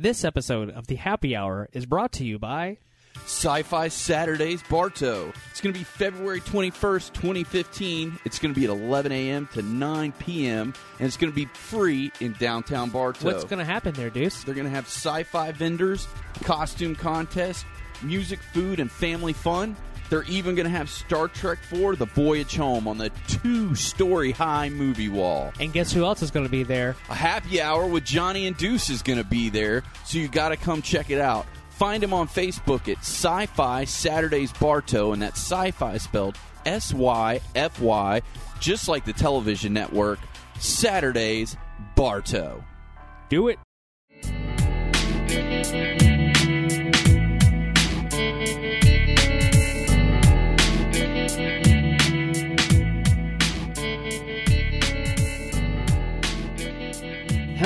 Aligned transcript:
This 0.00 0.24
episode 0.24 0.70
of 0.70 0.86
the 0.86 0.94
Happy 0.94 1.34
Hour 1.34 1.68
is 1.72 1.84
brought 1.84 2.12
to 2.12 2.24
you 2.24 2.38
by 2.38 2.78
Syfy 3.26 3.90
Saturdays 3.90 4.62
Bartow. 4.70 5.32
It's 5.50 5.60
going 5.60 5.72
to 5.72 5.78
be 5.80 5.82
February 5.82 6.40
21st, 6.40 7.14
2015. 7.14 8.16
It's 8.24 8.38
going 8.38 8.54
to 8.54 8.60
be 8.60 8.64
at 8.64 8.70
11 8.70 9.10
a.m. 9.10 9.48
to 9.54 9.62
9 9.62 10.12
p.m., 10.20 10.72
and 11.00 11.06
it's 11.08 11.16
going 11.16 11.32
to 11.32 11.34
be 11.34 11.46
free 11.46 12.12
in 12.20 12.34
downtown 12.34 12.90
Bartow. 12.90 13.26
What's 13.26 13.42
going 13.42 13.58
to 13.58 13.64
happen 13.64 13.92
there, 13.94 14.08
Deuce? 14.08 14.44
They're 14.44 14.54
going 14.54 14.68
to 14.68 14.72
have 14.72 14.84
sci 14.84 15.24
fi 15.24 15.50
vendors, 15.50 16.06
costume 16.44 16.94
contest, 16.94 17.66
music, 18.00 18.38
food, 18.40 18.78
and 18.78 18.92
family 18.92 19.32
fun. 19.32 19.74
They're 20.10 20.24
even 20.24 20.54
going 20.54 20.64
to 20.64 20.76
have 20.76 20.88
Star 20.88 21.28
Trek 21.28 21.58
4 21.58 21.96
The 21.96 22.06
Voyage 22.06 22.56
Home 22.56 22.88
on 22.88 22.98
the 22.98 23.10
two 23.26 23.74
story 23.74 24.32
high 24.32 24.68
movie 24.68 25.08
wall. 25.08 25.52
And 25.60 25.72
guess 25.72 25.92
who 25.92 26.04
else 26.04 26.22
is 26.22 26.30
going 26.30 26.46
to 26.46 26.50
be 26.50 26.62
there? 26.62 26.96
A 27.10 27.14
happy 27.14 27.60
hour 27.60 27.86
with 27.86 28.04
Johnny 28.04 28.46
and 28.46 28.56
Deuce 28.56 28.90
is 28.90 29.02
going 29.02 29.18
to 29.18 29.24
be 29.24 29.50
there, 29.50 29.82
so 30.04 30.18
you 30.18 30.28
got 30.28 30.48
to 30.50 30.56
come 30.56 30.82
check 30.82 31.10
it 31.10 31.20
out. 31.20 31.46
Find 31.70 32.02
him 32.02 32.12
on 32.12 32.26
Facebook 32.26 32.88
at 32.88 32.98
Syfy 32.98 33.86
Saturdays 33.86 34.52
Bartow, 34.52 35.12
and 35.12 35.22
that's 35.22 35.40
sci 35.40 35.70
fi 35.72 35.98
spelled 35.98 36.36
S 36.66 36.92
Y 36.92 37.40
F 37.54 37.80
Y, 37.80 38.22
just 38.58 38.88
like 38.88 39.04
the 39.04 39.12
television 39.12 39.72
network, 39.72 40.18
Saturdays 40.58 41.56
Bartow. 41.94 42.64
Do 43.28 43.48
it. 43.48 43.58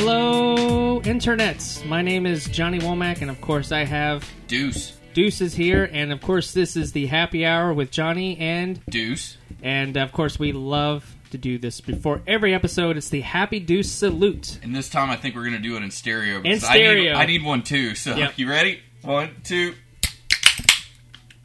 Hello, 0.05 1.01
internets. 1.03 1.87
My 1.87 2.03
name 2.03 2.27
is 2.27 2.47
Johnny 2.47 2.81
Womack, 2.81 3.21
and 3.23 3.31
of 3.31 3.41
course, 3.41 3.71
I 3.71 3.85
have 3.85 4.29
Deuce. 4.49 4.99
Deuce 5.15 5.41
is 5.41 5.55
here, 5.55 5.89
and 5.93 6.11
of 6.13 6.21
course, 6.21 6.53
this 6.53 6.75
is 6.77 6.91
the 6.91 7.07
Happy 7.07 7.47
Hour 7.47 7.73
with 7.73 7.93
Johnny 7.93 8.37
and 8.39 8.85
Deuce. 8.87 9.37
and 9.63 9.97
of 9.97 10.11
course, 10.11 10.41
we 10.41 10.51
love 10.51 11.15
to 11.31 11.39
do 11.39 11.57
this 11.57 11.81
before 11.81 12.21
every 12.27 12.53
episode. 12.53 12.97
It's 12.97 13.11
the 13.11 13.21
Happy 13.21 13.61
Deuce 13.61 13.93
salute. 13.93 14.59
And 14.65 14.75
this 14.75 14.91
time 14.91 15.09
I 15.09 15.15
think 15.15 15.37
we're 15.37 15.43
going 15.49 15.53
to 15.53 15.61
do 15.61 15.77
it 15.77 15.85
in 15.85 15.93
stereo. 15.93 16.39
In 16.39 16.43
because 16.43 16.65
stereo. 16.65 17.13
I 17.13 17.19
need, 17.19 17.23
I 17.23 17.27
need 17.27 17.45
one 17.45 17.63
too. 17.63 17.95
So, 17.95 18.17
Yep. 18.17 18.33
you 18.39 18.51
ready? 18.51 18.81
One, 19.03 19.31
two. 19.45 19.77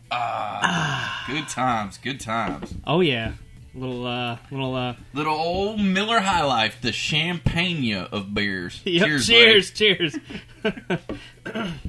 Ah, 0.10 1.26
good 1.28 1.48
times, 1.48 2.00
good 2.00 2.20
times. 2.20 2.74
Oh 2.88 3.02
yeah, 3.02 3.34
little 3.78 4.06
uh, 4.06 4.38
little 4.52 4.76
uh, 4.76 4.96
Little 5.14 5.36
old 5.36 5.80
Miller 5.80 6.20
High 6.20 6.44
Life, 6.44 6.78
the 6.82 6.92
champagne 6.92 7.94
of 7.94 8.34
beers. 8.34 8.82
Yep, 8.86 9.22
cheers, 9.22 9.72
cheers, 9.72 9.72
cheers. 9.72 10.18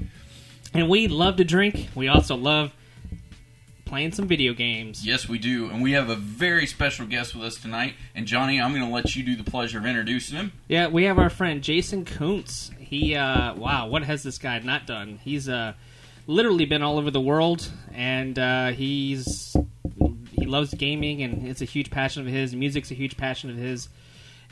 and 0.74 0.88
we 0.88 1.08
love 1.08 1.36
to 1.36 1.44
drink. 1.44 1.88
We 1.94 2.08
also 2.08 2.36
love 2.36 2.72
playing 3.84 4.12
some 4.12 4.28
video 4.28 4.52
games. 4.52 5.06
Yes, 5.06 5.28
we 5.28 5.38
do. 5.38 5.70
And 5.70 5.82
we 5.82 5.92
have 5.92 6.10
a 6.10 6.16
very 6.16 6.66
special 6.66 7.06
guest 7.06 7.34
with 7.34 7.44
us 7.44 7.56
tonight. 7.56 7.94
And 8.14 8.26
Johnny, 8.26 8.60
I'm 8.60 8.74
going 8.74 8.86
to 8.86 8.92
let 8.92 9.16
you 9.16 9.22
do 9.22 9.36
the 9.36 9.50
pleasure 9.50 9.78
of 9.78 9.86
introducing 9.86 10.36
him. 10.36 10.52
Yeah, 10.68 10.88
we 10.88 11.04
have 11.04 11.18
our 11.18 11.30
friend 11.30 11.62
Jason 11.62 12.04
Kuntz. 12.04 12.70
He, 12.78 13.14
uh, 13.14 13.54
wow, 13.54 13.86
what 13.86 14.02
has 14.02 14.22
this 14.22 14.36
guy 14.38 14.58
not 14.58 14.86
done? 14.86 15.18
He's 15.22 15.48
uh, 15.48 15.72
literally 16.26 16.66
been 16.66 16.82
all 16.82 16.98
over 16.98 17.10
the 17.10 17.20
world, 17.20 17.70
and 17.94 18.38
uh, 18.38 18.68
he's 18.72 19.56
he 20.38 20.46
loves 20.46 20.72
gaming, 20.74 21.22
and 21.22 21.46
it's 21.46 21.62
a 21.62 21.66
huge 21.66 21.90
passion 21.90 22.26
of 22.26 22.32
his. 22.32 22.54
Music's 22.54 22.90
a 22.90 22.94
huge 22.94 23.16
passion 23.16 23.50
of 23.50 23.56
his. 23.56 23.88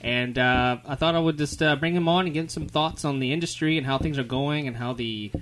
And 0.03 0.39
uh, 0.39 0.79
I 0.87 0.95
thought 0.95 1.15
I 1.15 1.19
would 1.19 1.39
just 1.39 1.63
uh, 1.63 1.77
bring 1.77 1.95
him 1.95 2.09
on 2.09 2.27
and 2.27 2.35
get 2.35 2.51
some 2.51 2.67
thoughts 2.67 3.05
on 3.05 3.19
the 3.19 3.33
industry 3.33 3.79
and 3.79 3.87
how 3.87 3.99
things 3.99 4.19
are 4.19 4.25
going, 4.25 4.69
and 4.69 4.77
how 4.77 4.93
the 4.93 5.33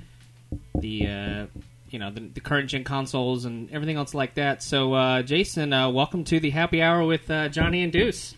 the 0.75 1.07
uh, 1.07 1.47
you 1.91 1.99
know 1.99 2.11
the, 2.11 2.21
the 2.21 2.41
current 2.41 2.71
gen 2.71 2.85
consoles 2.85 3.45
and 3.45 3.71
everything 3.73 3.97
else 3.97 4.15
like 4.15 4.35
that. 4.35 4.63
So, 4.63 4.95
uh, 4.95 5.23
Jason, 5.23 5.73
uh, 5.73 5.91
welcome 5.91 6.25
to 6.25 6.39
the 6.39 6.51
happy 6.51 6.83
hour 6.83 7.05
with 7.05 7.31
uh, 7.31 7.49
Johnny 7.49 7.83
and 7.83 7.93
Deuce. 7.93 8.37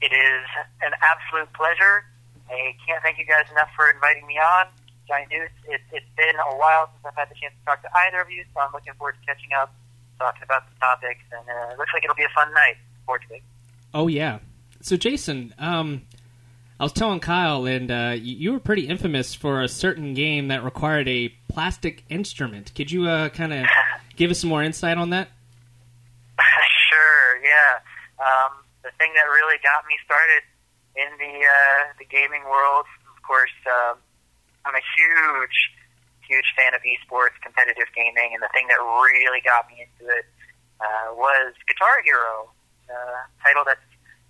It 0.00 0.12
is 0.12 0.44
an 0.82 0.92
absolute 1.02 1.52
pleasure. 1.52 2.04
I 2.50 2.74
can't 2.86 3.02
thank 3.02 3.18
you 3.18 3.26
guys 3.26 3.50
enough 3.50 3.70
for 3.76 3.88
inviting 3.90 4.26
me 4.26 4.34
on. 4.38 4.66
Johnny 5.08 5.26
Deuce, 5.30 5.50
it, 5.68 5.80
it's 5.92 6.06
been 6.16 6.34
a 6.34 6.56
while 6.56 6.90
since 6.92 7.04
I've 7.06 7.14
had 7.14 7.30
the 7.30 7.34
chance 7.34 7.54
to 7.58 7.64
talk 7.64 7.82
to 7.82 7.88
either 8.06 8.20
of 8.20 8.30
you, 8.30 8.44
so 8.54 8.60
I'm 8.60 8.72
looking 8.72 8.92
forward 8.94 9.16
to 9.20 9.26
catching 9.26 9.52
up, 9.52 9.74
talking 10.22 10.42
about 10.44 10.62
the 10.68 10.78
topics, 10.78 11.24
and 11.32 11.48
uh, 11.48 11.72
it 11.72 11.78
looks 11.78 11.90
like 11.92 12.04
it'll 12.04 12.16
be 12.16 12.22
a 12.24 12.34
fun 12.34 12.52
night. 12.54 12.76
Forward. 13.06 13.24
Oh 13.92 14.06
yeah. 14.06 14.38
So 14.80 14.96
Jason, 14.96 15.54
um, 15.58 16.02
I 16.78 16.84
was 16.84 16.92
telling 16.92 17.20
Kyle, 17.20 17.66
and 17.66 17.90
uh, 17.90 18.14
you, 18.14 18.36
you 18.36 18.52
were 18.52 18.60
pretty 18.60 18.86
infamous 18.86 19.34
for 19.34 19.62
a 19.62 19.68
certain 19.68 20.14
game 20.14 20.48
that 20.48 20.64
required 20.64 21.08
a 21.08 21.28
plastic 21.48 22.04
instrument. 22.08 22.74
Could 22.74 22.90
you 22.90 23.08
uh, 23.08 23.28
kind 23.30 23.52
of 23.52 23.66
give 24.16 24.30
us 24.30 24.40
some 24.40 24.50
more 24.50 24.62
insight 24.62 24.98
on 24.98 25.10
that? 25.10 25.28
sure, 26.38 27.42
yeah. 27.42 27.82
Um, 28.18 28.62
the 28.82 28.90
thing 28.98 29.10
that 29.14 29.26
really 29.30 29.58
got 29.62 29.84
me 29.86 29.94
started 30.04 30.42
in 30.94 31.10
the 31.18 31.34
uh, 31.38 31.92
the 31.98 32.04
gaming 32.06 32.44
world, 32.44 32.86
of 33.16 33.22
course, 33.22 33.54
um, 33.66 33.98
I'm 34.64 34.74
a 34.74 34.84
huge, 34.96 35.58
huge 36.26 36.48
fan 36.54 36.74
of 36.74 36.82
esports, 36.86 37.36
competitive 37.42 37.90
gaming, 37.94 38.32
and 38.34 38.42
the 38.42 38.50
thing 38.54 38.66
that 38.70 38.78
really 38.80 39.42
got 39.42 39.68
me 39.68 39.84
into 39.84 40.06
it 40.10 40.26
uh, 40.80 41.14
was 41.14 41.54
Guitar 41.66 42.02
Hero, 42.04 42.50
a 42.90 43.26
title 43.42 43.62
that's 43.66 43.84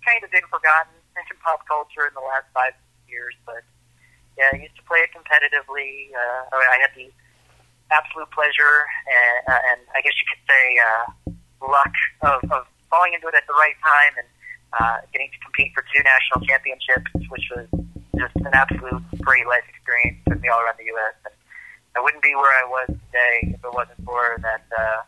kind 0.05 0.21
of 0.23 0.29
been 0.31 0.45
forgotten 0.51 0.93
in 1.15 1.37
pop 1.45 1.61
culture 1.67 2.09
in 2.09 2.13
the 2.17 2.25
last 2.25 2.49
five 2.53 2.73
years, 3.05 3.35
but 3.45 3.61
yeah, 4.37 4.49
I 4.49 4.57
used 4.57 4.75
to 4.81 4.85
play 4.89 5.05
it 5.05 5.13
competitively. 5.13 6.09
Uh, 6.09 6.49
I 6.49 6.77
had 6.81 6.89
the 6.97 7.13
absolute 7.93 8.31
pleasure 8.33 8.89
and, 9.05 9.41
uh, 9.45 9.69
and 9.69 9.79
I 9.93 10.01
guess 10.01 10.17
you 10.17 10.25
could 10.25 10.43
say 10.49 10.63
uh, 10.81 11.05
luck 11.61 11.93
of, 12.25 12.39
of 12.49 12.61
falling 12.89 13.13
into 13.13 13.29
it 13.29 13.37
at 13.37 13.45
the 13.45 13.53
right 13.53 13.77
time 13.85 14.13
and 14.17 14.29
uh, 14.73 14.97
getting 15.13 15.29
to 15.29 15.39
compete 15.45 15.69
for 15.77 15.85
two 15.93 16.01
national 16.01 16.41
championships, 16.49 17.11
which 17.29 17.45
was 17.53 17.69
just 18.17 18.33
an 18.41 18.53
absolute 18.53 19.03
great 19.21 19.45
life 19.45 19.65
experience. 19.69 20.17
Took 20.25 20.41
me 20.41 20.49
all 20.49 20.61
around 20.65 20.81
the 20.81 20.89
U.S. 20.97 21.13
and 21.29 21.35
I 21.95 22.01
wouldn't 22.01 22.23
be 22.23 22.33
where 22.35 22.51
I 22.51 22.65
was 22.65 22.87
today 22.87 23.53
if 23.53 23.61
it 23.63 23.73
wasn't 23.73 24.03
for 24.05 24.37
that 24.41 24.65
uh, 24.73 25.01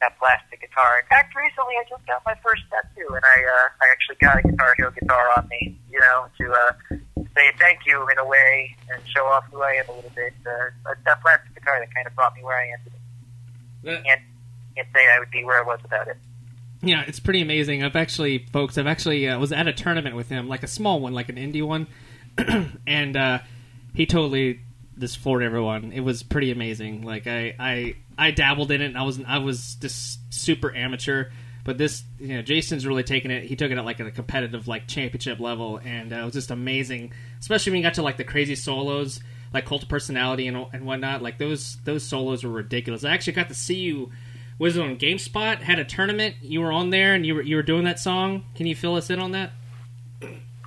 that 0.00 0.18
plastic 0.18 0.60
guitar. 0.60 0.98
In 1.00 1.06
fact, 1.06 1.34
recently 1.34 1.74
I 1.78 1.84
just 1.88 2.06
got 2.06 2.22
my 2.26 2.34
first 2.42 2.62
tattoo, 2.70 3.14
and 3.14 3.24
I 3.24 3.38
uh, 3.44 3.68
I 3.82 3.86
actually 3.90 4.16
got 4.20 4.38
a 4.38 4.42
Guitar 4.42 4.74
Hero 4.76 4.90
guitar 4.90 5.30
on 5.36 5.48
me, 5.48 5.78
you 5.90 6.00
know, 6.00 6.26
to 6.38 6.52
uh, 6.52 6.96
say 7.34 7.52
thank 7.58 7.80
you 7.86 8.06
in 8.08 8.18
a 8.18 8.26
way 8.26 8.76
and 8.90 9.00
show 9.14 9.26
off 9.26 9.44
who 9.50 9.62
I 9.62 9.72
am 9.72 9.88
a 9.88 9.92
little 9.92 10.12
bit. 10.14 10.34
Uh, 10.46 10.94
that 11.04 11.22
plastic 11.22 11.54
guitar 11.54 11.78
that 11.78 11.94
kind 11.94 12.06
of 12.06 12.14
brought 12.14 12.34
me 12.34 12.42
where 12.42 12.58
I 12.58 12.68
am 12.68 12.78
today. 12.84 14.02
Can't 14.04 14.22
can't 14.74 14.88
say 14.94 15.06
I 15.14 15.18
would 15.18 15.30
be 15.30 15.44
where 15.44 15.62
I 15.62 15.66
was 15.66 15.80
without 15.82 16.08
it. 16.08 16.16
Yeah, 16.82 17.04
it's 17.06 17.18
pretty 17.18 17.40
amazing. 17.42 17.82
I've 17.82 17.96
actually, 17.96 18.46
folks, 18.52 18.78
I've 18.78 18.86
actually 18.86 19.28
uh, 19.28 19.38
was 19.38 19.50
at 19.50 19.66
a 19.66 19.72
tournament 19.72 20.14
with 20.14 20.28
him, 20.28 20.48
like 20.48 20.62
a 20.62 20.68
small 20.68 21.00
one, 21.00 21.12
like 21.12 21.28
an 21.28 21.34
indie 21.34 21.66
one, 21.66 21.88
and 22.86 23.16
uh, 23.16 23.40
he 23.94 24.06
totally 24.06 24.60
just 24.98 25.18
floored 25.18 25.42
everyone. 25.42 25.92
It 25.92 26.00
was 26.00 26.22
pretty 26.22 26.50
amazing. 26.50 27.02
Like 27.02 27.26
I, 27.26 27.54
I, 27.58 27.94
I 28.16 28.30
dabbled 28.30 28.70
in 28.70 28.80
it. 28.80 28.96
I 28.96 29.02
was, 29.02 29.20
I 29.26 29.38
was 29.38 29.76
just 29.76 30.20
super 30.32 30.74
amateur. 30.74 31.30
But 31.64 31.76
this, 31.76 32.02
you 32.18 32.28
know, 32.28 32.40
Jason's 32.40 32.86
really 32.86 33.02
taking 33.02 33.30
it. 33.30 33.44
He 33.44 33.54
took 33.54 33.70
it 33.70 33.76
at 33.76 33.84
like 33.84 34.00
a 34.00 34.10
competitive, 34.10 34.68
like 34.68 34.86
championship 34.86 35.38
level, 35.38 35.78
and 35.84 36.14
uh, 36.14 36.16
it 36.16 36.24
was 36.24 36.32
just 36.32 36.50
amazing. 36.50 37.12
Especially 37.40 37.72
when 37.72 37.78
you 37.78 37.82
got 37.82 37.94
to 37.94 38.02
like 38.02 38.16
the 38.16 38.24
crazy 38.24 38.54
solos, 38.54 39.20
like 39.52 39.66
Cult 39.66 39.82
of 39.82 39.88
Personality 39.90 40.48
and 40.48 40.66
and 40.72 40.86
whatnot. 40.86 41.20
Like 41.20 41.36
those 41.36 41.76
those 41.84 42.02
solos 42.02 42.42
were 42.42 42.50
ridiculous. 42.50 43.04
I 43.04 43.10
actually 43.10 43.34
got 43.34 43.48
to 43.48 43.54
see 43.54 43.80
you. 43.80 44.10
Was 44.58 44.78
it 44.78 44.82
on 44.82 44.96
GameSpot? 44.96 45.58
Had 45.58 45.78
a 45.78 45.84
tournament. 45.84 46.36
You 46.40 46.62
were 46.62 46.72
on 46.72 46.88
there, 46.88 47.12
and 47.12 47.26
you 47.26 47.34
were 47.34 47.42
you 47.42 47.56
were 47.56 47.62
doing 47.62 47.84
that 47.84 47.98
song. 47.98 48.44
Can 48.54 48.66
you 48.66 48.74
fill 48.74 48.94
us 48.94 49.10
in 49.10 49.18
on 49.18 49.32
that? 49.32 49.52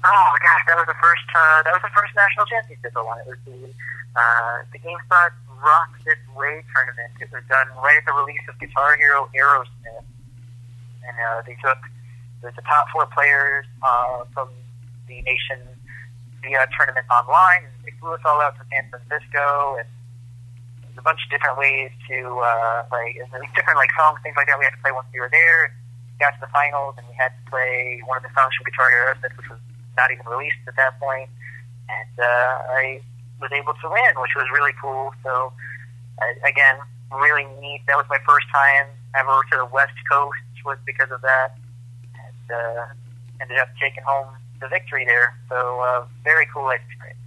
Oh 0.01 0.31
gosh, 0.41 0.63
that 0.65 0.77
was 0.81 0.89
the 0.89 0.97
first 0.97 1.27
uh, 1.29 1.61
that 1.61 1.73
was 1.77 1.83
the 1.85 1.93
first 1.93 2.09
national 2.17 2.49
championship 2.49 2.89
I 2.97 3.01
won. 3.05 3.21
It 3.21 3.29
was 3.29 3.41
the 3.45 3.69
uh, 4.17 4.65
the 4.73 4.79
GameSpot 4.81 5.29
Rock 5.61 5.93
This 6.01 6.17
Way 6.33 6.65
tournament. 6.73 7.13
It 7.21 7.29
was 7.29 7.45
done 7.45 7.69
right 7.77 8.01
at 8.01 8.05
the 8.09 8.17
release 8.17 8.41
of 8.49 8.57
Guitar 8.57 8.97
Hero 8.97 9.29
Aerosmith, 9.37 10.05
and 11.05 11.15
uh, 11.21 11.45
they 11.45 11.53
took 11.61 11.77
the, 12.41 12.49
the 12.49 12.65
top 12.65 12.89
four 12.89 13.05
players 13.13 13.69
uh, 13.85 14.25
from 14.33 14.49
the 15.05 15.21
nation 15.21 15.61
via 16.41 16.65
tournament 16.73 17.05
online. 17.13 17.69
And 17.69 17.73
they 17.85 17.93
flew 18.01 18.17
us 18.17 18.25
all 18.25 18.41
out 18.41 18.57
to 18.57 18.65
San 18.73 18.89
Francisco, 18.89 19.77
and 19.77 19.87
a 20.97 21.03
bunch 21.05 21.21
of 21.21 21.29
different 21.29 21.61
ways 21.61 21.93
to 22.09 22.41
uh, 22.41 22.89
like 22.89 23.21
different 23.53 23.77
like 23.77 23.93
songs, 23.93 24.17
things 24.25 24.33
like 24.33 24.49
that. 24.49 24.57
We 24.57 24.65
had 24.65 24.73
to 24.73 24.81
play 24.81 24.91
once 24.97 25.13
we 25.13 25.21
were 25.21 25.29
there. 25.29 25.77
Got 26.17 26.33
to 26.41 26.41
the 26.41 26.53
finals, 26.53 26.97
and 26.97 27.05
we 27.05 27.13
had 27.13 27.29
to 27.37 27.43
play 27.49 28.01
one 28.09 28.17
of 28.17 28.25
the 28.25 28.33
songs 28.33 28.49
from 28.57 28.65
Guitar 28.65 28.89
Hero 28.89 29.13
Aerosmith, 29.13 29.37
which 29.37 29.49
was 29.49 29.61
not 29.97 30.11
even 30.11 30.25
released 30.25 30.57
at 30.67 30.75
that 30.75 30.99
point. 30.99 31.29
And 31.89 32.19
uh, 32.19 32.23
I 32.71 33.01
was 33.41 33.51
able 33.51 33.73
to 33.73 33.87
win, 33.89 34.21
which 34.21 34.31
was 34.35 34.47
really 34.53 34.73
cool. 34.81 35.11
So, 35.23 35.51
uh, 36.21 36.47
again, 36.47 36.77
really 37.11 37.45
neat. 37.59 37.81
That 37.87 37.97
was 37.97 38.05
my 38.09 38.19
first 38.25 38.47
time 38.53 38.87
ever 39.15 39.41
to 39.51 39.57
the 39.57 39.65
West 39.65 39.97
Coast, 40.09 40.39
was 40.65 40.77
because 40.85 41.11
of 41.11 41.21
that. 41.21 41.55
And 42.15 42.57
uh, 42.57 42.85
ended 43.41 43.57
up 43.57 43.69
taking 43.81 44.03
home 44.03 44.27
the 44.61 44.67
victory 44.67 45.05
there. 45.05 45.35
So, 45.49 45.81
uh, 45.81 46.05
very 46.23 46.47
cool 46.53 46.69
experience. 46.69 47.17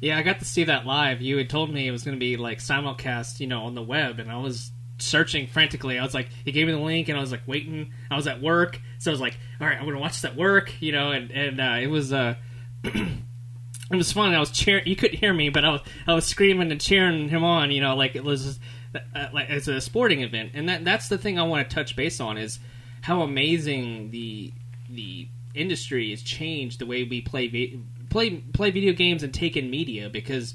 Yeah, 0.00 0.18
I 0.18 0.22
got 0.22 0.40
to 0.40 0.44
see 0.44 0.64
that 0.64 0.84
live. 0.84 1.22
You 1.22 1.38
had 1.38 1.48
told 1.48 1.72
me 1.72 1.86
it 1.86 1.92
was 1.92 2.02
going 2.02 2.16
to 2.16 2.20
be 2.20 2.36
like 2.36 2.58
simulcast, 2.58 3.38
you 3.38 3.46
know, 3.46 3.62
on 3.62 3.76
the 3.76 3.82
web, 3.82 4.18
and 4.18 4.32
I 4.32 4.36
was 4.38 4.72
searching 5.02 5.46
frantically. 5.46 5.98
I 5.98 6.04
was 6.04 6.14
like, 6.14 6.28
he 6.44 6.52
gave 6.52 6.66
me 6.66 6.72
the 6.72 6.78
link, 6.78 7.08
and 7.08 7.18
I 7.18 7.20
was 7.20 7.32
like 7.32 7.46
waiting. 7.46 7.92
I 8.10 8.16
was 8.16 8.26
at 8.26 8.40
work, 8.40 8.80
so 8.98 9.10
I 9.10 9.12
was 9.12 9.20
like, 9.20 9.36
all 9.60 9.66
right, 9.66 9.78
I'm 9.78 9.86
to 9.86 9.98
watch 9.98 10.12
this 10.12 10.24
at 10.24 10.36
work, 10.36 10.72
you 10.80 10.92
know, 10.92 11.12
and 11.12 11.30
and 11.30 11.60
uh, 11.60 11.76
it 11.80 11.88
was 11.88 12.12
uh, 12.12 12.34
it 12.84 13.96
was 13.96 14.12
fun. 14.12 14.34
I 14.34 14.40
was 14.40 14.50
cheering. 14.50 14.86
You 14.86 14.96
couldn't 14.96 15.18
hear 15.18 15.32
me, 15.32 15.48
but 15.48 15.64
I 15.64 15.70
was 15.70 15.80
I 16.06 16.14
was 16.14 16.26
screaming 16.26 16.70
and 16.70 16.80
cheering 16.80 17.28
him 17.28 17.44
on, 17.44 17.70
you 17.70 17.80
know, 17.80 17.96
like 17.96 18.16
it 18.16 18.24
was 18.24 18.58
uh, 18.94 19.28
like 19.32 19.50
it's 19.50 19.68
a 19.68 19.80
sporting 19.80 20.22
event, 20.22 20.52
and 20.54 20.68
that 20.68 20.84
that's 20.84 21.08
the 21.08 21.18
thing 21.18 21.38
I 21.38 21.42
want 21.44 21.68
to 21.68 21.74
touch 21.74 21.96
base 21.96 22.20
on 22.20 22.38
is 22.38 22.58
how 23.02 23.22
amazing 23.22 24.10
the 24.10 24.52
the 24.88 25.28
industry 25.54 26.10
has 26.10 26.22
changed 26.22 26.78
the 26.78 26.86
way 26.86 27.04
we 27.04 27.20
play 27.20 27.78
play 28.10 28.30
play 28.30 28.70
video 28.70 28.92
games 28.92 29.22
and 29.22 29.32
take 29.32 29.56
in 29.56 29.70
media 29.70 30.08
because 30.08 30.54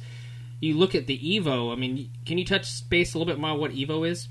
you 0.60 0.76
look 0.76 0.96
at 0.96 1.08
the 1.08 1.18
Evo. 1.18 1.72
I 1.72 1.76
mean, 1.76 2.10
can 2.26 2.38
you 2.38 2.46
touch 2.46 2.88
base 2.90 3.14
a 3.14 3.18
little 3.18 3.32
bit 3.32 3.40
more 3.40 3.58
what 3.58 3.72
Evo 3.72 4.08
is? 4.08 4.28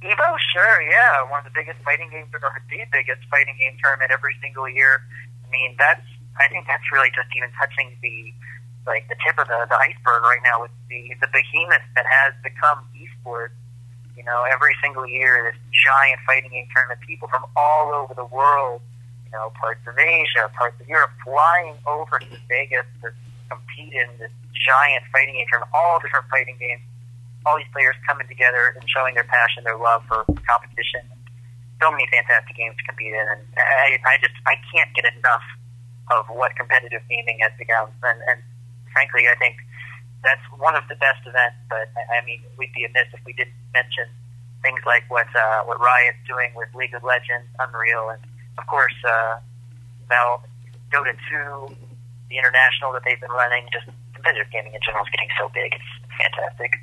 Evo, 0.00 0.28
sure, 0.52 0.80
yeah, 0.82 1.28
one 1.28 1.44
of 1.44 1.52
the 1.52 1.54
biggest 1.54 1.76
fighting 1.84 2.08
games, 2.08 2.32
or 2.32 2.40
the 2.40 2.84
biggest 2.90 3.20
fighting 3.28 3.56
game 3.60 3.76
tournament 3.82 4.10
every 4.10 4.34
single 4.40 4.68
year. 4.68 5.04
I 5.44 5.48
mean, 5.50 5.76
that's 5.78 6.04
I 6.40 6.48
think 6.48 6.66
that's 6.66 6.84
really 6.92 7.12
just 7.12 7.28
even 7.36 7.52
touching 7.58 7.92
the 8.00 8.32
like 8.88 9.04
the 9.12 9.16
tip 9.20 9.36
of 9.36 9.46
the, 9.46 9.68
the 9.68 9.76
iceberg 9.76 10.24
right 10.24 10.40
now 10.42 10.62
with 10.64 10.72
the 10.88 11.12
the 11.20 11.28
behemoth 11.28 11.84
that 11.96 12.08
has 12.08 12.32
become 12.42 12.80
esports. 12.96 13.56
You 14.16 14.24
know, 14.24 14.44
every 14.48 14.76
single 14.82 15.06
year, 15.06 15.52
this 15.52 15.60
giant 15.72 16.20
fighting 16.26 16.50
game 16.50 16.68
tournament, 16.74 17.00
people 17.04 17.28
from 17.28 17.44
all 17.56 17.92
over 17.92 18.12
the 18.12 18.28
world 18.28 18.80
you 19.30 19.38
know, 19.38 19.52
parts 19.60 19.80
of 19.86 19.96
Asia, 19.96 20.50
parts 20.58 20.80
of 20.80 20.88
Europe, 20.88 21.10
flying 21.24 21.74
over 21.86 22.18
to 22.18 22.26
Vegas 22.48 22.86
to 23.02 23.14
compete 23.48 23.94
in 23.94 24.08
this 24.18 24.30
giant 24.52 25.04
fighting 25.12 25.34
game 25.34 25.46
tournament, 25.48 25.70
all 25.72 26.00
different 26.02 26.26
fighting 26.30 26.56
games. 26.58 26.82
All 27.46 27.56
these 27.56 27.70
players 27.72 27.96
coming 28.06 28.28
together 28.28 28.76
and 28.76 28.84
showing 28.88 29.14
their 29.14 29.24
passion, 29.24 29.64
their 29.64 29.78
love 29.78 30.02
for 30.06 30.24
competition. 30.44 31.00
So 31.80 31.90
many 31.90 32.04
fantastic 32.12 32.56
games 32.56 32.76
to 32.76 32.84
compete 32.84 33.16
in, 33.16 33.24
and 33.24 33.40
I, 33.56 33.96
I 34.04 34.20
just 34.20 34.36
I 34.44 34.60
can't 34.68 34.92
get 34.92 35.08
enough 35.16 35.44
of 36.12 36.28
what 36.28 36.52
competitive 36.56 37.00
gaming 37.08 37.38
has 37.40 37.52
become. 37.56 37.88
And, 38.04 38.20
and 38.28 38.38
frankly, 38.92 39.24
I 39.30 39.36
think 39.40 39.56
that's 40.22 40.42
one 40.58 40.76
of 40.76 40.84
the 40.92 40.96
best 41.00 41.24
events. 41.24 41.56
But 41.72 41.88
I 41.96 42.20
mean, 42.26 42.44
we'd 42.58 42.72
be 42.76 42.84
amiss 42.84 43.08
if 43.16 43.24
we 43.24 43.32
didn't 43.32 43.56
mention 43.72 44.12
things 44.62 44.80
like 44.84 45.08
what 45.08 45.28
uh, 45.32 45.64
what 45.64 45.80
Riot's 45.80 46.20
doing 46.28 46.52
with 46.54 46.68
League 46.74 46.94
of 46.94 47.02
Legends, 47.02 47.48
Unreal, 47.58 48.10
and 48.10 48.20
of 48.58 48.66
course, 48.66 48.96
uh, 49.08 49.40
now 50.10 50.44
Dota 50.92 51.16
2, 51.16 51.74
the 52.28 52.36
international 52.36 52.92
that 52.92 53.02
they've 53.04 53.20
been 53.20 53.32
running, 53.32 53.66
just 53.72 53.86
competitive 54.14 54.50
gaming 54.52 54.74
in 54.74 54.80
general 54.84 55.04
is 55.04 55.10
getting 55.10 55.30
so 55.38 55.48
big. 55.54 55.72
It's 55.72 55.92
fantastic. 56.18 56.76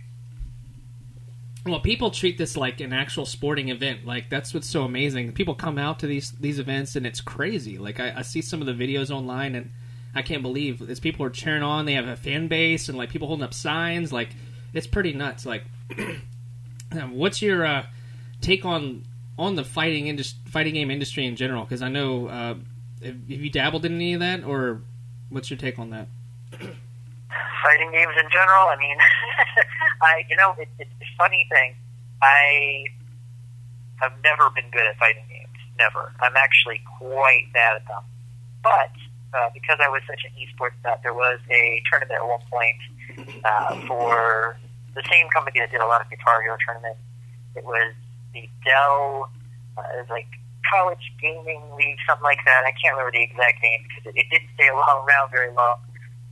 Well, 1.67 1.79
people 1.79 2.11
treat 2.11 2.37
this 2.37 2.55
like 2.55 2.79
an 2.79 2.93
actual 2.93 3.25
sporting 3.25 3.69
event. 3.69 4.05
Like 4.05 4.29
that's 4.29 4.53
what's 4.53 4.69
so 4.69 4.83
amazing. 4.83 5.33
People 5.33 5.55
come 5.55 5.77
out 5.77 5.99
to 5.99 6.07
these 6.07 6.31
these 6.31 6.59
events 6.59 6.95
and 6.95 7.05
it's 7.05 7.21
crazy. 7.21 7.77
Like 7.77 7.99
I, 7.99 8.13
I 8.17 8.21
see 8.21 8.41
some 8.41 8.61
of 8.61 8.67
the 8.67 8.73
videos 8.73 9.11
online 9.11 9.55
and 9.55 9.71
I 10.15 10.21
can't 10.21 10.41
believe 10.41 10.87
as 10.89 10.99
people 10.99 11.25
are 11.25 11.29
cheering 11.29 11.63
on. 11.63 11.85
They 11.85 11.93
have 11.93 12.07
a 12.07 12.15
fan 12.15 12.47
base 12.47 12.89
and 12.89 12.97
like 12.97 13.09
people 13.09 13.27
holding 13.27 13.43
up 13.43 13.53
signs. 13.53 14.13
Like 14.13 14.29
it's 14.73 14.87
pretty 14.87 15.13
nuts. 15.13 15.45
Like, 15.45 15.63
what's 17.09 17.41
your 17.41 17.65
uh, 17.65 17.85
take 18.41 18.65
on 18.65 19.03
on 19.37 19.55
the 19.55 19.63
fighting 19.63 20.07
industry, 20.07 20.39
fighting 20.49 20.73
game 20.73 20.91
industry 20.91 21.25
in 21.25 21.35
general? 21.35 21.63
Because 21.63 21.81
I 21.81 21.89
know 21.89 22.27
uh, 22.27 22.55
have 23.03 23.29
you 23.29 23.49
dabbled 23.49 23.85
in 23.85 23.95
any 23.95 24.13
of 24.13 24.19
that, 24.21 24.43
or 24.43 24.81
what's 25.29 25.49
your 25.49 25.57
take 25.57 25.79
on 25.79 25.89
that? 25.91 26.07
Fighting 27.63 27.91
games 27.91 28.13
in 28.17 28.29
general. 28.31 28.67
I 28.67 28.77
mean, 28.79 28.97
I 30.01 30.23
you 30.29 30.35
know 30.35 30.55
it, 30.59 30.69
it's 30.79 30.91
a 31.01 31.09
funny 31.17 31.47
thing. 31.51 31.75
I 32.21 32.85
have 33.97 34.13
never 34.23 34.49
been 34.49 34.69
good 34.71 34.85
at 34.85 34.97
fighting 34.97 35.25
games. 35.29 35.57
Never. 35.77 36.13
I'm 36.21 36.35
actually 36.35 36.81
quite 36.97 37.51
bad 37.53 37.77
at 37.77 37.85
them. 37.87 38.03
But 38.63 38.93
uh, 39.33 39.49
because 39.53 39.77
I 39.81 39.89
was 39.89 40.01
such 40.07 40.21
an 40.25 40.33
esports 40.37 40.77
nut, 40.83 41.01
there 41.03 41.13
was 41.13 41.39
a 41.49 41.81
tournament 41.89 42.19
at 42.21 42.27
one 42.27 42.41
point 42.49 42.79
uh, 43.45 43.87
for 43.87 44.57
the 44.95 45.03
same 45.09 45.29
company 45.29 45.59
that 45.59 45.71
did 45.71 45.81
a 45.81 45.85
lot 45.85 46.01
of 46.01 46.09
Guitar 46.09 46.41
Hero 46.41 46.57
tournaments. 46.65 47.01
It 47.55 47.65
was 47.65 47.93
the 48.33 48.49
Dell, 48.65 49.29
uh, 49.77 49.81
it 49.93 50.01
was 50.01 50.09
like 50.09 50.27
College 50.65 51.13
Gaming 51.21 51.61
League, 51.77 51.97
something 52.07 52.23
like 52.23 52.41
that. 52.45 52.65
I 52.65 52.73
can't 52.81 52.97
remember 52.97 53.13
the 53.13 53.23
exact 53.23 53.61
name 53.61 53.81
because 53.87 54.13
it, 54.13 54.19
it 54.19 54.27
didn't 54.29 54.49
stay 54.55 54.67
around 54.73 55.29
very 55.31 55.53
long. 55.53 55.77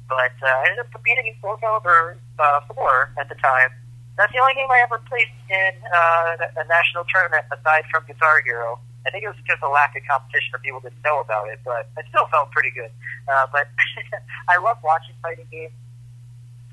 But 0.10 0.38
uh, 0.42 0.50
I 0.50 0.70
ended 0.70 0.86
up 0.86 0.92
competing 0.92 1.30
in 1.30 1.36
Soul 1.42 1.58
Calibur 1.58 2.18
uh, 2.40 2.62
4 2.74 3.14
at 3.18 3.30
the 3.30 3.36
time. 3.36 3.70
That's 4.18 4.32
the 4.32 4.40
only 4.40 4.56
game 4.56 4.72
I 4.72 4.80
ever 4.80 5.00
placed 5.12 5.36
in 5.52 5.74
uh, 5.92 6.64
a 6.64 6.66
national 6.72 7.04
tournament 7.12 7.44
aside 7.52 7.84
from 7.92 8.08
Guitar 8.08 8.42
Hero. 8.48 8.80
I 9.06 9.12
think 9.12 9.24
it 9.24 9.30
was 9.30 9.38
just 9.46 9.62
a 9.62 9.70
lack 9.70 9.94
of 9.94 10.02
competition 10.08 10.50
for 10.50 10.60
people 10.60 10.80
didn't 10.80 11.04
know 11.04 11.20
about 11.20 11.52
it, 11.52 11.60
but 11.64 11.92
it 12.00 12.06
still 12.10 12.26
felt 12.32 12.50
pretty 12.52 12.72
good. 12.72 12.90
Uh, 13.28 13.46
but 13.52 13.68
I 14.50 14.58
love 14.58 14.80
watching 14.82 15.14
fighting 15.22 15.46
games, 15.52 15.76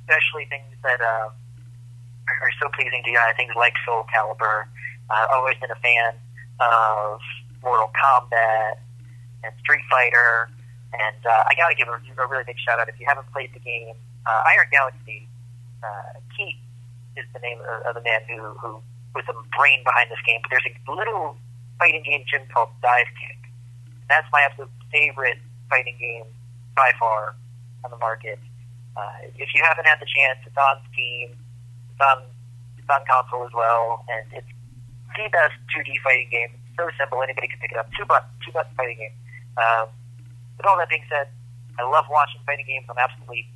especially 0.01 0.47
things 0.49 0.71
that 0.87 1.03
uh, 1.03 1.29
are, 1.29 2.53
so 2.63 2.71
pleasing 2.73 3.03
to 3.05 3.11
the 3.11 3.19
eye. 3.19 3.35
Things 3.37 3.53
like 3.59 3.75
Soul 3.85 4.07
Calibur, 4.09 4.65
I've 5.11 5.29
always 5.35 5.59
been 5.61 5.71
a 5.71 5.81
fan 5.83 6.15
of 6.57 7.21
Mortal 7.61 7.91
Kombat 7.93 8.81
and 9.45 9.53
Street 9.61 9.83
Fighter, 9.91 10.49
and 10.95 11.21
uh, 11.27 11.51
I 11.51 11.53
got 11.59 11.69
to 11.69 11.77
give 11.77 11.89
a, 11.89 11.99
a 12.01 12.27
really 12.31 12.45
big 12.47 12.57
shout 12.65 12.81
out. 12.81 12.89
If 12.89 12.99
you 12.99 13.05
haven't 13.07 13.29
played 13.33 13.51
the 13.53 13.61
game, 13.61 13.93
uh, 14.25 14.43
Iron 14.57 14.69
Galaxy, 14.73 15.29
uh, 15.83 16.19
Keith 16.37 16.59
is 17.17 17.27
the 17.35 17.41
name 17.41 17.59
of, 17.61 17.87
of 17.87 17.95
the 17.95 18.03
man 18.03 18.21
who, 18.29 18.41
who 18.59 18.81
was 19.15 19.25
the 19.27 19.37
brain 19.57 19.83
behind 19.85 20.11
this 20.11 20.23
game. 20.27 20.41
But 20.43 20.51
there's 20.51 20.67
a 20.67 20.93
little 20.93 21.37
fighting 21.79 22.03
game 22.03 22.25
gym 22.31 22.43
called 22.53 22.71
Dive 22.83 23.11
Kick. 23.21 23.51
That's 24.09 24.27
my 24.33 24.47
absolute 24.49 24.71
favorite 24.91 25.39
fighting 25.69 25.97
game 25.99 26.25
by 26.77 26.93
far 26.99 27.35
on 27.85 27.91
the 27.91 27.99
market. 27.99 28.39
Uh, 28.97 29.33
if 29.37 29.49
you 29.55 29.61
haven't 29.65 29.87
had 29.87 29.99
the 30.01 30.09
chance, 30.09 30.39
it's 30.47 30.57
on 30.57 30.77
Steam. 30.93 31.33
It's 31.93 32.01
on 32.01 32.23
it's 32.79 32.89
on 32.91 33.01
console 33.09 33.47
as 33.47 33.55
well, 33.55 34.05
and 34.11 34.27
it's 34.35 34.49
the 35.17 35.29
best 35.31 35.55
2D 35.71 36.03
fighting 36.03 36.29
game. 36.31 36.51
So 36.77 36.89
simple, 36.99 37.23
anybody 37.23 37.49
can 37.49 37.59
pick 37.61 37.73
it 37.73 37.79
up. 37.79 37.89
Two 37.97 38.05
button, 38.05 38.29
two 38.45 38.53
button 38.53 38.73
fighting 38.77 38.99
game. 38.99 39.17
Um, 39.57 39.87
with 40.57 40.67
all 40.67 40.77
that 40.79 40.89
being 40.89 41.05
said, 41.09 41.29
I 41.79 41.85
love 41.89 42.05
watching 42.11 42.41
fighting 42.45 42.67
games. 42.67 42.87
I'm 42.91 42.99
absolutely 42.99 43.49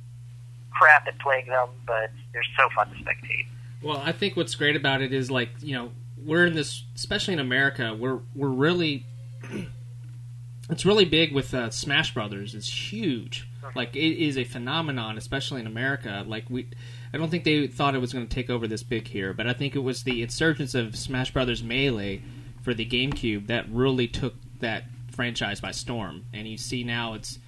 crap 0.71 1.07
at 1.07 1.17
playing 1.19 1.47
them, 1.47 1.69
but 1.85 2.11
they're 2.33 2.43
so 2.57 2.69
fun 2.75 2.89
to 2.89 2.95
spectate. 2.95 3.47
Well, 3.81 4.01
I 4.03 4.11
think 4.11 4.35
what's 4.35 4.55
great 4.55 4.75
about 4.75 5.01
it 5.01 5.13
is 5.13 5.29
like 5.29 5.49
you 5.61 5.75
know 5.75 5.91
we're 6.23 6.45
in 6.45 6.55
this, 6.55 6.83
especially 6.95 7.33
in 7.33 7.39
America, 7.39 7.95
we're 7.97 8.19
we're 8.35 8.49
really 8.49 9.05
it's 10.69 10.85
really 10.85 11.05
big 11.05 11.33
with 11.33 11.53
uh, 11.53 11.69
Smash 11.69 12.13
Brothers. 12.13 12.55
It's 12.55 12.91
huge. 12.91 13.47
Like 13.75 13.95
it 13.95 14.23
is 14.23 14.37
a 14.37 14.43
phenomenon, 14.43 15.17
especially 15.17 15.61
in 15.61 15.67
America. 15.67 16.23
Like 16.25 16.49
we, 16.49 16.69
I 17.13 17.17
don't 17.17 17.29
think 17.29 17.43
they 17.43 17.67
thought 17.67 17.95
it 17.95 17.99
was 17.99 18.13
going 18.13 18.27
to 18.27 18.33
take 18.33 18.49
over 18.49 18.67
this 18.67 18.83
big 18.83 19.07
here, 19.07 19.33
but 19.33 19.47
I 19.47 19.53
think 19.53 19.75
it 19.75 19.79
was 19.79 20.03
the 20.03 20.21
insurgence 20.21 20.73
of 20.73 20.95
Smash 20.95 21.31
Brothers 21.31 21.63
Melee 21.63 22.21
for 22.61 22.73
the 22.73 22.85
GameCube 22.85 23.47
that 23.47 23.69
really 23.69 24.07
took 24.07 24.35
that 24.59 24.85
franchise 25.11 25.59
by 25.59 25.71
storm. 25.71 26.25
And 26.33 26.47
you 26.47 26.57
see 26.57 26.83
now 26.83 27.13
it's 27.13 27.39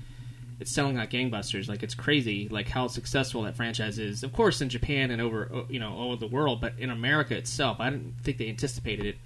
it's 0.59 0.71
selling 0.71 0.97
like 0.97 1.11
gangbusters. 1.11 1.69
Like 1.69 1.83
it's 1.83 1.95
crazy, 1.95 2.49
like 2.49 2.67
how 2.67 2.87
successful 2.87 3.43
that 3.43 3.55
franchise 3.55 3.97
is. 3.97 4.23
Of 4.23 4.33
course, 4.33 4.61
in 4.61 4.69
Japan 4.69 5.11
and 5.11 5.21
over 5.21 5.65
you 5.69 5.79
know 5.79 5.93
all 5.93 6.11
over 6.11 6.19
the 6.19 6.27
world, 6.27 6.61
but 6.61 6.73
in 6.77 6.89
America 6.89 7.35
itself, 7.35 7.79
I 7.79 7.89
didn't 7.89 8.15
think 8.23 8.37
they 8.37 8.49
anticipated 8.49 9.05
it 9.05 9.17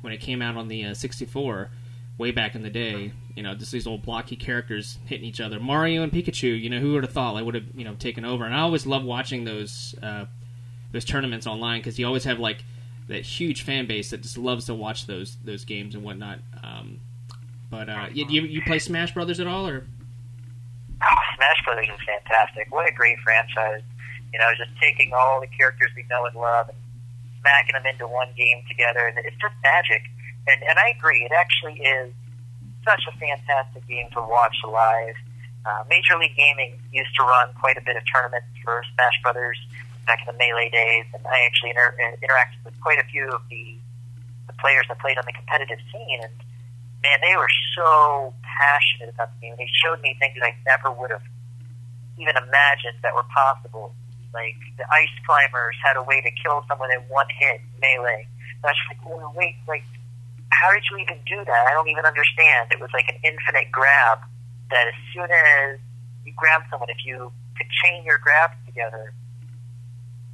when 0.00 0.12
it 0.12 0.18
came 0.18 0.40
out 0.40 0.56
on 0.56 0.68
the 0.68 0.86
uh, 0.86 0.94
64 0.94 1.70
way 2.16 2.30
back 2.30 2.54
in 2.54 2.62
the 2.62 2.70
day. 2.70 3.12
You 3.34 3.42
know, 3.42 3.54
just 3.54 3.70
these 3.70 3.86
old 3.86 4.02
blocky 4.02 4.36
characters 4.36 4.98
hitting 5.06 5.26
each 5.26 5.40
other. 5.40 5.60
Mario 5.60 6.02
and 6.02 6.10
Pikachu. 6.10 6.60
You 6.60 6.70
know, 6.70 6.80
who 6.80 6.94
would 6.94 7.04
have 7.04 7.12
thought 7.12 7.36
they 7.36 7.42
would 7.42 7.54
have 7.54 7.66
you 7.74 7.84
know 7.84 7.94
taken 7.94 8.24
over? 8.24 8.44
And 8.44 8.54
I 8.54 8.60
always 8.60 8.86
love 8.86 9.04
watching 9.04 9.44
those 9.44 9.94
uh, 10.02 10.24
those 10.92 11.04
tournaments 11.04 11.46
online 11.46 11.80
because 11.80 11.98
you 11.98 12.06
always 12.06 12.24
have 12.24 12.38
like 12.38 12.64
that 13.08 13.22
huge 13.22 13.62
fan 13.62 13.86
base 13.86 14.10
that 14.10 14.22
just 14.22 14.38
loves 14.38 14.66
to 14.66 14.74
watch 14.74 15.06
those 15.06 15.36
those 15.44 15.64
games 15.64 15.94
and 15.94 16.02
whatnot. 16.02 16.38
Um, 16.62 17.00
but 17.70 17.90
uh, 17.90 18.06
you 18.12 18.42
you 18.42 18.62
play 18.62 18.78
Smash 18.78 19.12
Brothers 19.12 19.38
at 19.40 19.46
all 19.46 19.68
or? 19.68 19.86
Smash 21.38 21.62
Brothers 21.64 21.86
is 21.86 22.02
fantastic. 22.02 22.66
What 22.74 22.90
a 22.90 22.92
great 22.92 23.22
franchise! 23.22 23.86
You 24.34 24.38
know, 24.42 24.50
just 24.58 24.74
taking 24.82 25.14
all 25.14 25.40
the 25.40 25.46
characters 25.46 25.94
we 25.94 26.04
know 26.10 26.26
and 26.26 26.34
love 26.34 26.68
and 26.68 26.76
smacking 27.40 27.78
them 27.78 27.86
into 27.86 28.10
one 28.10 28.28
game 28.36 28.66
together, 28.68 29.06
and 29.06 29.16
it's 29.22 29.38
just 29.38 29.54
magic. 29.62 30.02
And 30.50 30.58
and 30.66 30.76
I 30.78 30.90
agree, 30.98 31.22
it 31.22 31.32
actually 31.32 31.78
is 31.78 32.12
such 32.84 33.06
a 33.06 33.14
fantastic 33.16 33.86
game 33.86 34.10
to 34.12 34.20
watch 34.20 34.56
live. 34.66 35.14
Uh, 35.64 35.84
Major 35.88 36.18
League 36.18 36.36
Gaming 36.36 36.78
used 36.92 37.14
to 37.16 37.22
run 37.22 37.54
quite 37.54 37.76
a 37.78 37.84
bit 37.84 37.96
of 37.96 38.02
tournaments 38.10 38.48
for 38.64 38.82
Smash 38.94 39.20
Brothers 39.22 39.58
back 40.06 40.20
in 40.26 40.32
the 40.32 40.38
Melee 40.38 40.70
days, 40.70 41.04
and 41.12 41.22
I 41.26 41.44
actually 41.44 41.70
inter- 41.70 41.94
interacted 42.24 42.64
with 42.64 42.74
quite 42.80 42.98
a 42.98 43.04
few 43.04 43.28
of 43.28 43.42
the, 43.50 43.76
the 44.46 44.54
players 44.54 44.86
that 44.88 44.98
played 44.98 45.18
on 45.18 45.24
the 45.26 45.32
competitive 45.32 45.78
scene. 45.92 46.20
And 46.22 46.32
man, 47.02 47.18
they 47.22 47.36
were 47.36 47.50
so 47.76 48.34
passionate 48.42 49.14
about 49.14 49.30
the 49.34 49.40
game. 49.46 49.54
They 49.58 49.68
showed 49.84 50.00
me 50.02 50.16
things 50.18 50.38
I 50.42 50.54
never 50.66 50.90
would 50.90 51.10
have 51.10 51.22
even 52.18 52.36
imagined 52.36 52.98
that 53.02 53.14
were 53.14 53.26
possible. 53.34 53.94
Like 54.34 54.56
the 54.76 54.84
ice 54.92 55.12
climbers 55.26 55.76
had 55.82 55.96
a 55.96 56.02
way 56.02 56.20
to 56.20 56.30
kill 56.42 56.64
someone 56.68 56.90
in 56.92 57.00
one 57.08 57.26
hit 57.38 57.60
melee. 57.80 58.26
And 58.62 58.64
I 58.64 58.74
was 58.74 58.82
like, 58.90 59.34
wait, 59.36 59.54
like, 59.66 59.84
how 60.50 60.72
did 60.72 60.82
you 60.90 60.98
even 60.98 61.18
do 61.26 61.44
that? 61.44 61.66
I 61.68 61.72
don't 61.72 61.88
even 61.88 62.04
understand. 62.04 62.72
It 62.72 62.80
was 62.80 62.90
like 62.92 63.06
an 63.08 63.16
infinite 63.22 63.70
grab 63.70 64.18
that 64.70 64.86
as 64.88 64.94
soon 65.14 65.30
as 65.30 65.78
you 66.26 66.32
grab 66.36 66.62
someone, 66.70 66.90
if 66.90 67.04
you 67.06 67.30
could 67.56 67.66
chain 67.84 68.04
your 68.04 68.18
grabs 68.18 68.54
together, 68.66 69.12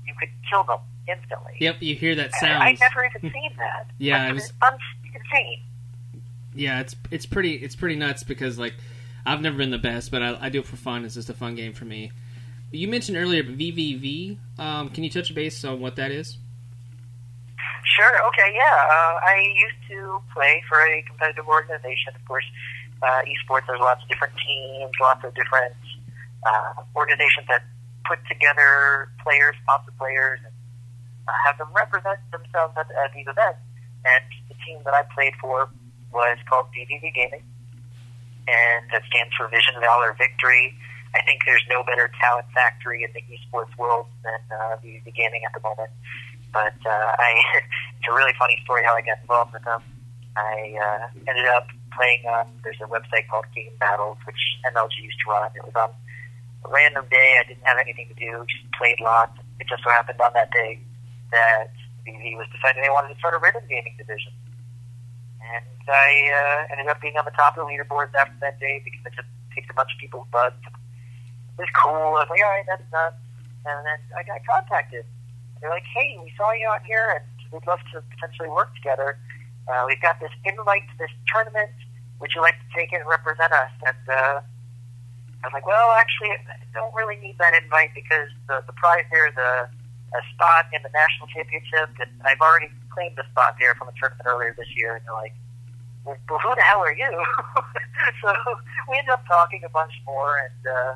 you 0.06 0.14
could 0.18 0.30
kill 0.50 0.64
them 0.64 0.78
instantly. 1.06 1.52
Yep, 1.60 1.76
you 1.80 1.94
hear 1.94 2.14
that 2.14 2.34
sound. 2.34 2.62
I 2.62 2.72
never 2.80 3.04
even 3.04 3.20
seen 3.32 3.52
that. 3.58 3.86
Yeah, 3.98 4.18
Like, 4.22 4.30
it 4.30 4.34
was- 4.34 4.44
it's 4.44 4.52
un- 4.62 4.78
insane. 5.14 5.62
Yeah, 6.54 6.80
it's 6.80 6.94
it's 7.10 7.26
pretty 7.26 7.54
it's 7.54 7.74
pretty 7.74 7.96
nuts 7.96 8.22
because 8.22 8.58
like 8.58 8.74
I've 9.26 9.40
never 9.40 9.56
been 9.56 9.70
the 9.70 9.78
best, 9.78 10.10
but 10.10 10.22
I, 10.22 10.38
I 10.40 10.48
do 10.50 10.60
it 10.60 10.66
for 10.66 10.76
fun. 10.76 11.04
It's 11.04 11.14
just 11.14 11.30
a 11.30 11.34
fun 11.34 11.54
game 11.54 11.72
for 11.72 11.84
me. 11.84 12.12
You 12.70 12.88
mentioned 12.88 13.16
earlier 13.16 13.42
VVV. 13.42 14.36
Um, 14.58 14.90
can 14.90 15.04
you 15.04 15.10
touch 15.10 15.34
base 15.34 15.64
on 15.64 15.80
what 15.80 15.96
that 15.96 16.10
is? 16.10 16.38
Sure. 17.96 18.26
Okay. 18.28 18.52
Yeah. 18.54 18.74
Uh, 18.90 19.18
I 19.22 19.54
used 19.54 19.90
to 19.90 20.20
play 20.34 20.62
for 20.68 20.80
a 20.80 21.02
competitive 21.02 21.46
organization. 21.46 22.14
Of 22.14 22.24
course, 22.26 22.44
uh, 23.02 23.22
esports. 23.22 23.66
There's 23.66 23.80
lots 23.80 24.02
of 24.02 24.08
different 24.08 24.34
teams, 24.36 24.90
lots 25.00 25.24
of 25.24 25.34
different 25.34 25.74
uh, 26.46 26.82
organizations 26.96 27.46
that 27.48 27.62
put 28.04 28.18
together 28.28 29.08
players, 29.22 29.54
sponsor 29.62 29.92
players, 29.98 30.40
and 30.44 30.52
uh, 31.28 31.32
have 31.46 31.58
them 31.58 31.68
represent 31.74 32.18
themselves 32.32 32.74
at, 32.76 32.86
at 32.90 33.12
these 33.14 33.26
events. 33.26 33.60
And 34.04 34.24
the 34.48 34.54
team 34.66 34.78
that 34.84 34.92
I 34.92 35.02
played 35.14 35.32
for 35.40 35.68
was 36.14 36.38
called 36.48 36.66
VVV 36.70 37.12
Gaming, 37.12 37.42
and 38.46 38.86
that 38.94 39.02
stands 39.10 39.34
for 39.34 39.48
Vision 39.48 39.74
Valor 39.80 40.14
Victory. 40.16 40.72
I 41.14 41.22
think 41.22 41.42
there's 41.44 41.62
no 41.68 41.82
better 41.82 42.10
talent 42.20 42.46
factory 42.54 43.02
in 43.02 43.10
the 43.14 43.22
esports 43.26 43.74
world 43.76 44.06
than 44.22 44.38
uh, 44.50 44.78
VVV 44.78 45.14
Gaming 45.14 45.42
at 45.44 45.52
the 45.52 45.60
moment. 45.60 45.90
But 46.52 46.78
uh, 46.86 47.10
I, 47.18 47.42
it's 47.98 48.08
a 48.08 48.14
really 48.14 48.32
funny 48.38 48.58
story 48.62 48.82
how 48.84 48.94
I 48.94 49.02
got 49.02 49.18
involved 49.20 49.52
with 49.52 49.64
them. 49.64 49.82
I 50.36 50.74
uh, 50.78 51.06
ended 51.28 51.46
up 51.46 51.66
playing 51.94 52.26
on. 52.26 52.46
There's 52.62 52.78
a 52.82 52.86
website 52.86 53.26
called 53.30 53.46
GameBattles, 53.54 54.18
which 54.26 54.38
MLG 54.66 55.02
used 55.02 55.18
to 55.26 55.30
run. 55.30 55.50
It 55.54 55.62
was 55.62 55.74
on 55.74 55.90
a 55.90 56.68
random 56.70 57.06
day. 57.10 57.38
I 57.38 57.46
didn't 57.46 57.62
have 57.62 57.78
anything 57.78 58.08
to 58.08 58.14
do. 58.14 58.44
Just 58.50 58.66
played 58.78 58.98
lots. 59.00 59.38
It 59.60 59.68
just 59.68 59.82
so 59.84 59.90
happened 59.90 60.20
on 60.20 60.32
that 60.34 60.50
day 60.50 60.80
that 61.30 61.70
VV 62.06 62.36
was 62.36 62.46
deciding 62.50 62.82
they 62.82 62.90
wanted 62.90 63.14
to 63.14 63.18
start 63.18 63.34
a 63.34 63.38
rhythm 63.38 63.62
gaming 63.68 63.94
division. 63.96 64.32
And 65.52 65.88
I 65.88 66.08
uh, 66.32 66.72
ended 66.72 66.88
up 66.88 67.00
being 67.00 67.16
on 67.16 67.24
the 67.24 67.36
top 67.36 67.58
of 67.58 67.66
the 67.66 67.68
leaderboards 67.68 68.14
after 68.14 68.34
that 68.40 68.58
day 68.60 68.80
because 68.84 69.00
I 69.04 69.10
just 69.10 69.28
picked 69.50 69.70
a 69.70 69.74
bunch 69.74 69.92
of 69.92 69.98
people's 70.00 70.26
butts. 70.32 70.56
It 70.64 71.62
was 71.62 71.72
cool. 71.76 72.16
I 72.16 72.24
was 72.24 72.28
like, 72.30 72.40
all 72.40 72.50
right, 72.50 72.64
that's 72.66 72.82
nuts. 72.90 73.20
And 73.66 73.86
then 73.86 73.98
I 74.16 74.22
got 74.24 74.40
contacted. 74.48 75.04
They're 75.60 75.70
like, 75.70 75.86
hey, 75.94 76.18
we 76.22 76.32
saw 76.36 76.52
you 76.52 76.68
out 76.68 76.84
here, 76.84 77.20
and 77.20 77.24
we'd 77.52 77.66
love 77.66 77.80
to 77.92 78.02
potentially 78.12 78.48
work 78.48 78.74
together. 78.74 79.16
Uh, 79.68 79.84
we've 79.88 80.00
got 80.00 80.20
this 80.20 80.32
invite 80.44 80.84
to 80.92 80.96
this 80.98 81.12
tournament. 81.32 81.72
Would 82.20 82.34
you 82.34 82.42
like 82.42 82.56
to 82.60 82.68
take 82.76 82.92
it 82.92 83.00
and 83.00 83.08
represent 83.08 83.52
us? 83.52 83.72
And 83.86 84.04
uh, 84.08 84.40
I 84.44 85.42
was 85.48 85.52
like, 85.52 85.66
well, 85.66 85.92
actually, 85.92 86.30
I 86.32 86.60
don't 86.72 86.92
really 86.94 87.16
need 87.16 87.36
that 87.38 87.54
invite 87.54 87.94
because 87.94 88.28
the, 88.48 88.64
the 88.66 88.72
prize 88.74 89.04
there 89.10 89.28
is 89.28 89.36
a, 89.36 89.68
a 90.12 90.20
spot 90.34 90.66
in 90.72 90.82
the 90.82 90.92
national 90.92 91.28
championship, 91.28 91.88
and 92.00 92.10
I've 92.24 92.40
already 92.40 92.68
claimed 92.94 93.18
a 93.18 93.26
spot 93.30 93.56
there 93.58 93.74
from 93.74 93.88
a 93.88 93.92
tournament 93.98 94.26
earlier 94.26 94.54
this 94.56 94.70
year. 94.76 94.96
And 94.96 95.04
they're 95.04 95.14
like, 95.14 95.34
well, 96.06 96.16
who 96.38 96.54
the 96.54 96.62
hell 96.62 96.80
are 96.80 96.94
you? 96.94 97.10
so 98.22 98.32
we 98.90 98.98
ended 98.98 99.10
up 99.10 99.26
talking 99.26 99.62
a 99.64 99.68
bunch 99.68 99.92
more, 100.06 100.38
and 100.38 100.66
uh, 100.66 100.94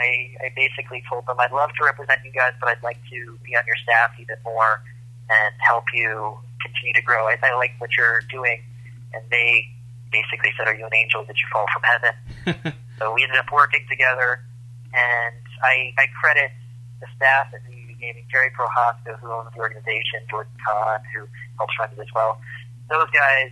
I, 0.00 0.34
I 0.40 0.52
basically 0.56 1.02
told 1.08 1.26
them 1.26 1.36
I'd 1.38 1.52
love 1.52 1.70
to 1.78 1.84
represent 1.84 2.20
you 2.24 2.32
guys, 2.32 2.52
but 2.58 2.68
I'd 2.70 2.82
like 2.82 2.98
to 3.10 3.38
be 3.44 3.54
on 3.54 3.62
your 3.66 3.76
staff 3.84 4.10
even 4.18 4.36
more 4.44 4.82
and 5.28 5.54
help 5.60 5.84
you 5.92 6.38
continue 6.64 6.94
to 6.94 7.02
grow. 7.02 7.28
I, 7.28 7.36
I 7.42 7.54
like 7.56 7.72
what 7.78 7.90
you're 7.96 8.22
doing. 8.30 8.62
And 9.12 9.22
they 9.30 9.68
basically 10.10 10.50
said, 10.56 10.68
Are 10.68 10.74
you 10.74 10.86
an 10.86 10.94
angel? 10.94 11.24
Did 11.24 11.36
you 11.36 11.48
fall 11.52 11.66
from 11.72 11.82
heaven? 11.84 12.74
so 12.98 13.12
we 13.14 13.22
ended 13.22 13.38
up 13.38 13.52
working 13.52 13.84
together. 13.88 14.40
And 14.92 15.36
I, 15.62 15.92
I 15.98 16.06
credit 16.20 16.50
the 17.00 17.06
staff 17.16 17.48
at 17.54 17.60
VV 17.70 17.79
Gaming, 18.00 18.24
Jerry 18.30 18.50
Prohaska, 18.50 19.18
who 19.20 19.30
owns 19.30 19.52
the 19.54 19.60
organization, 19.60 20.20
Jordan 20.28 20.52
Kahn, 20.66 21.00
who 21.14 21.28
helps 21.58 21.74
run 21.78 21.90
it 21.96 22.00
as 22.00 22.08
well. 22.14 22.40
Those 22.88 23.08
guys, 23.10 23.50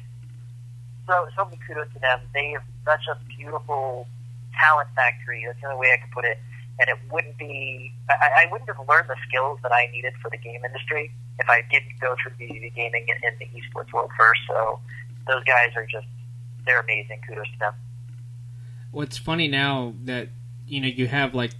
so, 1.07 1.28
so 1.37 1.45
many 1.45 1.59
kudos 1.67 1.93
to 1.95 1.99
them. 2.00 2.21
They 2.35 2.50
have 2.52 2.62
such 2.85 3.07
a 3.11 3.17
beautiful 3.37 4.09
talent 4.59 4.88
factory. 4.97 5.45
That's 5.47 5.61
the 5.61 5.69
only 5.69 5.81
way 5.81 5.93
I 5.93 6.02
could 6.02 6.11
put 6.12 6.25
it. 6.25 6.38
And 6.81 6.88
it 6.88 6.99
wouldn't 7.11 7.38
be, 7.38 7.93
I, 8.09 8.47
I 8.47 8.52
wouldn't 8.52 8.69
have 8.69 8.88
learned 8.88 9.09
the 9.09 9.17
skills 9.28 9.59
that 9.62 9.73
I 9.73 9.88
needed 9.93 10.14
for 10.23 10.31
the 10.31 10.38
game 10.38 10.64
industry 10.64 11.12
if 11.38 11.49
I 11.49 11.62
didn't 11.71 12.00
go 12.00 12.14
through 12.23 12.33
the 12.38 12.71
gaming 12.71 13.07
in, 13.09 13.28
in 13.28 13.38
the 13.38 13.47
esports 13.59 13.93
world 13.93 14.11
first. 14.17 14.40
So 14.47 14.78
those 15.26 15.45
guys 15.45 15.71
are 15.76 15.87
just, 15.87 16.07
they're 16.67 16.81
amazing. 16.81 17.21
Kudos 17.26 17.47
to 17.52 17.59
them. 17.59 17.75
What's 18.90 19.19
funny 19.19 19.49
now 19.49 19.95
that 20.05 20.28
you 20.67 20.81
know 20.81 20.88
you 20.88 21.07
have 21.09 21.35
like 21.35 21.52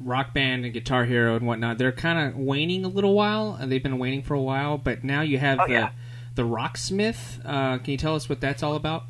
Rock 0.00 0.34
Band 0.34 0.64
and 0.64 0.74
Guitar 0.74 1.04
Hero 1.04 1.36
and 1.36 1.46
whatnot. 1.46 1.78
They're 1.78 1.92
kind 1.92 2.18
of 2.28 2.36
waning 2.38 2.84
a 2.84 2.88
little 2.88 3.14
while, 3.14 3.56
and 3.60 3.70
they've 3.72 3.82
been 3.82 3.98
waning 3.98 4.22
for 4.22 4.34
a 4.34 4.40
while. 4.42 4.76
But 4.78 5.04
now 5.04 5.22
you 5.22 5.38
have 5.38 5.58
Oh, 5.60 5.66
the 5.66 5.72
yeah. 5.72 5.90
the 6.34 6.42
Rocksmith. 6.42 7.40
Uh, 7.44 7.78
can 7.78 7.92
you 7.92 7.96
tell 7.96 8.14
us 8.14 8.28
what 8.28 8.40
that's 8.40 8.62
all 8.62 8.74
about? 8.74 9.04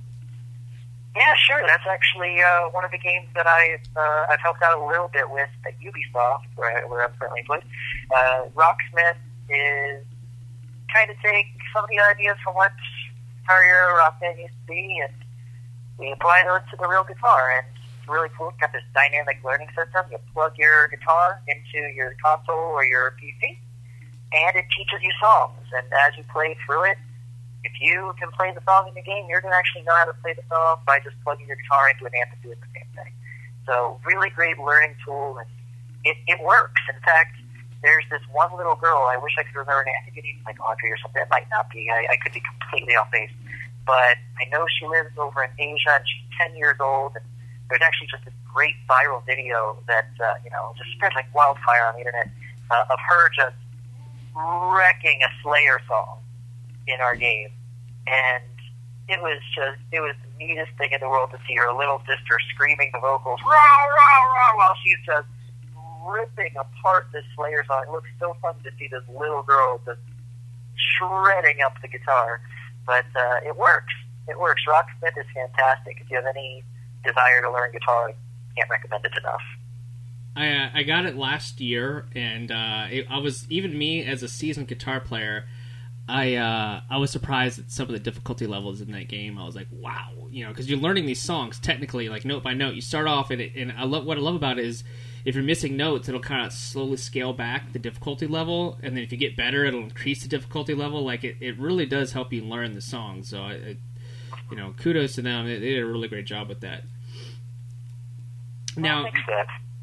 Yeah, 1.17 1.35
sure. 1.49 1.63
That's 1.67 1.83
actually 1.89 2.43
uh, 2.43 2.69
one 2.71 2.85
of 2.85 2.91
the 2.91 2.99
games 2.99 3.27
that 3.35 3.47
I've 3.47 3.81
uh, 3.97 4.27
I've 4.31 4.41
helped 4.41 4.63
out 4.63 4.79
a 4.79 4.85
little 4.87 5.09
bit 5.09 5.29
with 5.31 5.49
at 5.67 5.73
Ubisoft, 5.81 6.45
where, 6.57 6.77
I, 6.77 6.87
where 6.89 7.03
I'm 7.05 7.13
currently 7.19 7.41
employed. 7.41 7.65
Uh, 8.15 8.43
Rocksmith 8.55 9.17
is 9.49 10.05
kind 10.93 11.11
of 11.11 11.17
take 11.25 11.47
some 11.75 11.85
of 11.85 11.91
the 11.91 11.99
ideas 12.01 12.37
from 12.45 12.55
what 12.55 12.71
Guitar 13.43 13.63
Hero 13.65 13.97
Rock 13.97 14.21
Band 14.21 14.39
used 14.39 14.53
to 14.53 14.67
be, 14.69 15.01
and 15.03 15.13
we 15.99 16.13
apply 16.13 16.45
those 16.45 16.61
to 16.71 16.77
the 16.77 16.87
real 16.87 17.05
guitar. 17.05 17.51
And 17.59 17.67
really 18.09 18.29
cool. 18.37 18.51
It's 18.51 18.59
got 18.61 18.73
this 18.73 18.85
dynamic 18.95 19.39
learning 19.45 19.69
system. 19.77 20.07
You 20.11 20.19
plug 20.33 20.57
your 20.59 20.89
guitar 20.89 21.41
into 21.49 21.89
your 21.95 22.15
console 22.23 22.75
or 22.75 22.85
your 22.85 23.15
PC, 23.23 23.59
and 24.33 24.57
it 24.57 24.65
teaches 24.77 25.03
you 25.03 25.13
songs. 25.21 25.67
And 25.75 25.87
as 25.93 26.17
you 26.17 26.25
play 26.33 26.57
through 26.67 26.85
it, 26.91 26.99
if 27.65 27.73
you 27.81 28.15
can 28.19 28.31
play 28.33 28.53
the 28.55 28.63
song 28.63 28.87
in 28.89 28.95
the 28.95 29.03
game, 29.03 29.27
you're 29.29 29.41
going 29.41 29.53
to 29.53 29.59
actually 29.59 29.83
know 29.83 29.95
how 29.95 30.07
to 30.07 30.15
play 30.23 30.35
the 30.35 30.47
song 30.49 30.79
by 30.87 31.01
just 31.01 31.17
plugging 31.25 31.47
your 31.47 31.57
guitar 31.57 31.91
into 31.91 32.07
an 32.07 32.15
amp 32.15 32.31
and 32.31 32.43
doing 32.43 32.61
the 32.63 32.71
same 32.71 32.91
thing. 32.95 33.13
So, 33.67 33.99
really 34.07 34.31
great 34.31 34.59
learning 34.59 34.95
tool, 35.05 35.39
and 35.39 35.51
it, 36.05 36.17
it 36.31 36.39
works. 36.45 36.79
In 36.87 37.01
fact, 37.03 37.35
there's 37.83 38.05
this 38.11 38.23
one 38.33 38.55
little 38.57 38.77
girl, 38.77 39.07
I 39.11 39.17
wish 39.19 39.35
I 39.39 39.43
could 39.43 39.55
remember 39.55 39.83
her 39.83 39.85
name. 39.85 39.95
I 39.99 40.05
think 40.07 40.19
it's 40.19 40.47
like 40.47 40.59
Audrey 40.63 40.91
or 40.91 40.99
something. 40.99 41.21
It 41.21 41.29
might 41.31 41.51
not 41.51 41.71
be. 41.71 41.91
I, 41.91 42.07
I 42.15 42.17
could 42.23 42.33
be 42.33 42.43
completely 42.43 42.95
off 42.95 43.11
base. 43.11 43.31
But 43.87 44.19
I 44.39 44.47
know 44.51 44.67
she 44.67 44.87
lives 44.87 45.15
over 45.19 45.43
in 45.43 45.51
Asia, 45.59 45.99
and 45.99 46.05
she's 46.07 46.27
10 46.39 46.57
years 46.57 46.79
old, 46.81 47.15
and 47.15 47.25
there's 47.69 47.83
actually 47.83 48.09
just 48.09 48.25
this 48.25 48.35
great 48.53 48.75
viral 48.89 49.25
video 49.27 49.79
that, 49.87 50.09
uh, 50.21 50.35
you 50.45 50.51
know, 50.51 50.73
just 50.77 50.91
spread 50.93 51.13
like 51.15 51.33
wildfire 51.35 51.87
on 51.87 51.95
the 51.95 52.01
internet 52.01 52.29
uh, 52.71 52.85
of 52.91 52.99
her 52.99 53.29
just 53.35 53.57
wrecking 54.35 55.21
a 55.25 55.31
Slayer 55.43 55.81
song 55.89 56.19
in 56.87 57.01
our 57.01 57.17
game, 57.17 57.51
and 58.07 58.45
it 59.09 59.21
was 59.21 59.41
just 59.55 59.79
it 59.93 60.01
was 60.01 60.15
the 60.23 60.45
neatest 60.45 60.73
thing 60.79 60.91
in 60.93 61.01
the 61.01 61.09
world 61.09 61.31
to 61.31 61.39
see 61.49 61.55
her 61.55 61.73
little 61.73 61.99
sister 62.07 62.39
screaming 62.55 62.91
the 62.93 63.01
vocals 63.01 63.41
rah 63.47 63.51
rah 63.51 64.25
rah 64.35 64.57
while 64.59 64.75
she's 64.85 64.99
just 65.07 65.27
ripping 66.07 66.55
apart 66.57 67.09
this 67.13 67.25
Slayer 67.35 67.65
song. 67.67 67.85
It 67.89 67.91
looks 67.91 68.11
so 68.21 68.37
fun 68.43 68.55
to 68.63 68.71
see 68.79 68.89
this 68.89 69.03
little 69.09 69.43
girl 69.43 69.81
just 69.85 70.01
shredding 70.77 71.63
up 71.65 71.75
the 71.83 71.89
guitar, 71.89 72.41
but 72.87 73.07
uh, 73.17 73.41
it 73.45 73.57
works. 73.57 73.93
It 74.29 74.39
works. 74.39 74.63
Rocksmith 74.69 75.17
is 75.19 75.27
fantastic. 75.35 75.99
If 76.01 76.11
you 76.11 76.17
have 76.17 76.27
any 76.27 76.65
desire 77.07 77.43
to 77.43 77.51
learn 77.51 77.73
guitar, 77.73 78.11
I 78.11 78.15
can't 78.57 78.71
recommend 78.71 79.05
it 79.05 79.13
enough. 79.19 79.43
I 80.37 80.49
uh, 80.49 80.71
I 80.75 80.83
got 80.83 81.07
it 81.07 81.17
last 81.17 81.61
year, 81.61 82.07
and 82.15 82.51
uh, 82.53 82.87
it, 82.91 83.07
I 83.11 83.19
was 83.19 83.47
even 83.51 83.77
me 83.77 84.05
as 84.05 84.23
a 84.23 84.29
seasoned 84.29 84.69
guitar 84.69 85.01
player. 85.01 85.47
I 86.09 86.35
uh, 86.35 86.83
I 86.91 86.99
was 86.99 87.11
surprised 87.11 87.59
at 87.59 87.71
some 87.71 87.87
of 87.87 87.93
the 87.93 87.99
difficulty 87.99 88.47
levels 88.47 88.81
in 88.81 88.93
that 88.93 89.09
game. 89.09 89.39
I 89.39 89.47
was 89.47 89.57
like, 89.57 89.69
wow, 89.73 90.29
you 90.31 90.45
know, 90.45 90.51
because 90.51 90.69
you're 90.69 90.79
learning 90.79 91.07
these 91.07 91.23
songs 91.23 91.59
technically, 91.59 92.09
like 92.09 92.25
note 92.25 92.43
by 92.43 92.53
note. 92.53 92.75
You 92.75 92.83
start 92.83 93.09
off, 93.09 93.31
and 93.31 93.41
it, 93.41 93.53
and 93.57 93.73
I 93.73 93.85
love 93.85 94.05
what 94.05 94.19
I 94.19 94.21
love 94.21 94.37
about 94.37 94.59
it 94.59 94.67
is 94.67 94.85
if 95.25 95.35
you're 95.35 95.43
missing 95.43 95.77
notes, 95.77 96.09
it'll 96.09 96.21
kind 96.21 96.47
of 96.47 96.53
slowly 96.53 96.99
scale 96.99 97.33
back 97.33 97.73
the 97.73 97.81
difficulty 97.81 98.27
level, 98.27 98.79
and 98.83 98.97
then 98.97 99.03
if 99.03 99.11
you 99.11 99.19
get 99.19 99.37
better, 99.37 99.65
it'll 99.65 99.83
increase 99.83 100.23
the 100.23 100.29
difficulty 100.29 100.75
level. 100.75 101.03
Like 101.03 101.25
it, 101.25 101.37
it 101.41 101.59
really 101.59 101.87
does 101.87 102.13
help 102.13 102.33
you 102.33 102.45
learn 102.45 102.75
the 102.75 102.81
song. 102.81 103.25
So 103.25 103.43
I, 103.43 103.53
I 103.53 103.77
you 104.51 104.57
know, 104.57 104.75
kudos 104.77 105.17
to 105.17 105.23
them. 105.23 105.47
They, 105.47 105.59
they 105.59 105.71
did 105.71 105.83
a 105.83 105.87
really 105.87 106.09
great 106.09 106.27
job 106.27 106.49
with 106.49 106.61
that. 106.61 106.85
Now, 108.77 109.07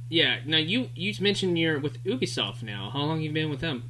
yeah. 0.10 0.40
Now 0.46 0.58
you 0.58 0.90
you 0.96 1.14
mentioned 1.20 1.58
you're 1.58 1.80
with 1.80 2.04
Ubisoft 2.04 2.64
now. 2.64 2.90
How 2.94 3.00
long 3.00 3.18
have 3.18 3.22
you 3.24 3.32
been 3.32 3.50
with 3.50 3.62
them? 3.62 3.90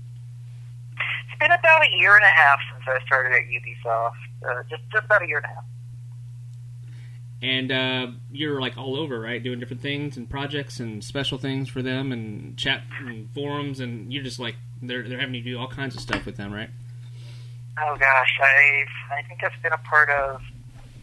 It's 0.94 1.40
been 1.40 1.52
about 1.52 1.84
a 1.86 1.90
year 1.98 2.16
and 2.16 2.24
a 2.24 2.28
half 2.30 2.60
since 2.74 2.84
I 2.88 3.06
started 3.06 3.34
at 3.34 3.42
Ubisoft. 3.44 4.14
Uh, 4.48 4.64
just 4.70 4.84
just 4.92 5.06
about 5.06 5.22
a 5.24 5.28
year 5.28 5.38
and 5.38 5.46
a 5.46 5.50
half. 5.50 5.64
and 7.42 7.72
uh, 7.72 8.08
you're 8.32 8.62
like 8.62 8.78
all 8.78 8.96
over, 8.96 9.20
right? 9.20 9.44
Doing 9.44 9.60
different 9.60 9.82
things 9.82 10.16
and 10.16 10.30
projects 10.30 10.80
and 10.80 11.04
special 11.04 11.38
things 11.38 11.68
for 11.70 11.82
them, 11.82 12.12
and 12.12 12.58
chat 12.58 12.84
and 13.06 13.30
forums, 13.34 13.80
and 13.82 14.14
you're 14.14 14.24
just 14.24 14.40
like 14.40 14.56
they're 14.82 15.08
they're 15.08 15.20
having 15.20 15.36
you 15.36 15.44
do 15.44 15.58
all 15.60 15.68
kinds 15.68 15.96
of 15.96 16.02
stuff 16.02 16.26
with 16.26 16.38
them, 16.38 16.54
right? 16.54 16.70
Oh 17.82 17.98
gosh, 17.98 18.40
I've 18.42 19.20
I 19.20 19.28
think 19.28 19.44
I've 19.44 19.62
been 19.62 19.74
a 19.74 19.78
part 19.80 20.10
of 20.10 20.42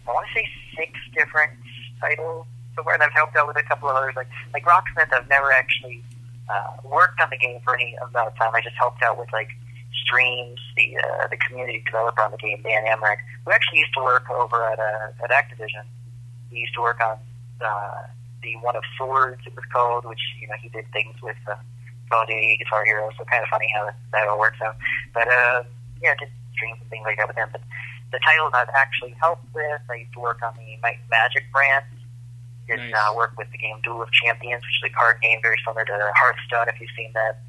I 0.08 0.12
want 0.12 0.26
to 0.28 0.34
say 0.34 0.48
six 0.76 0.92
different 1.14 1.52
titles 2.00 2.46
so 2.76 2.82
far, 2.82 2.94
and 2.94 3.02
I've 3.02 3.12
helped 3.12 3.36
out 3.36 3.46
with 3.46 3.56
a 3.56 3.62
couple 3.62 3.88
of 3.88 3.96
others. 3.96 4.14
Like 4.16 4.28
like 4.52 4.64
Rocksmith, 4.64 5.12
I've 5.12 5.28
never 5.28 5.52
actually 5.52 6.02
uh, 6.48 6.76
worked 6.84 7.20
on 7.20 7.30
the 7.30 7.38
game 7.38 7.60
for 7.64 7.74
any 7.74 7.96
amount 7.96 8.28
of 8.28 8.36
time. 8.36 8.54
I 8.54 8.60
just 8.60 8.76
helped 8.76 9.02
out 9.02 9.18
with 9.18 9.32
like 9.32 9.48
streams. 10.04 10.60
The 10.76 10.96
uh, 10.98 11.28
the 11.28 11.36
community 11.36 11.82
developer 11.84 12.22
on 12.22 12.30
the 12.30 12.38
game, 12.38 12.62
Dan 12.62 12.84
Amrich, 12.84 13.18
who 13.44 13.52
actually 13.52 13.78
used 13.80 13.94
to 13.94 14.02
work 14.02 14.28
over 14.30 14.64
at 14.64 14.78
uh, 14.78 15.24
at 15.24 15.30
Activision. 15.30 15.84
He 16.50 16.58
used 16.58 16.74
to 16.74 16.80
work 16.80 17.00
on 17.00 17.18
uh, 17.60 18.02
the 18.42 18.56
One 18.62 18.76
of 18.76 18.82
Swords, 18.96 19.42
it 19.46 19.54
was 19.54 19.64
called, 19.72 20.04
which 20.04 20.20
you 20.40 20.48
know 20.48 20.54
he 20.60 20.68
did 20.68 20.90
things 20.92 21.14
with 21.22 21.36
uh, 21.48 21.56
Call 22.10 22.22
of 22.22 22.28
Duty, 22.28 22.56
Guitar 22.58 22.84
Hero. 22.84 23.10
So 23.18 23.24
kind 23.24 23.42
of 23.42 23.48
funny 23.48 23.68
how 23.74 23.90
that 24.12 24.28
all 24.28 24.38
works 24.38 24.58
out. 24.64 24.76
But 25.12 25.28
uh, 25.28 25.62
yeah, 26.02 26.14
did 26.18 26.28
streams 26.54 26.78
and 26.80 26.90
things 26.90 27.04
like 27.04 27.16
that 27.18 27.28
with 27.28 27.36
him. 27.36 27.48
But 27.52 27.62
the 28.12 28.20
titles 28.24 28.52
I've 28.54 28.72
actually 28.74 29.14
helped 29.20 29.46
with, 29.54 29.80
I 29.88 29.94
used 29.94 30.12
to 30.14 30.20
work 30.20 30.40
on 30.42 30.54
the 30.56 30.76
Magic 30.82 31.44
brand. 31.52 31.84
Did 32.70 32.78
Nice. 32.78 32.94
uh, 32.94 33.14
work 33.16 33.34
with 33.36 33.50
the 33.50 33.58
game 33.58 33.76
Duel 33.82 34.02
of 34.02 34.10
Champions, 34.12 34.62
which 34.62 34.78
is 34.84 34.90
a 34.90 34.94
card 34.94 35.20
game 35.20 35.38
very 35.42 35.58
similar 35.66 35.84
to 35.84 36.12
Hearthstone, 36.14 36.68
if 36.68 36.80
you've 36.80 36.90
seen 36.96 37.10
that. 37.14 37.42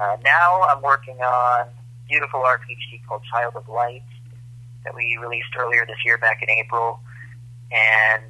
Uh, 0.00 0.16
now 0.24 0.62
I'm 0.62 0.80
working 0.82 1.16
on 1.20 1.68
a 1.68 1.72
beautiful 2.08 2.40
RPG 2.40 3.04
called 3.06 3.22
Child 3.30 3.54
of 3.56 3.68
Light 3.68 4.02
that 4.84 4.94
we 4.94 5.16
released 5.20 5.52
earlier 5.58 5.84
this 5.86 5.98
year, 6.04 6.18
back 6.18 6.42
in 6.42 6.48
April, 6.50 7.00
and 7.72 8.22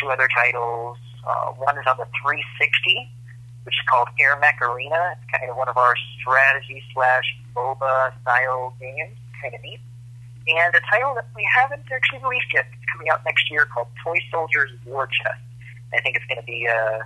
two 0.00 0.08
other 0.08 0.28
titles. 0.34 0.96
Uh, 1.26 1.52
one 1.56 1.76
is 1.78 1.84
on 1.86 1.96
the 1.98 2.06
360, 2.22 3.10
which 3.64 3.74
is 3.74 3.84
called 3.88 4.08
AirMech 4.20 4.60
Arena. 4.62 5.16
It's 5.16 5.26
kind 5.32 5.50
of 5.50 5.56
one 5.56 5.68
of 5.68 5.76
our 5.76 5.94
strategy 6.20 6.82
slash 6.94 7.24
MOBA 7.56 8.12
style 8.22 8.74
games. 8.80 9.16
Kind 9.42 9.54
of 9.54 9.60
neat. 9.62 9.80
And 10.48 10.74
a 10.74 10.80
title 10.90 11.14
that 11.14 11.26
we 11.36 11.46
haven't 11.54 11.84
actually 11.92 12.20
released 12.22 12.48
yet. 12.54 12.64
It's 12.72 12.84
coming 12.92 13.10
out 13.10 13.20
next 13.26 13.50
year 13.50 13.66
called 13.66 13.88
Toy 14.02 14.16
Soldiers 14.30 14.70
War 14.86 15.06
Chest. 15.06 15.40
I 15.92 16.00
think 16.00 16.16
it's 16.16 16.24
going 16.26 16.40
to 16.40 16.46
be 16.46 16.66
a, 16.66 17.00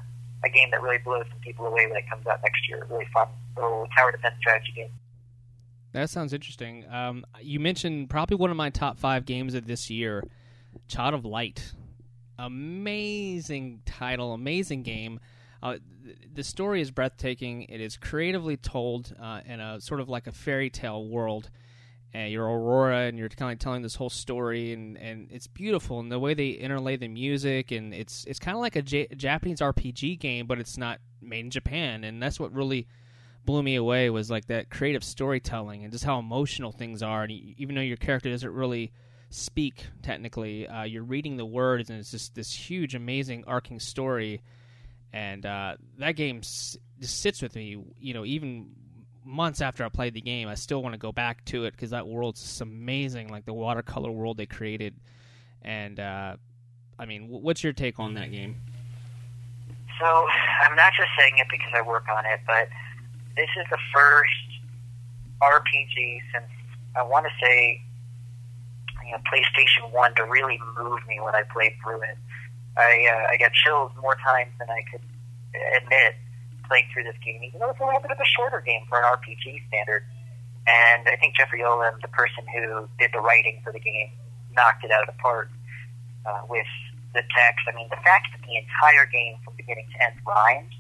a 0.44 0.48
game 0.48 0.68
that 0.70 0.82
really 0.82 0.98
blows 0.98 1.24
some 1.30 1.38
people 1.40 1.66
away 1.66 1.86
when 1.86 1.96
it 1.96 2.08
comes 2.08 2.26
out 2.26 2.40
next 2.42 2.68
year. 2.68 2.86
Really 2.90 3.06
fun 3.12 3.28
little 3.56 3.86
tower 3.96 4.12
defense 4.12 4.34
strategy 4.40 4.72
game. 4.74 4.90
That 5.92 6.08
sounds 6.08 6.32
interesting. 6.32 6.84
Um, 6.90 7.24
you 7.40 7.60
mentioned 7.60 8.08
probably 8.08 8.36
one 8.36 8.50
of 8.50 8.56
my 8.56 8.70
top 8.70 8.98
five 8.98 9.26
games 9.26 9.54
of 9.54 9.66
this 9.66 9.90
year, 9.90 10.24
Child 10.88 11.14
of 11.14 11.24
Light. 11.24 11.72
Amazing 12.38 13.82
title, 13.84 14.32
amazing 14.32 14.82
game. 14.82 15.20
Uh, 15.62 15.76
th- 16.04 16.16
the 16.34 16.42
story 16.42 16.80
is 16.80 16.90
breathtaking. 16.90 17.64
It 17.64 17.80
is 17.80 17.96
creatively 17.96 18.56
told 18.56 19.14
uh, 19.22 19.42
in 19.44 19.60
a 19.60 19.80
sort 19.80 20.00
of 20.00 20.08
like 20.08 20.26
a 20.26 20.32
fairy 20.32 20.70
tale 20.70 21.06
world. 21.06 21.50
Uh, 22.14 22.24
you're 22.24 22.44
Aurora, 22.44 23.06
and 23.06 23.18
you're 23.18 23.30
kind 23.30 23.52
of 23.52 23.58
telling 23.58 23.80
this 23.80 23.94
whole 23.94 24.10
story, 24.10 24.72
and, 24.74 24.98
and 24.98 25.28
it's 25.30 25.46
beautiful. 25.46 25.98
And 25.98 26.12
the 26.12 26.18
way 26.18 26.34
they 26.34 26.48
interlay 26.48 26.96
the 26.96 27.08
music, 27.08 27.70
and 27.70 27.94
it's 27.94 28.24
it's 28.26 28.38
kind 28.38 28.54
of 28.54 28.60
like 28.60 28.76
a 28.76 28.82
J- 28.82 29.08
Japanese 29.16 29.60
RPG 29.60 30.18
game, 30.18 30.46
but 30.46 30.58
it's 30.58 30.76
not 30.76 31.00
made 31.22 31.40
in 31.46 31.50
Japan, 31.50 32.04
and 32.04 32.22
that's 32.22 32.38
what 32.38 32.52
really 32.52 32.86
blew 33.44 33.62
me 33.62 33.74
away 33.76 34.10
was 34.10 34.30
like 34.30 34.46
that 34.46 34.70
creative 34.70 35.02
storytelling 35.02 35.82
and 35.82 35.92
just 35.92 36.04
how 36.04 36.18
emotional 36.18 36.70
things 36.70 37.02
are. 37.02 37.22
And 37.22 37.32
even 37.32 37.74
though 37.74 37.80
your 37.80 37.96
character 37.96 38.30
doesn't 38.30 38.52
really 38.52 38.92
speak 39.30 39.86
technically, 40.02 40.68
uh, 40.68 40.84
you're 40.84 41.02
reading 41.02 41.36
the 41.38 41.46
words, 41.46 41.90
and 41.90 41.98
it's 41.98 42.10
just 42.10 42.34
this 42.34 42.52
huge, 42.52 42.94
amazing, 42.94 43.44
arcing 43.46 43.80
story. 43.80 44.42
And 45.12 45.44
uh, 45.44 45.76
that 45.98 46.12
game 46.12 46.38
s- 46.38 46.76
just 47.00 47.20
sits 47.20 47.42
with 47.42 47.54
me. 47.54 47.82
You 47.98 48.14
know, 48.14 48.24
even 48.24 48.70
months 49.24 49.60
after 49.60 49.84
I 49.84 49.88
played 49.88 50.14
the 50.14 50.20
game, 50.20 50.48
I 50.48 50.54
still 50.54 50.82
want 50.82 50.94
to 50.94 50.98
go 50.98 51.12
back 51.12 51.44
to 51.46 51.64
it 51.64 51.72
because 51.72 51.90
that 51.90 52.06
world's 52.06 52.60
amazing. 52.60 53.28
Like 53.28 53.44
the 53.44 53.52
watercolor 53.52 54.10
world 54.10 54.36
they 54.36 54.46
created. 54.46 54.94
And 55.62 55.98
uh, 56.00 56.36
I 56.98 57.06
mean, 57.06 57.28
wh- 57.28 57.42
what's 57.42 57.62
your 57.62 57.72
take 57.72 57.98
on 58.00 58.14
that 58.14 58.30
game? 58.30 58.56
So 60.00 60.26
I'm 60.62 60.74
not 60.74 60.92
just 60.96 61.10
saying 61.18 61.34
it 61.38 61.46
because 61.50 61.72
I 61.74 61.82
work 61.82 62.06
on 62.10 62.24
it, 62.26 62.40
but 62.46 62.68
this 63.36 63.48
is 63.58 63.66
the 63.70 63.78
first 63.94 64.30
RPG 65.40 66.18
since 66.32 66.50
I 66.96 67.02
want 67.02 67.26
to 67.26 67.32
say 67.44 67.80
you 69.04 69.12
know 69.12 69.18
PlayStation 69.32 69.92
One 69.92 70.14
to 70.16 70.24
really 70.24 70.58
move 70.78 71.00
me 71.08 71.20
when 71.20 71.34
I 71.34 71.42
played 71.52 71.72
through 71.82 72.02
it. 72.02 72.18
I 72.76 73.06
uh, 73.10 73.32
I 73.32 73.36
got 73.36 73.52
chills 73.52 73.92
more 74.00 74.16
times 74.16 74.50
than 74.58 74.68
I 74.70 74.82
could 74.90 75.02
admit 75.82 76.14
playing 76.72 76.88
through 76.88 77.04
this 77.04 77.20
game, 77.20 77.44
even 77.44 77.60
though 77.60 77.68
it's 77.68 77.80
a 77.80 77.84
little 77.84 78.00
bit 78.00 78.08
of 78.08 78.16
a 78.16 78.24
shorter 78.24 78.64
game 78.64 78.80
for 78.88 78.96
an 78.96 79.04
RPG 79.04 79.68
standard. 79.68 80.08
And 80.64 81.04
I 81.04 81.20
think 81.20 81.36
Jeffrey 81.36 81.60
Yohalem, 81.60 82.00
the 82.00 82.08
person 82.08 82.48
who 82.48 82.88
did 82.96 83.12
the 83.12 83.20
writing 83.20 83.60
for 83.60 83.76
the 83.76 83.82
game, 83.84 84.08
knocked 84.56 84.80
it 84.80 84.88
out 84.88 85.04
of 85.04 85.12
the 85.12 85.20
park 85.20 85.52
uh, 86.24 86.48
with 86.48 86.64
the 87.12 87.20
text. 87.36 87.60
I 87.68 87.76
mean, 87.76 87.92
the 87.92 88.00
fact 88.00 88.32
that 88.32 88.40
the 88.40 88.56
entire 88.56 89.04
game 89.04 89.36
from 89.44 89.52
beginning 89.60 89.84
to 89.92 89.98
end 90.00 90.16
rhymes. 90.24 90.72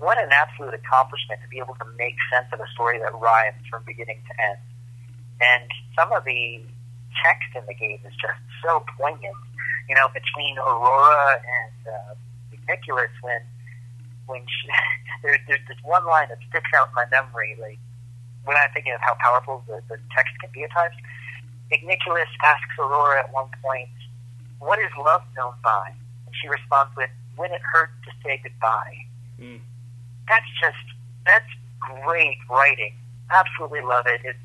What 0.00 0.16
an 0.16 0.32
absolute 0.32 0.74
accomplishment 0.74 1.44
to 1.44 1.48
be 1.52 1.60
able 1.60 1.76
to 1.78 1.86
make 2.00 2.16
sense 2.32 2.48
of 2.50 2.58
a 2.58 2.66
story 2.72 2.98
that 2.98 3.12
rhymes 3.14 3.62
from 3.70 3.84
beginning 3.84 4.18
to 4.26 4.32
end. 4.42 4.58
And 5.38 5.68
some 5.94 6.10
of 6.10 6.24
the 6.24 6.64
text 7.22 7.52
in 7.54 7.62
the 7.68 7.76
game 7.76 8.00
is 8.02 8.16
just 8.16 8.40
so 8.64 8.82
poignant. 8.96 9.36
You 9.86 9.94
know, 9.94 10.08
between 10.10 10.58
Aurora 10.58 11.36
and 11.36 11.76
uh, 11.86 12.12
Igniculus, 12.50 13.12
when 13.22 13.38
when 14.28 14.44
she, 14.46 14.68
there, 15.22 15.40
there's 15.48 15.64
this 15.66 15.80
one 15.82 16.06
line 16.06 16.28
that 16.28 16.38
sticks 16.48 16.70
out 16.78 16.88
in 16.88 16.94
my 16.94 17.06
memory, 17.10 17.56
like 17.60 17.80
when 18.44 18.56
I'm 18.56 18.70
thinking 18.72 18.92
of 18.92 19.00
how 19.00 19.16
powerful 19.18 19.64
the, 19.66 19.82
the 19.88 19.98
text 20.14 20.32
can 20.40 20.50
be 20.52 20.62
at 20.62 20.70
times. 20.70 20.94
Igniculus 21.72 22.30
asks 22.44 22.72
Aurora 22.78 23.20
at 23.20 23.32
one 23.32 23.48
point, 23.60 23.90
"What 24.58 24.78
is 24.78 24.88
love 24.96 25.20
known 25.36 25.52
by?" 25.62 25.92
And 26.24 26.34
she 26.40 26.48
responds 26.48 26.94
with, 26.96 27.10
"When 27.36 27.52
it 27.52 27.60
hurts 27.60 27.92
to 28.06 28.12
say 28.24 28.40
goodbye." 28.42 28.96
Mm. 29.40 29.60
That's 30.28 30.48
just 30.60 30.84
that's 31.26 31.50
great 31.80 32.38
writing. 32.48 32.94
Absolutely 33.30 33.82
love 33.82 34.06
it. 34.06 34.20
It's 34.24 34.38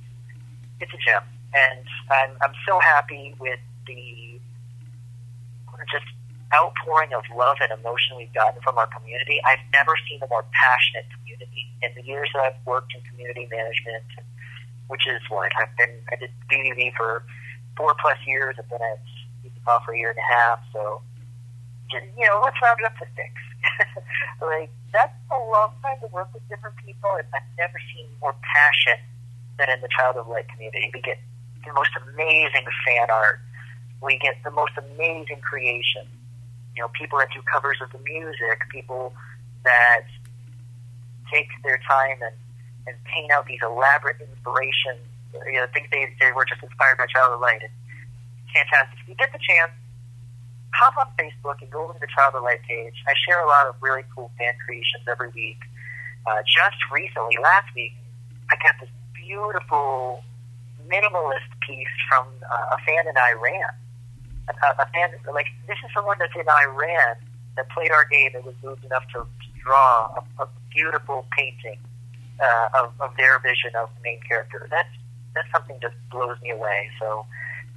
it's 0.81 0.91
a 0.91 0.99
gem, 0.99 1.23
and 1.53 1.85
I'm 2.11 2.35
I'm 2.41 2.55
so 2.67 2.79
happy 2.81 3.35
with 3.39 3.59
the 3.87 4.23
just 5.91 6.05
outpouring 6.53 7.13
of 7.13 7.23
love 7.35 7.57
and 7.61 7.71
emotion 7.79 8.17
we've 8.17 8.33
gotten 8.33 8.61
from 8.61 8.77
our 8.77 8.87
community. 8.87 9.41
I've 9.45 9.63
never 9.73 9.95
seen 10.07 10.21
a 10.21 10.27
more 10.27 10.45
passionate 10.53 11.05
community 11.17 11.67
in 11.81 11.91
the 11.95 12.05
years 12.05 12.29
that 12.33 12.41
I've 12.41 12.61
worked 12.65 12.93
in 12.93 13.01
community 13.09 13.47
management, 13.49 14.05
which 14.87 15.07
is 15.07 15.21
what 15.29 15.51
I've 15.57 15.75
been. 15.77 15.97
I 16.11 16.15
did 16.15 16.31
VVV 16.51 16.93
for 16.95 17.23
four 17.75 17.95
plus 17.99 18.17
years. 18.25 18.55
I've 18.59 18.69
been 18.69 18.81
at 18.81 19.01
Utah 19.43 19.79
for 19.83 19.93
a 19.93 19.97
year 19.97 20.11
and 20.11 20.19
a 20.19 20.29
half. 20.33 20.59
So, 20.71 21.01
just, 21.89 22.05
you 22.17 22.27
know, 22.27 22.41
let's 22.43 22.57
round 22.61 22.79
it 22.79 22.85
up 22.85 22.97
to 23.01 23.07
six. 23.17 23.33
like 24.41 24.69
that's 24.93 25.13
a 25.31 25.39
long 25.51 25.73
time 25.81 25.97
to 26.01 26.07
work 26.13 26.29
with 26.33 26.47
different 26.49 26.75
people, 26.85 27.09
and 27.17 27.27
I've 27.33 27.49
never 27.57 27.79
seen 27.93 28.05
more 28.21 28.35
passion 28.41 29.01
than 29.57 29.69
in 29.69 29.81
the 29.81 29.89
Child 29.89 30.17
of 30.17 30.27
Light 30.27 30.47
community. 30.49 30.91
We 30.93 31.01
get 31.01 31.17
the 31.65 31.73
most 31.73 31.91
amazing 32.07 32.65
fan 32.85 33.09
art. 33.09 33.39
We 34.01 34.19
get 34.19 34.35
the 34.43 34.51
most 34.51 34.73
amazing 34.77 35.41
creation. 35.41 36.07
You 36.75 36.81
know, 36.81 36.89
people 36.93 37.19
that 37.19 37.29
do 37.33 37.41
covers 37.43 37.77
of 37.81 37.91
the 37.91 37.99
music, 38.03 38.65
people 38.69 39.13
that 39.63 40.05
take 41.31 41.47
their 41.63 41.79
time 41.87 42.17
and, 42.21 42.35
and 42.87 42.95
paint 43.05 43.31
out 43.31 43.45
these 43.47 43.61
elaborate 43.61 44.17
inspirations. 44.19 45.01
You 45.33 45.53
know, 45.53 45.67
think 45.73 45.89
they, 45.91 46.13
they 46.19 46.31
were 46.31 46.45
just 46.45 46.61
inspired 46.61 46.97
by 46.97 47.05
Child 47.07 47.33
of 47.33 47.41
Light. 47.41 47.61
It's 47.61 47.73
fantastic. 48.53 48.99
If 49.01 49.09
you 49.09 49.15
get 49.15 49.31
the 49.33 49.41
chance, 49.41 49.71
hop 50.73 50.97
on 50.97 51.07
Facebook 51.17 51.61
and 51.61 51.69
go 51.71 51.85
over 51.85 51.93
to 51.93 51.99
the 51.99 52.11
Child 52.13 52.35
of 52.35 52.43
Light 52.43 52.61
page. 52.67 52.93
I 53.07 53.13
share 53.25 53.43
a 53.43 53.47
lot 53.47 53.67
of 53.67 53.75
really 53.81 54.03
cool 54.15 54.31
fan 54.37 54.53
creations 54.65 55.05
every 55.09 55.29
week. 55.29 55.59
Uh, 56.25 56.41
just 56.45 56.77
recently, 56.91 57.37
last 57.41 57.73
week, 57.75 57.93
I 58.49 58.55
got 58.61 58.75
this 58.79 58.89
beautiful 59.13 60.23
minimalist 60.87 61.49
piece 61.65 61.87
from 62.09 62.27
uh, 62.43 62.75
a 62.75 62.77
fan 62.85 63.07
in 63.07 63.17
Iran. 63.17 63.73
A, 64.49 64.53
a 64.81 64.85
fan, 64.93 65.09
like, 65.33 65.47
this 65.67 65.77
is 65.85 65.89
someone 65.93 66.17
that's 66.19 66.35
in 66.35 66.47
Iran 66.47 67.15
that 67.55 67.69
played 67.69 67.91
our 67.91 68.05
game 68.05 68.31
and 68.35 68.43
was 68.43 68.55
moved 68.63 68.83
enough 68.83 69.03
to 69.13 69.25
draw 69.63 70.19
a, 70.19 70.43
a 70.43 70.47
beautiful 70.73 71.25
painting 71.37 71.79
uh, 72.39 72.69
of, 72.83 72.93
of 72.99 73.15
their 73.17 73.39
vision 73.39 73.71
of 73.75 73.89
the 73.95 74.01
main 74.03 74.19
character. 74.27 74.67
That's 74.69 74.89
that's 75.35 75.49
something 75.51 75.77
just 75.81 75.95
blows 76.11 76.37
me 76.41 76.51
away. 76.51 76.89
So 76.99 77.25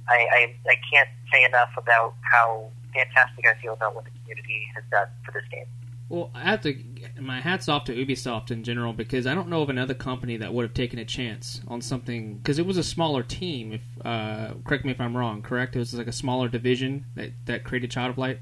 I, 0.07 0.27
I 0.31 0.55
I 0.67 0.75
can't 0.91 1.09
say 1.31 1.43
enough 1.43 1.69
about 1.77 2.13
how 2.21 2.69
fantastic 2.93 3.45
I 3.47 3.59
feel 3.61 3.73
about 3.73 3.95
what 3.95 4.05
the 4.05 4.11
community 4.21 4.67
has 4.75 4.83
done 4.91 5.07
for 5.25 5.31
this 5.31 5.43
game. 5.51 5.65
Well, 6.09 6.31
I 6.33 6.43
have 6.51 6.61
to. 6.61 6.73
My 7.19 7.41
hats 7.41 7.67
off 7.67 7.83
to 7.85 7.93
Ubisoft 8.05 8.49
in 8.49 8.63
general 8.63 8.93
because 8.93 9.27
I 9.27 9.35
don't 9.35 9.49
know 9.49 9.61
of 9.61 9.69
another 9.69 9.93
company 9.93 10.37
that 10.37 10.53
would 10.53 10.63
have 10.63 10.73
taken 10.73 10.99
a 10.99 11.05
chance 11.05 11.59
on 11.67 11.81
something 11.81 12.37
because 12.37 12.59
it 12.59 12.65
was 12.65 12.77
a 12.77 12.83
smaller 12.83 13.23
team. 13.23 13.73
If 13.73 13.81
uh, 14.05 14.53
correct 14.63 14.85
me 14.85 14.91
if 14.91 15.01
I'm 15.01 15.17
wrong, 15.17 15.41
correct? 15.41 15.75
It 15.75 15.79
was 15.79 15.93
like 15.93 16.07
a 16.07 16.13
smaller 16.13 16.47
division 16.47 17.05
that 17.15 17.31
that 17.45 17.63
created 17.65 17.91
Child 17.91 18.11
of 18.11 18.17
Light, 18.17 18.39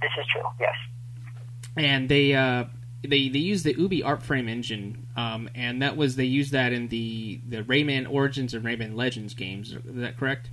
This 0.00 0.10
is 0.18 0.26
true. 0.32 0.42
Yes. 0.58 0.74
and 1.76 2.08
they 2.08 2.34
uh, 2.34 2.64
they 3.02 3.28
they 3.28 3.38
used 3.38 3.64
the 3.66 3.74
Ubi 3.78 4.02
Art 4.02 4.22
Frame 4.22 4.48
engine, 4.48 5.08
um, 5.14 5.50
and 5.54 5.82
that 5.82 5.98
was 5.98 6.16
they 6.16 6.24
used 6.24 6.52
that 6.52 6.72
in 6.72 6.88
the 6.88 7.38
the 7.46 7.64
Rayman 7.64 8.10
Origins 8.10 8.54
and 8.54 8.64
Rayman 8.64 8.94
Legends 8.96 9.34
games. 9.34 9.72
Is 9.72 9.80
that 9.96 10.16
correct? 10.16 10.48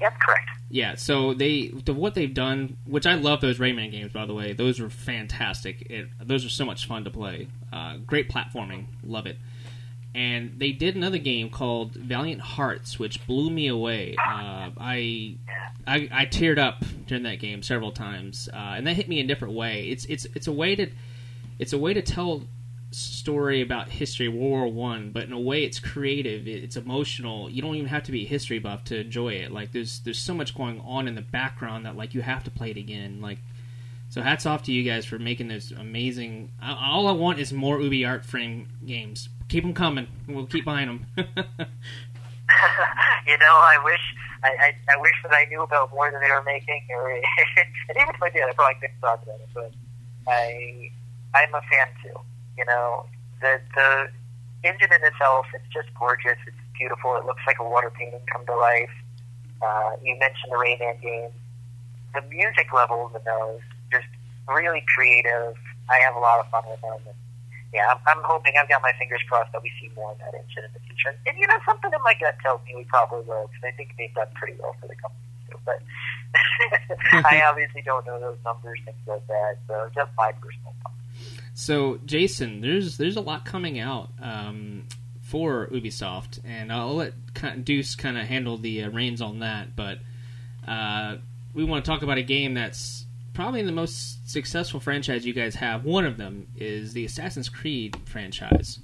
Yep. 0.00 0.18
Correct. 0.20 0.48
Yeah, 0.70 0.94
so 0.94 1.34
they 1.34 1.68
the, 1.68 1.92
what 1.92 2.14
they've 2.14 2.32
done, 2.32 2.76
which 2.86 3.04
I 3.04 3.14
love 3.14 3.40
those 3.40 3.58
Rayman 3.58 3.90
games 3.90 4.12
by 4.12 4.24
the 4.24 4.34
way. 4.34 4.52
Those 4.52 4.78
are 4.78 4.88
fantastic. 4.88 5.82
It, 5.90 6.08
those 6.22 6.44
are 6.44 6.48
so 6.48 6.64
much 6.64 6.86
fun 6.86 7.04
to 7.04 7.10
play. 7.10 7.48
Uh, 7.72 7.96
great 8.06 8.30
platforming, 8.30 8.86
love 9.02 9.26
it. 9.26 9.36
And 10.14 10.58
they 10.58 10.72
did 10.72 10.96
another 10.96 11.18
game 11.18 11.50
called 11.50 11.94
Valiant 11.94 12.40
Hearts, 12.40 12.98
which 12.98 13.24
blew 13.26 13.50
me 13.50 13.68
away. 13.68 14.16
Uh, 14.18 14.70
I, 14.78 15.36
I 15.86 16.08
I 16.12 16.26
teared 16.26 16.58
up 16.58 16.84
during 17.06 17.24
that 17.24 17.38
game 17.40 17.62
several 17.62 17.92
times, 17.92 18.48
uh, 18.52 18.74
and 18.76 18.86
that 18.86 18.94
hit 18.94 19.08
me 19.08 19.18
in 19.18 19.26
a 19.26 19.28
different 19.28 19.54
way. 19.54 19.88
It's 19.88 20.04
it's 20.06 20.26
it's 20.34 20.46
a 20.46 20.52
way 20.52 20.74
to 20.76 20.88
it's 21.58 21.72
a 21.72 21.78
way 21.78 21.94
to 21.94 22.02
tell 22.02 22.42
story 22.90 23.60
about 23.60 23.88
history, 23.88 24.28
World 24.28 24.74
War 24.74 24.90
One, 24.90 25.10
but 25.10 25.24
in 25.24 25.32
a 25.32 25.40
way 25.40 25.64
it's 25.64 25.78
creative, 25.78 26.46
it's 26.48 26.76
emotional. 26.76 27.48
You 27.48 27.62
don't 27.62 27.76
even 27.76 27.88
have 27.88 28.02
to 28.04 28.12
be 28.12 28.24
a 28.24 28.28
history 28.28 28.58
buff 28.58 28.84
to 28.84 29.00
enjoy 29.00 29.34
it. 29.34 29.52
Like 29.52 29.72
there's 29.72 30.00
there's 30.00 30.18
so 30.18 30.34
much 30.34 30.56
going 30.56 30.80
on 30.80 31.08
in 31.08 31.14
the 31.14 31.22
background 31.22 31.86
that 31.86 31.96
like 31.96 32.14
you 32.14 32.22
have 32.22 32.44
to 32.44 32.50
play 32.50 32.70
it 32.70 32.76
again. 32.76 33.20
Like 33.20 33.38
so, 34.10 34.22
hats 34.22 34.44
off 34.44 34.64
to 34.64 34.72
you 34.72 34.82
guys 34.82 35.04
for 35.04 35.20
making 35.20 35.48
this 35.48 35.70
amazing. 35.70 36.50
All 36.60 37.06
I 37.06 37.12
want 37.12 37.38
is 37.38 37.52
more 37.52 37.80
Ubi 37.80 38.04
Art 38.04 38.24
Frame 38.24 38.66
games. 38.84 39.28
Keep 39.48 39.62
them 39.62 39.72
coming. 39.72 40.08
We'll 40.26 40.46
keep 40.46 40.64
buying 40.64 40.88
them. 40.88 41.06
you 41.16 41.24
know, 41.24 41.36
I 42.50 43.78
wish 43.84 44.00
I, 44.42 44.48
I, 44.48 44.74
I 44.92 44.96
wish 45.00 45.14
that 45.22 45.32
I 45.32 45.44
knew 45.44 45.62
about 45.62 45.90
more 45.90 46.10
than 46.10 46.20
they 46.20 46.30
were 46.30 46.42
making, 46.42 46.82
or 46.90 47.10
and 47.12 47.22
even 47.96 48.14
if 48.14 48.22
I 48.22 48.30
did, 48.30 48.42
I 48.42 48.52
probably 48.52 48.80
couldn't 48.80 49.00
talk 49.00 49.22
about 49.22 49.38
it. 49.40 49.48
But 49.54 49.72
I 50.26 50.90
I'm 51.34 51.54
a 51.54 51.60
fan 51.70 51.86
too. 52.02 52.18
You 52.60 52.66
know, 52.68 53.08
the 53.40 53.56
the 53.72 53.88
engine 54.68 54.92
in 54.92 55.00
itself, 55.00 55.46
it's 55.56 55.64
just 55.72 55.88
gorgeous. 55.96 56.36
It's 56.44 56.60
beautiful. 56.76 57.16
It 57.16 57.24
looks 57.24 57.40
like 57.48 57.56
a 57.56 57.64
water 57.64 57.88
painting 57.88 58.20
come 58.28 58.44
to 58.44 58.56
life. 58.56 58.92
Uh, 59.64 59.96
you 60.04 60.12
mentioned 60.20 60.52
the 60.52 60.60
Rayman 60.60 61.00
game. 61.00 61.32
The 62.12 62.20
music 62.28 62.68
levels 62.76 63.16
in 63.16 63.24
those 63.24 63.64
just 63.88 64.08
really 64.44 64.84
creative. 64.92 65.56
I 65.88 66.04
have 66.04 66.16
a 66.16 66.20
lot 66.20 66.40
of 66.40 66.52
fun 66.52 66.64
with 66.68 66.80
them. 66.84 67.00
And 67.08 67.16
yeah, 67.72 67.88
I'm, 67.88 68.00
I'm 68.04 68.22
hoping. 68.28 68.52
I've 68.60 68.68
got 68.68 68.82
my 68.82 68.92
fingers 68.98 69.24
crossed 69.24 69.52
that 69.52 69.62
we 69.62 69.72
see 69.80 69.88
more 69.96 70.12
of 70.12 70.18
that 70.18 70.36
engine 70.36 70.68
in 70.68 70.72
the 70.76 70.84
future. 70.84 71.16
And 71.24 71.38
you 71.40 71.46
know, 71.46 71.56
something 71.64 71.88
in 71.88 72.02
my 72.04 72.12
gut 72.20 72.36
tells 72.44 72.60
me 72.68 72.76
we 72.76 72.84
probably 72.84 73.24
will, 73.24 73.48
because 73.48 73.64
I 73.64 73.72
think 73.72 73.96
they've 73.96 74.12
done 74.12 74.28
pretty 74.36 74.60
well 74.60 74.76
for 74.80 74.88
the 74.88 75.00
company 75.00 75.32
too. 75.48 75.56
But 75.64 75.80
I 77.24 77.40
obviously 77.48 77.80
don't 77.80 78.04
know 78.04 78.20
those 78.20 78.38
numbers, 78.44 78.80
things 78.84 79.00
like 79.06 79.26
that. 79.28 79.56
So 79.68 79.88
just 79.94 80.12
my 80.16 80.32
personal 80.36 80.74
thoughts. 80.82 80.99
So, 81.60 82.00
Jason, 82.06 82.62
there's 82.62 82.96
there's 82.96 83.16
a 83.16 83.20
lot 83.20 83.44
coming 83.44 83.78
out 83.78 84.08
um, 84.22 84.84
for 85.20 85.66
Ubisoft, 85.66 86.40
and 86.42 86.72
I'll 86.72 86.94
let 86.94 87.12
Deuce 87.66 87.94
kind 87.96 88.16
of 88.16 88.24
handle 88.24 88.56
the 88.56 88.84
uh, 88.84 88.88
reins 88.88 89.20
on 89.20 89.40
that. 89.40 89.76
But 89.76 89.98
uh, 90.66 91.18
we 91.52 91.64
want 91.64 91.84
to 91.84 91.90
talk 91.90 92.00
about 92.00 92.16
a 92.16 92.22
game 92.22 92.54
that's 92.54 93.04
probably 93.34 93.60
the 93.60 93.72
most 93.72 94.26
successful 94.26 94.80
franchise 94.80 95.26
you 95.26 95.34
guys 95.34 95.54
have. 95.56 95.84
One 95.84 96.06
of 96.06 96.16
them 96.16 96.46
is 96.56 96.94
the 96.94 97.04
Assassin's 97.04 97.50
Creed 97.50 97.94
franchise. 98.06 98.78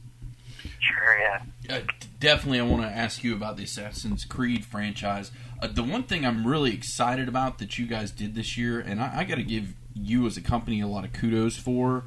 Sure, 0.79 1.19
yeah. 1.19 1.77
Uh, 1.77 1.81
definitely, 2.21 2.61
I 2.61 2.65
want 2.65 2.83
to 2.83 2.89
ask 2.89 3.25
you 3.25 3.35
about 3.35 3.57
the 3.57 3.65
Assassin's 3.65 4.27
Creed 4.27 4.67
franchise. 4.67 5.31
Uh, 5.63 5.69
the 5.69 5.83
one 5.83 6.03
thing 6.03 6.27
I'm 6.27 6.47
really 6.47 6.75
excited 6.75 7.27
about 7.27 7.57
that 7.57 7.79
you 7.79 7.87
guys 7.87 8.11
did 8.11 8.35
this 8.35 8.59
year, 8.59 8.79
and 8.79 9.01
I, 9.01 9.21
I 9.21 9.25
got 9.25 9.37
to 9.37 9.43
give 9.43 9.73
you 9.95 10.27
as 10.27 10.37
a 10.37 10.43
company 10.43 10.83
a 10.83 10.87
lot 10.87 11.07
of 11.07 11.15
kudos 11.15 11.57
for. 11.57 12.05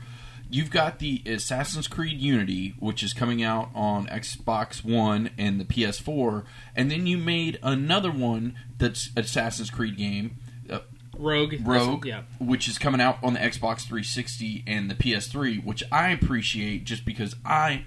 You've 0.52 0.72
got 0.72 0.98
the 1.00 1.22
Assassin's 1.28 1.88
Creed 1.88 2.20
Unity, 2.20 2.74
which 2.80 3.04
is 3.04 3.14
coming 3.14 3.44
out 3.44 3.70
on 3.76 4.08
Xbox 4.08 4.84
One 4.84 5.30
and 5.38 5.60
the 5.60 5.66
PS4, 5.66 6.44
and 6.76 6.90
then 6.90 7.06
you 7.06 7.18
made 7.20 7.60
another 7.62 8.12
one 8.12 8.56
that's 8.80 9.12
Assassin's 9.16 9.70
Creed 9.70 9.96
game, 9.98 10.38
uh, 10.70 10.80
Rogue. 11.16 11.54
Rogue, 11.62 12.06
Yeah. 12.08 12.22
which 12.40 12.68
is 12.68 12.80
coming 12.80 13.00
out 13.00 13.20
on 13.22 13.34
the 13.34 13.40
Xbox 13.40 13.82
360 13.82 14.64
and 14.66 14.90
the 14.90 14.96
PS3, 14.96 15.58
which 15.64 15.84
I 15.92 16.10
appreciate 16.10 16.84
just 16.84 17.06
because 17.06 17.36
I 17.46 17.84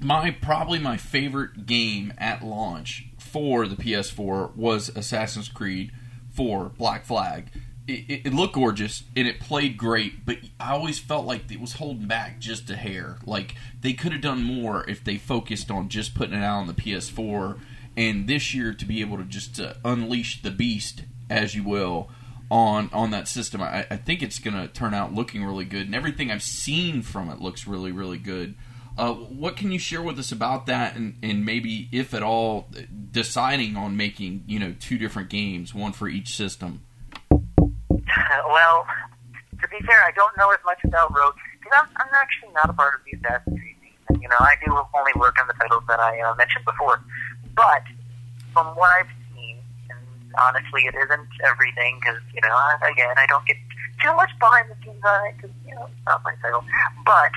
my 0.00 0.30
probably 0.30 0.78
my 0.78 0.96
favorite 0.96 1.66
game 1.66 2.12
at 2.18 2.42
launch 2.44 3.06
for 3.18 3.66
the 3.66 3.76
PS4 3.76 4.54
was 4.54 4.88
Assassin's 4.90 5.48
Creed 5.48 5.92
4 6.30 6.70
Black 6.70 7.04
Flag. 7.04 7.46
It, 7.86 8.26
it, 8.26 8.32
looked 8.32 8.54
gorgeous 8.54 9.02
and 9.14 9.28
it 9.28 9.40
played 9.40 9.76
great, 9.76 10.24
but 10.24 10.38
I 10.58 10.72
always 10.72 10.98
felt 10.98 11.26
like 11.26 11.50
it 11.50 11.60
was 11.60 11.74
holding 11.74 12.06
back 12.06 12.40
just 12.40 12.70
a 12.70 12.76
hair. 12.76 13.18
Like 13.26 13.56
they 13.82 13.92
could 13.92 14.12
have 14.12 14.22
done 14.22 14.42
more 14.42 14.88
if 14.88 15.04
they 15.04 15.18
focused 15.18 15.70
on 15.70 15.90
just 15.90 16.14
putting 16.14 16.34
it 16.38 16.42
out 16.42 16.60
on 16.60 16.66
the 16.66 16.72
PS4. 16.72 17.58
And 17.96 18.26
this 18.26 18.54
year 18.54 18.72
to 18.72 18.84
be 18.86 19.02
able 19.02 19.18
to 19.18 19.24
just 19.24 19.60
uh, 19.60 19.74
unleash 19.84 20.40
the 20.42 20.50
beast, 20.50 21.02
as 21.28 21.54
you 21.54 21.62
will, 21.62 22.08
on 22.50 22.90
on 22.92 23.10
that 23.10 23.28
system, 23.28 23.60
I, 23.62 23.86
I 23.90 23.96
think 23.96 24.22
it's 24.22 24.38
going 24.38 24.56
to 24.56 24.68
turn 24.68 24.94
out 24.94 25.14
looking 25.14 25.44
really 25.44 25.64
good. 25.64 25.86
And 25.86 25.94
everything 25.94 26.30
I've 26.30 26.42
seen 26.42 27.02
from 27.02 27.28
it 27.28 27.40
looks 27.40 27.66
really, 27.66 27.92
really 27.92 28.18
good. 28.18 28.54
Uh, 28.96 29.12
what 29.12 29.56
can 29.56 29.72
you 29.72 29.78
share 29.78 30.02
with 30.02 30.18
us 30.20 30.30
about 30.30 30.66
that, 30.66 30.94
and, 30.94 31.16
and 31.20 31.44
maybe, 31.44 31.88
if 31.90 32.14
at 32.14 32.22
all, 32.22 32.68
deciding 33.10 33.76
on 33.76 33.96
making 33.96 34.44
you 34.46 34.58
know 34.58 34.74
two 34.78 34.98
different 34.98 35.28
games, 35.28 35.74
one 35.74 35.92
for 35.92 36.08
each 36.08 36.34
system? 36.36 36.82
Well, 38.46 38.86
to 39.60 39.66
be 39.68 39.78
fair, 39.86 40.00
I 40.04 40.12
don't 40.14 40.36
know 40.36 40.50
as 40.50 40.60
much 40.64 40.82
about 40.84 41.14
Rogue 41.14 41.34
because 41.58 41.72
I'm, 41.80 41.88
I'm 41.96 42.12
actually 42.14 42.52
not 42.54 42.68
a 42.68 42.72
part 42.72 42.94
of 42.94 43.00
the 43.04 43.16
Assassin's 43.16 43.58
Creed. 43.58 43.74
You 44.20 44.28
know, 44.28 44.40
I 44.40 44.54
do 44.64 44.72
only 44.72 45.12
work 45.16 45.36
on 45.40 45.46
the 45.48 45.54
titles 45.54 45.84
that 45.88 46.00
I 46.00 46.20
uh, 46.20 46.34
mentioned 46.36 46.64
before. 46.64 47.00
But 47.54 47.84
from 48.52 48.68
what 48.76 48.90
I've 48.96 49.12
seen, 49.34 49.58
and 49.90 50.00
honestly, 50.48 50.86
it 50.88 50.94
isn't 50.94 51.28
everything 51.44 51.98
because 52.00 52.20
you 52.32 52.40
know, 52.40 52.56
again, 52.88 53.14
I 53.16 53.26
don't 53.28 53.44
get 53.46 53.56
too 54.02 54.14
much 54.16 54.30
behind 54.38 54.70
the 54.70 54.76
scenes 54.84 55.02
on 55.04 55.26
it 55.28 55.36
because 55.36 55.54
you 55.66 55.74
know 55.74 55.86
it's 55.86 56.04
not 56.06 56.22
my 56.24 56.34
title. 56.40 56.64
But 57.04 57.32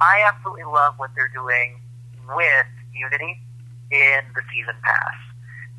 I 0.00 0.24
absolutely 0.26 0.64
love 0.64 0.94
what 0.96 1.10
they're 1.14 1.32
doing 1.34 1.78
with 2.26 2.66
Unity 2.94 3.38
in 3.90 4.22
the 4.34 4.42
season 4.52 4.74
pass. 4.82 5.18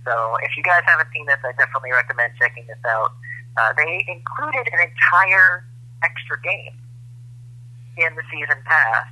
So 0.06 0.38
if 0.41 0.58
you 0.58 0.63
guys 0.63 0.82
haven't 0.86 1.10
seen 1.13 1.25
this, 1.25 1.38
I 1.43 1.51
definitely 1.58 1.91
recommend 1.91 2.34
checking 2.39 2.65
this 2.67 2.82
out. 2.88 3.13
Uh, 3.58 3.74
they 3.78 4.06
included 4.08 4.68
an 4.74 4.80
entire 4.90 5.66
extra 6.04 6.40
game 6.42 6.74
in 7.98 8.16
the 8.16 8.24
season 8.32 8.62
pass. 8.66 9.08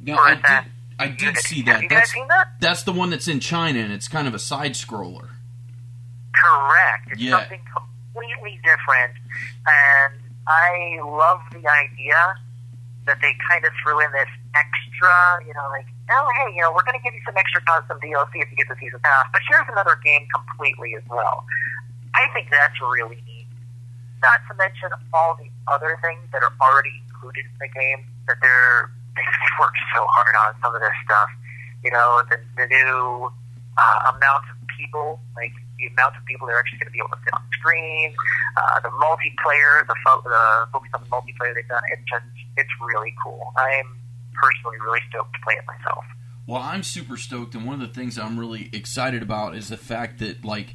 No, 0.00 0.16
I 0.16 0.34
did. 0.34 0.70
I 0.98 1.08
did 1.08 1.36
see 1.38 1.62
Have 1.62 1.66
that. 1.66 1.82
you 1.82 1.88
guys 1.88 1.98
That's 2.00 2.12
seen 2.12 2.28
that? 2.28 2.48
that's 2.60 2.82
the 2.84 2.92
one 2.92 3.10
that's 3.10 3.26
in 3.28 3.40
China, 3.40 3.80
and 3.80 3.92
it's 3.92 4.06
kind 4.08 4.28
of 4.28 4.34
a 4.34 4.38
side 4.38 4.74
scroller. 4.74 5.30
Correct. 6.34 7.08
It's 7.12 7.20
Yeah. 7.20 7.38
something 7.40 7.62
completely 7.74 8.60
different, 8.64 9.14
and 9.66 10.14
I 10.46 10.98
love 11.02 11.40
the 11.52 11.66
idea 11.66 12.34
that 13.06 13.20
they 13.20 13.34
kind 13.50 13.64
of 13.64 13.72
threw 13.82 14.00
in 14.04 14.10
this 14.12 14.28
extra, 14.54 15.44
you 15.46 15.52
know, 15.54 15.66
like, 15.70 15.86
oh, 16.10 16.28
hey, 16.36 16.54
you 16.54 16.60
know, 16.62 16.72
we're 16.72 16.82
going 16.84 16.96
to 16.98 17.02
give 17.02 17.12
you 17.14 17.20
some 17.26 17.36
extra 17.36 17.60
custom 17.62 17.98
DLC 18.00 18.40
if 18.42 18.50
you 18.50 18.56
get 18.56 18.68
the 18.68 18.76
season 18.80 18.98
pass, 19.02 19.26
but 19.32 19.42
here's 19.48 19.66
another 19.70 19.98
game 20.04 20.26
completely 20.34 20.94
as 20.96 21.02
well. 21.08 21.44
I 22.14 22.28
think 22.32 22.48
that's 22.50 22.80
really 22.80 23.16
neat. 23.26 23.33
Not 24.22 24.40
to 24.48 24.54
mention 24.56 24.90
all 25.12 25.36
the 25.36 25.48
other 25.70 25.98
things 26.02 26.22
that 26.32 26.42
are 26.42 26.52
already 26.60 27.02
included 27.06 27.44
in 27.44 27.58
the 27.60 27.68
game 27.68 28.06
that 28.26 28.36
they're 28.40 28.90
they 29.16 29.22
worked 29.60 29.78
so 29.94 30.04
hard 30.10 30.34
on 30.46 30.54
some 30.62 30.74
of 30.74 30.80
this 30.80 30.96
stuff. 31.04 31.28
You 31.84 31.90
know, 31.90 32.22
the, 32.30 32.38
the 32.56 32.66
new 32.66 33.30
uh, 33.78 34.12
amount 34.16 34.44
of 34.50 34.56
people, 34.76 35.20
like 35.36 35.52
the 35.78 35.86
amount 35.86 36.16
of 36.16 36.24
people 36.24 36.46
they're 36.46 36.58
actually 36.58 36.78
going 36.78 36.90
to 36.90 36.96
be 36.96 36.98
able 36.98 37.14
to 37.14 37.22
fit 37.22 37.34
on 37.34 37.44
screen, 37.52 38.14
uh, 38.56 38.80
the 38.80 38.90
multiplayer, 38.90 39.86
the, 39.86 39.94
fo- 40.04 40.22
the 40.24 40.66
focus 40.72 40.90
on 40.94 41.00
the 41.02 41.10
multiplayer 41.10 41.54
they've 41.54 41.68
done. 41.68 41.82
It's 41.92 42.02
just, 42.08 42.24
it's 42.56 42.70
really 42.80 43.14
cool. 43.22 43.52
I'm 43.56 43.98
personally 44.34 44.78
really 44.82 45.00
stoked 45.08 45.34
to 45.34 45.40
play 45.44 45.54
it 45.54 45.64
myself. 45.66 46.04
Well, 46.46 46.60
I'm 46.60 46.82
super 46.82 47.16
stoked, 47.16 47.54
and 47.54 47.64
one 47.64 47.80
of 47.80 47.86
the 47.86 47.94
things 47.94 48.18
I'm 48.18 48.38
really 48.38 48.68
excited 48.72 49.22
about 49.22 49.54
is 49.54 49.68
the 49.68 49.78
fact 49.78 50.18
that 50.18 50.44
like 50.44 50.74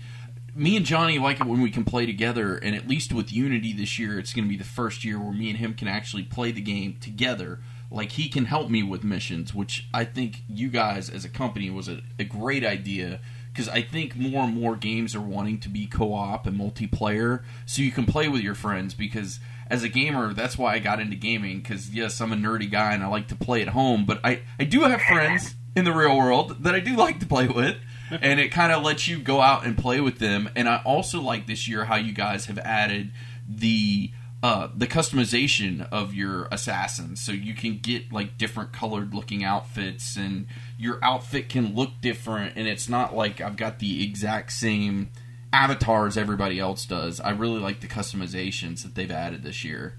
me 0.59 0.75
and 0.75 0.85
Johnny 0.85 1.17
like 1.17 1.39
it 1.39 1.47
when 1.47 1.61
we 1.61 1.71
can 1.71 1.85
play 1.85 2.05
together, 2.05 2.55
and 2.55 2.75
at 2.75 2.87
least 2.87 3.13
with 3.13 3.31
Unity 3.31 3.71
this 3.71 3.97
year, 3.97 4.19
it's 4.19 4.33
going 4.33 4.43
to 4.43 4.49
be 4.49 4.57
the 4.57 4.65
first 4.65 5.05
year 5.05 5.17
where 5.17 5.31
me 5.31 5.49
and 5.49 5.57
him 5.57 5.73
can 5.73 5.87
actually 5.87 6.23
play 6.23 6.51
the 6.51 6.61
game 6.61 6.97
together. 6.99 7.59
Like 7.89 8.11
he 8.11 8.27
can 8.27 8.45
help 8.45 8.69
me 8.69 8.83
with 8.83 9.03
missions, 9.03 9.55
which 9.55 9.87
I 9.93 10.03
think 10.03 10.43
you 10.49 10.67
guys 10.67 11.09
as 11.09 11.23
a 11.23 11.29
company 11.29 11.69
was 11.69 11.87
a, 11.87 12.01
a 12.19 12.25
great 12.25 12.63
idea 12.63 13.21
because 13.51 13.69
I 13.69 13.81
think 13.81 14.15
more 14.15 14.43
and 14.43 14.53
more 14.53 14.75
games 14.75 15.15
are 15.15 15.21
wanting 15.21 15.59
to 15.61 15.69
be 15.69 15.87
co-op 15.87 16.45
and 16.45 16.59
multiplayer, 16.59 17.43
so 17.65 17.81
you 17.81 17.91
can 17.91 18.05
play 18.05 18.27
with 18.27 18.41
your 18.41 18.53
friends. 18.53 18.93
Because 18.93 19.39
as 19.71 19.83
a 19.83 19.89
gamer, 19.89 20.33
that's 20.33 20.57
why 20.57 20.73
I 20.73 20.79
got 20.79 20.99
into 20.99 21.15
gaming. 21.15 21.59
Because 21.59 21.89
yes, 21.89 22.19
I'm 22.19 22.33
a 22.33 22.35
nerdy 22.35 22.69
guy 22.69 22.93
and 22.93 23.01
I 23.01 23.07
like 23.07 23.29
to 23.29 23.35
play 23.35 23.61
at 23.61 23.69
home, 23.69 24.05
but 24.05 24.19
I 24.23 24.41
I 24.59 24.65
do 24.65 24.81
have 24.81 25.01
friends 25.01 25.55
in 25.75 25.85
the 25.85 25.93
real 25.93 26.17
world 26.17 26.63
that 26.63 26.75
I 26.75 26.81
do 26.81 26.95
like 26.95 27.19
to 27.21 27.25
play 27.25 27.47
with. 27.47 27.77
and 28.21 28.39
it 28.39 28.49
kind 28.49 28.71
of 28.71 28.83
lets 28.83 29.07
you 29.07 29.19
go 29.19 29.41
out 29.41 29.65
and 29.65 29.77
play 29.77 29.99
with 29.99 30.19
them. 30.19 30.49
And 30.55 30.67
I 30.67 30.81
also 30.85 31.21
like 31.21 31.47
this 31.47 31.67
year 31.67 31.85
how 31.85 31.95
you 31.95 32.13
guys 32.13 32.45
have 32.45 32.59
added 32.59 33.11
the 33.47 34.11
uh, 34.41 34.69
the 34.73 34.87
customization 34.87 35.85
of 35.91 36.13
your 36.13 36.47
assassins, 36.49 37.19
so 37.19 37.33
you 37.33 37.53
can 37.53 37.77
get 37.77 38.13
like 38.13 38.37
different 38.37 38.71
colored 38.71 39.13
looking 39.13 39.43
outfits, 39.43 40.15
and 40.15 40.47
your 40.77 40.97
outfit 41.03 41.49
can 41.49 41.75
look 41.75 41.89
different, 41.99 42.53
and 42.55 42.65
it's 42.65 42.87
not 42.87 43.13
like 43.13 43.41
I've 43.41 43.57
got 43.57 43.79
the 43.79 44.01
exact 44.01 44.53
same 44.53 45.09
avatars 45.51 46.15
everybody 46.15 46.57
else 46.57 46.85
does. 46.85 47.19
I 47.19 47.31
really 47.31 47.59
like 47.59 47.81
the 47.81 47.87
customizations 47.87 48.83
that 48.83 48.95
they've 48.95 49.11
added 49.11 49.43
this 49.43 49.65
year. 49.65 49.95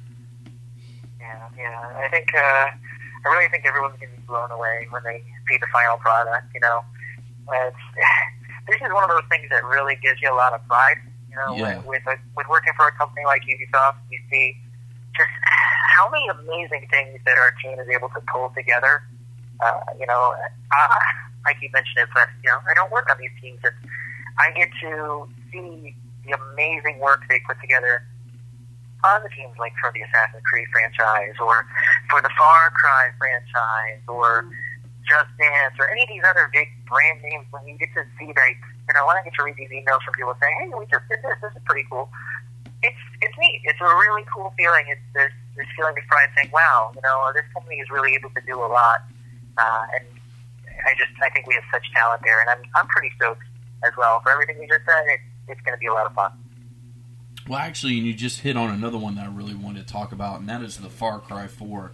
Yeah, 1.19 1.49
yeah. 1.59 2.03
I 2.03 2.09
think 2.09 2.35
uh, 2.35 2.39
I 2.41 3.29
really 3.29 3.49
think 3.51 3.67
everyone's 3.67 4.01
gonna 4.01 4.13
be 4.13 4.23
blown 4.27 4.51
away 4.51 4.87
when 4.89 5.03
they 5.05 5.23
see 5.51 5.59
the 5.59 5.67
final 5.71 5.99
product. 5.99 6.47
You 6.55 6.61
know, 6.61 6.81
it's, 7.49 7.85
this 8.69 8.77
is 8.77 8.93
one 8.93 9.05
of 9.05 9.11
those 9.11 9.27
things 9.31 9.49
that 9.51 9.65
really 9.65 9.97
gives 10.03 10.21
you 10.21 10.33
a 10.33 10.37
lot 10.37 10.53
of 10.53 10.65
pride. 10.67 10.99
You 11.31 11.37
know, 11.37 11.55
Yeah. 11.57 11.79
with 11.79 11.87
with, 11.87 12.05
a, 12.07 12.17
with 12.37 12.47
working 12.49 12.73
for 12.77 12.89
a 12.89 12.93
company 12.93 13.25
like 13.25 13.43
Ubisoft, 13.43 13.97
you 14.11 14.19
see 14.31 14.57
just 15.17 15.31
how 15.97 16.09
many 16.11 16.27
amazing 16.29 16.87
things 16.91 17.19
that 17.27 17.37
our 17.39 17.53
team 17.63 17.79
is 17.79 17.89
able 17.89 18.09
to 18.11 18.21
pull 18.33 18.53
together. 18.57 19.03
Uh, 19.61 19.81
you 19.99 20.07
know, 20.07 20.35
I, 20.73 20.99
I 21.47 21.55
keep 21.61 21.73
mentioning 21.73 22.05
it, 22.05 22.09
but 22.15 22.29
you 22.43 22.51
know, 22.51 22.59
I 22.69 22.75
don't 22.75 22.91
work 22.91 23.09
on 23.11 23.17
these 23.21 23.31
teams, 23.41 23.61
and 23.63 23.75
I 24.39 24.51
get 24.53 24.71
to 24.83 25.29
see 25.53 25.95
the 26.25 26.37
amazing 26.53 26.99
work 26.99 27.23
they 27.29 27.41
put 27.47 27.61
together 27.61 28.03
on 29.05 29.23
the 29.23 29.29
teams 29.31 29.57
like 29.59 29.73
for 29.81 29.91
the 29.95 30.01
Assassin's 30.03 30.43
Creed 30.51 30.69
franchise 30.73 31.35
or 31.41 31.65
for 32.11 32.21
the 32.21 32.31
Far 32.37 32.71
Cry 32.71 33.09
franchise 33.19 34.03
or 34.09 34.45
Just 35.11 35.35
Dance 35.43 35.75
or 35.83 35.91
any 35.91 36.07
of 36.07 36.11
these 36.15 36.23
other 36.23 36.47
big 36.55 36.71
brand 36.87 37.19
names 37.27 37.51
when 37.51 37.67
you 37.67 37.75
get 37.75 37.91
to 37.99 38.07
see 38.15 38.31
like 38.31 38.63
you 38.87 38.95
know 38.95 39.03
when 39.11 39.19
I 39.19 39.27
get 39.27 39.35
to 39.35 39.43
read 39.43 39.59
these 39.59 39.75
emails 39.75 40.07
from 40.07 40.15
people 40.15 40.39
saying, 40.39 40.55
Hey, 40.63 40.71
we 40.71 40.87
just 40.87 41.03
did 41.11 41.19
this, 41.19 41.35
this 41.43 41.51
is 41.51 41.63
pretty 41.67 41.83
cool. 41.91 42.07
It's 42.87 43.03
it's 43.21 43.35
neat. 43.37 43.67
It's 43.67 43.83
a 43.83 43.91
really 44.07 44.23
cool 44.31 44.55
feeling. 44.55 44.87
It's 44.87 45.03
this 45.13 45.35
this 45.59 45.67
feeling 45.75 45.99
of 45.99 46.07
pride 46.07 46.31
saying, 46.39 46.55
Wow, 46.55 46.95
you 46.95 47.03
know, 47.03 47.35
this 47.35 47.45
company 47.53 47.83
is 47.83 47.91
really 47.91 48.15
able 48.15 48.31
to 48.31 48.43
do 48.47 48.55
a 48.55 48.71
lot 48.71 49.03
uh, 49.61 49.87
and 49.95 50.05
I 50.87 50.95
just 50.97 51.11
I 51.23 51.31
think 51.31 51.47
we 51.47 51.55
have 51.55 51.65
such 51.73 51.91
talent 51.93 52.23
there 52.25 52.41
and 52.41 52.51
I'm 52.51 52.63
I'm 52.75 52.87
pretty 52.89 53.11
stoked 53.17 53.43
as 53.85 53.93
well. 53.97 54.21
For 54.21 54.31
everything 54.31 54.61
you 54.61 54.69
just 54.69 54.85
said, 54.87 55.05
it, 55.07 55.21
it's 55.49 55.61
gonna 55.63 55.77
be 55.77 55.87
a 55.87 55.93
lot 55.93 56.07
of 56.07 56.15
fun. 56.15 56.33
Well, 57.49 57.59
actually, 57.59 57.99
and 57.99 58.07
you 58.07 58.15
just 58.15 58.41
hit 58.41 58.57
on 58.57 58.71
another 58.71 58.99
one 58.99 59.17
that 59.17 59.27
I 59.27 59.29
really 59.29 59.55
wanted 59.55 59.87
to 59.87 59.93
talk 59.93 60.13
about, 60.13 60.41
and 60.41 60.49
that 60.49 60.63
is 60.63 60.77
the 60.77 60.89
Far 60.89 61.19
Cry 61.19 61.47
4. 61.47 61.91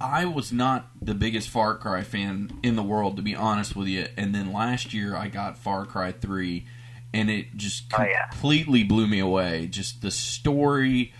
I 0.00 0.24
was 0.26 0.52
not 0.52 0.90
the 1.02 1.14
biggest 1.14 1.48
Far 1.48 1.76
Cry 1.76 2.02
fan 2.02 2.50
in 2.62 2.76
the 2.76 2.82
world, 2.82 3.16
to 3.16 3.22
be 3.22 3.34
honest 3.34 3.74
with 3.74 3.88
you. 3.88 4.06
And 4.16 4.34
then 4.34 4.52
last 4.52 4.94
year, 4.94 5.16
I 5.16 5.28
got 5.28 5.58
Far 5.58 5.86
Cry 5.86 6.12
3, 6.12 6.64
and 7.12 7.28
it 7.30 7.56
just 7.56 7.84
Oh, 7.98 8.02
yeah. 8.02 8.26
completely 8.28 8.84
blew 8.84 9.06
me 9.08 9.18
away. 9.18 9.66
Just 9.66 10.02
the 10.02 10.10
story. 10.10 11.12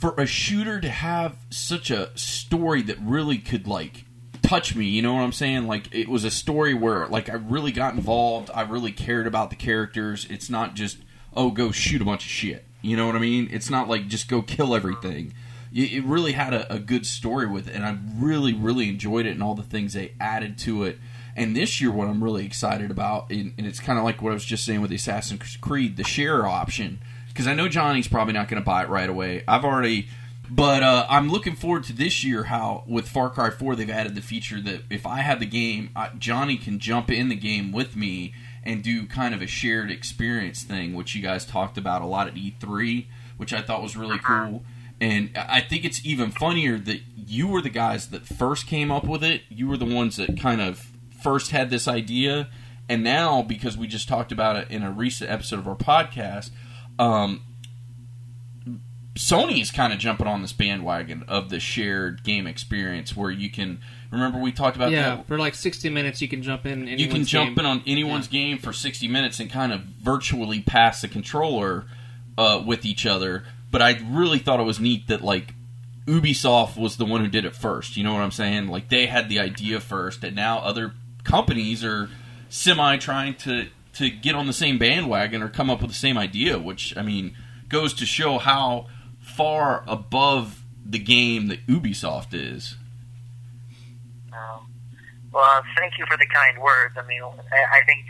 For 0.00 0.14
a 0.20 0.26
shooter 0.26 0.80
to 0.80 0.90
have 0.90 1.36
such 1.50 1.90
a 1.90 2.10
story 2.18 2.82
that 2.82 2.98
really 3.00 3.38
could, 3.38 3.66
like, 3.66 4.04
touch 4.42 4.74
me, 4.74 4.84
you 4.86 5.00
know 5.00 5.14
what 5.14 5.22
I'm 5.22 5.32
saying? 5.32 5.66
Like, 5.66 5.94
it 5.94 6.08
was 6.08 6.24
a 6.24 6.30
story 6.30 6.74
where, 6.74 7.06
like, 7.06 7.30
I 7.30 7.34
really 7.34 7.72
got 7.72 7.94
involved. 7.94 8.50
I 8.54 8.62
really 8.62 8.92
cared 8.92 9.26
about 9.26 9.48
the 9.50 9.56
characters. 9.56 10.26
It's 10.28 10.50
not 10.50 10.74
just 10.74 10.98
oh, 11.36 11.50
go 11.50 11.72
shoot 11.72 12.00
a 12.00 12.04
bunch 12.04 12.24
of 12.24 12.30
shit. 12.30 12.64
You 12.80 12.96
know 12.96 13.06
what 13.06 13.16
I 13.16 13.18
mean? 13.18 13.48
It's 13.50 13.68
not 13.70 13.88
like 13.88 14.06
just 14.08 14.28
go 14.28 14.42
kill 14.42 14.74
everything. 14.74 15.34
It 15.76 16.04
really 16.04 16.32
had 16.32 16.54
a, 16.54 16.72
a 16.72 16.78
good 16.78 17.04
story 17.04 17.46
with 17.46 17.66
it, 17.68 17.74
and 17.74 17.84
I 17.84 17.98
really, 18.16 18.52
really 18.52 18.88
enjoyed 18.88 19.26
it 19.26 19.30
and 19.30 19.42
all 19.42 19.56
the 19.56 19.64
things 19.64 19.94
they 19.94 20.12
added 20.20 20.56
to 20.58 20.84
it. 20.84 20.98
And 21.36 21.56
this 21.56 21.80
year, 21.80 21.90
what 21.90 22.06
I'm 22.06 22.22
really 22.22 22.46
excited 22.46 22.92
about, 22.92 23.30
and, 23.30 23.54
and 23.58 23.66
it's 23.66 23.80
kind 23.80 23.98
of 23.98 24.04
like 24.04 24.22
what 24.22 24.30
I 24.30 24.34
was 24.34 24.44
just 24.44 24.64
saying 24.64 24.80
with 24.80 24.90
the 24.90 24.96
Assassin's 24.96 25.56
Creed, 25.56 25.96
the 25.96 26.04
share 26.04 26.46
option, 26.46 27.00
because 27.28 27.48
I 27.48 27.54
know 27.54 27.66
Johnny's 27.66 28.06
probably 28.06 28.34
not 28.34 28.46
going 28.46 28.62
to 28.62 28.64
buy 28.64 28.84
it 28.84 28.88
right 28.88 29.08
away. 29.08 29.42
I've 29.48 29.64
already, 29.64 30.06
but 30.48 30.84
uh, 30.84 31.06
I'm 31.08 31.28
looking 31.28 31.56
forward 31.56 31.82
to 31.84 31.92
this 31.92 32.22
year 32.22 32.44
how 32.44 32.84
with 32.86 33.08
Far 33.08 33.30
Cry 33.30 33.50
4 33.50 33.74
they've 33.74 33.90
added 33.90 34.14
the 34.14 34.22
feature 34.22 34.60
that 34.60 34.82
if 34.90 35.04
I 35.06 35.22
have 35.22 35.40
the 35.40 35.46
game, 35.46 35.90
I, 35.96 36.10
Johnny 36.16 36.56
can 36.56 36.78
jump 36.78 37.10
in 37.10 37.30
the 37.30 37.34
game 37.34 37.72
with 37.72 37.96
me 37.96 38.32
and 38.62 38.80
do 38.80 39.06
kind 39.06 39.34
of 39.34 39.42
a 39.42 39.48
shared 39.48 39.90
experience 39.90 40.62
thing, 40.62 40.94
which 40.94 41.16
you 41.16 41.22
guys 41.22 41.44
talked 41.44 41.76
about 41.76 42.00
a 42.00 42.06
lot 42.06 42.28
at 42.28 42.34
E3, 42.34 43.06
which 43.36 43.52
I 43.52 43.60
thought 43.60 43.82
was 43.82 43.96
really 43.96 44.18
cool. 44.18 44.62
And 45.04 45.36
I 45.36 45.60
think 45.60 45.84
it's 45.84 46.02
even 46.06 46.30
funnier 46.30 46.78
that 46.78 47.02
you 47.14 47.46
were 47.46 47.60
the 47.60 47.68
guys 47.68 48.08
that 48.08 48.24
first 48.24 48.66
came 48.66 48.90
up 48.90 49.04
with 49.04 49.22
it. 49.22 49.42
You 49.50 49.68
were 49.68 49.76
the 49.76 49.84
ones 49.84 50.16
that 50.16 50.40
kind 50.40 50.62
of 50.62 50.86
first 51.22 51.50
had 51.50 51.68
this 51.68 51.86
idea. 51.86 52.48
And 52.88 53.04
now, 53.04 53.42
because 53.42 53.76
we 53.76 53.86
just 53.86 54.08
talked 54.08 54.32
about 54.32 54.56
it 54.56 54.70
in 54.70 54.82
a 54.82 54.90
recent 54.90 55.30
episode 55.30 55.58
of 55.58 55.68
our 55.68 55.76
podcast, 55.76 56.52
um, 56.98 57.42
Sony 59.14 59.60
is 59.60 59.70
kind 59.70 59.92
of 59.92 59.98
jumping 59.98 60.26
on 60.26 60.40
this 60.40 60.54
bandwagon 60.54 61.22
of 61.28 61.50
the 61.50 61.60
shared 61.60 62.24
game 62.24 62.46
experience 62.46 63.14
where 63.14 63.30
you 63.30 63.50
can. 63.50 63.80
Remember, 64.10 64.38
we 64.38 64.52
talked 64.52 64.74
about 64.74 64.90
yeah, 64.90 65.16
that 65.16 65.26
for 65.26 65.36
like 65.36 65.54
60 65.54 65.90
minutes, 65.90 66.22
you 66.22 66.28
can 66.28 66.42
jump 66.42 66.64
in. 66.64 66.86
you 66.86 67.08
can 67.08 67.24
jump 67.24 67.56
game. 67.56 67.58
in 67.58 67.66
on 67.66 67.82
anyone's 67.86 68.26
game 68.26 68.56
for 68.56 68.72
60 68.72 69.06
minutes 69.08 69.38
and 69.38 69.50
kind 69.50 69.70
of 69.70 69.82
virtually 69.82 70.62
pass 70.62 71.02
the 71.02 71.08
controller 71.08 71.84
uh, 72.38 72.62
with 72.64 72.86
each 72.86 73.04
other. 73.04 73.44
But 73.74 73.82
I 73.82 73.98
really 74.08 74.38
thought 74.38 74.60
it 74.60 74.62
was 74.62 74.78
neat 74.78 75.08
that 75.08 75.22
like 75.22 75.52
Ubisoft 76.06 76.76
was 76.76 76.96
the 76.96 77.04
one 77.04 77.22
who 77.22 77.26
did 77.28 77.44
it 77.44 77.56
first. 77.56 77.96
You 77.96 78.04
know 78.04 78.12
what 78.12 78.22
I'm 78.22 78.30
saying? 78.30 78.68
Like 78.68 78.88
they 78.88 79.06
had 79.06 79.28
the 79.28 79.40
idea 79.40 79.80
first, 79.80 80.22
and 80.22 80.36
now 80.36 80.58
other 80.58 80.92
companies 81.24 81.82
are 81.82 82.08
semi 82.48 82.98
trying 82.98 83.34
to 83.38 83.66
to 83.94 84.10
get 84.10 84.36
on 84.36 84.46
the 84.46 84.52
same 84.52 84.78
bandwagon 84.78 85.42
or 85.42 85.48
come 85.48 85.70
up 85.70 85.80
with 85.80 85.90
the 85.90 85.96
same 85.96 86.16
idea. 86.16 86.56
Which 86.56 86.96
I 86.96 87.02
mean 87.02 87.36
goes 87.68 87.92
to 87.94 88.06
show 88.06 88.38
how 88.38 88.86
far 89.18 89.82
above 89.88 90.62
the 90.86 91.00
game 91.00 91.48
that 91.48 91.66
Ubisoft 91.66 92.28
is. 92.32 92.76
Um, 94.32 94.70
well, 95.32 95.62
thank 95.76 95.98
you 95.98 96.06
for 96.06 96.16
the 96.16 96.28
kind 96.32 96.62
words. 96.62 96.94
I 96.96 97.04
mean, 97.08 97.22
I, 97.24 97.78
I 97.78 97.84
think 97.86 98.04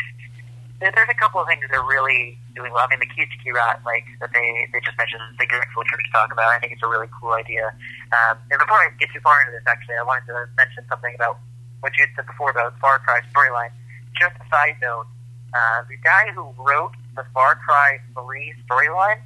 there's 0.92 1.08
a 1.08 1.16
couple 1.16 1.40
of 1.40 1.46
things 1.48 1.64
they're 1.70 1.80
really 1.86 2.36
doing 2.54 2.72
well. 2.72 2.84
I 2.84 2.90
mean, 2.92 3.00
the 3.00 3.08
Key 3.08 3.24
Rat, 3.52 3.80
like 3.86 4.04
that 4.20 4.32
they 4.36 4.68
they 4.72 4.80
just 4.84 4.98
mentioned, 4.98 5.22
the 5.38 5.46
Greg 5.46 5.64
Fulcher 5.72 5.96
to 5.96 6.10
talk 6.12 6.32
about. 6.32 6.52
I 6.52 6.58
think 6.60 6.72
it's 6.76 6.82
a 6.84 6.90
really 6.90 7.08
cool 7.20 7.32
idea. 7.32 7.72
Um, 8.12 8.36
and 8.50 8.58
before 8.58 8.76
I 8.82 8.90
get 9.00 9.08
too 9.14 9.20
far 9.24 9.40
into 9.40 9.56
this, 9.56 9.64
actually, 9.66 9.96
I 9.96 10.04
wanted 10.04 10.26
to 10.28 10.44
mention 10.58 10.84
something 10.90 11.14
about 11.14 11.38
what 11.80 11.96
you 11.96 12.04
had 12.04 12.12
said 12.16 12.26
before 12.26 12.50
about 12.50 12.76
Far 12.80 12.98
Cry 13.00 13.20
storyline. 13.32 13.72
Just 14.18 14.36
a 14.36 14.46
side 14.52 14.76
note: 14.82 15.06
uh, 15.54 15.84
the 15.88 15.96
guy 16.02 16.28
who 16.34 16.52
wrote 16.58 16.92
the 17.16 17.24
Far 17.32 17.54
Cry 17.56 17.98
3 18.14 18.54
storyline 18.66 19.22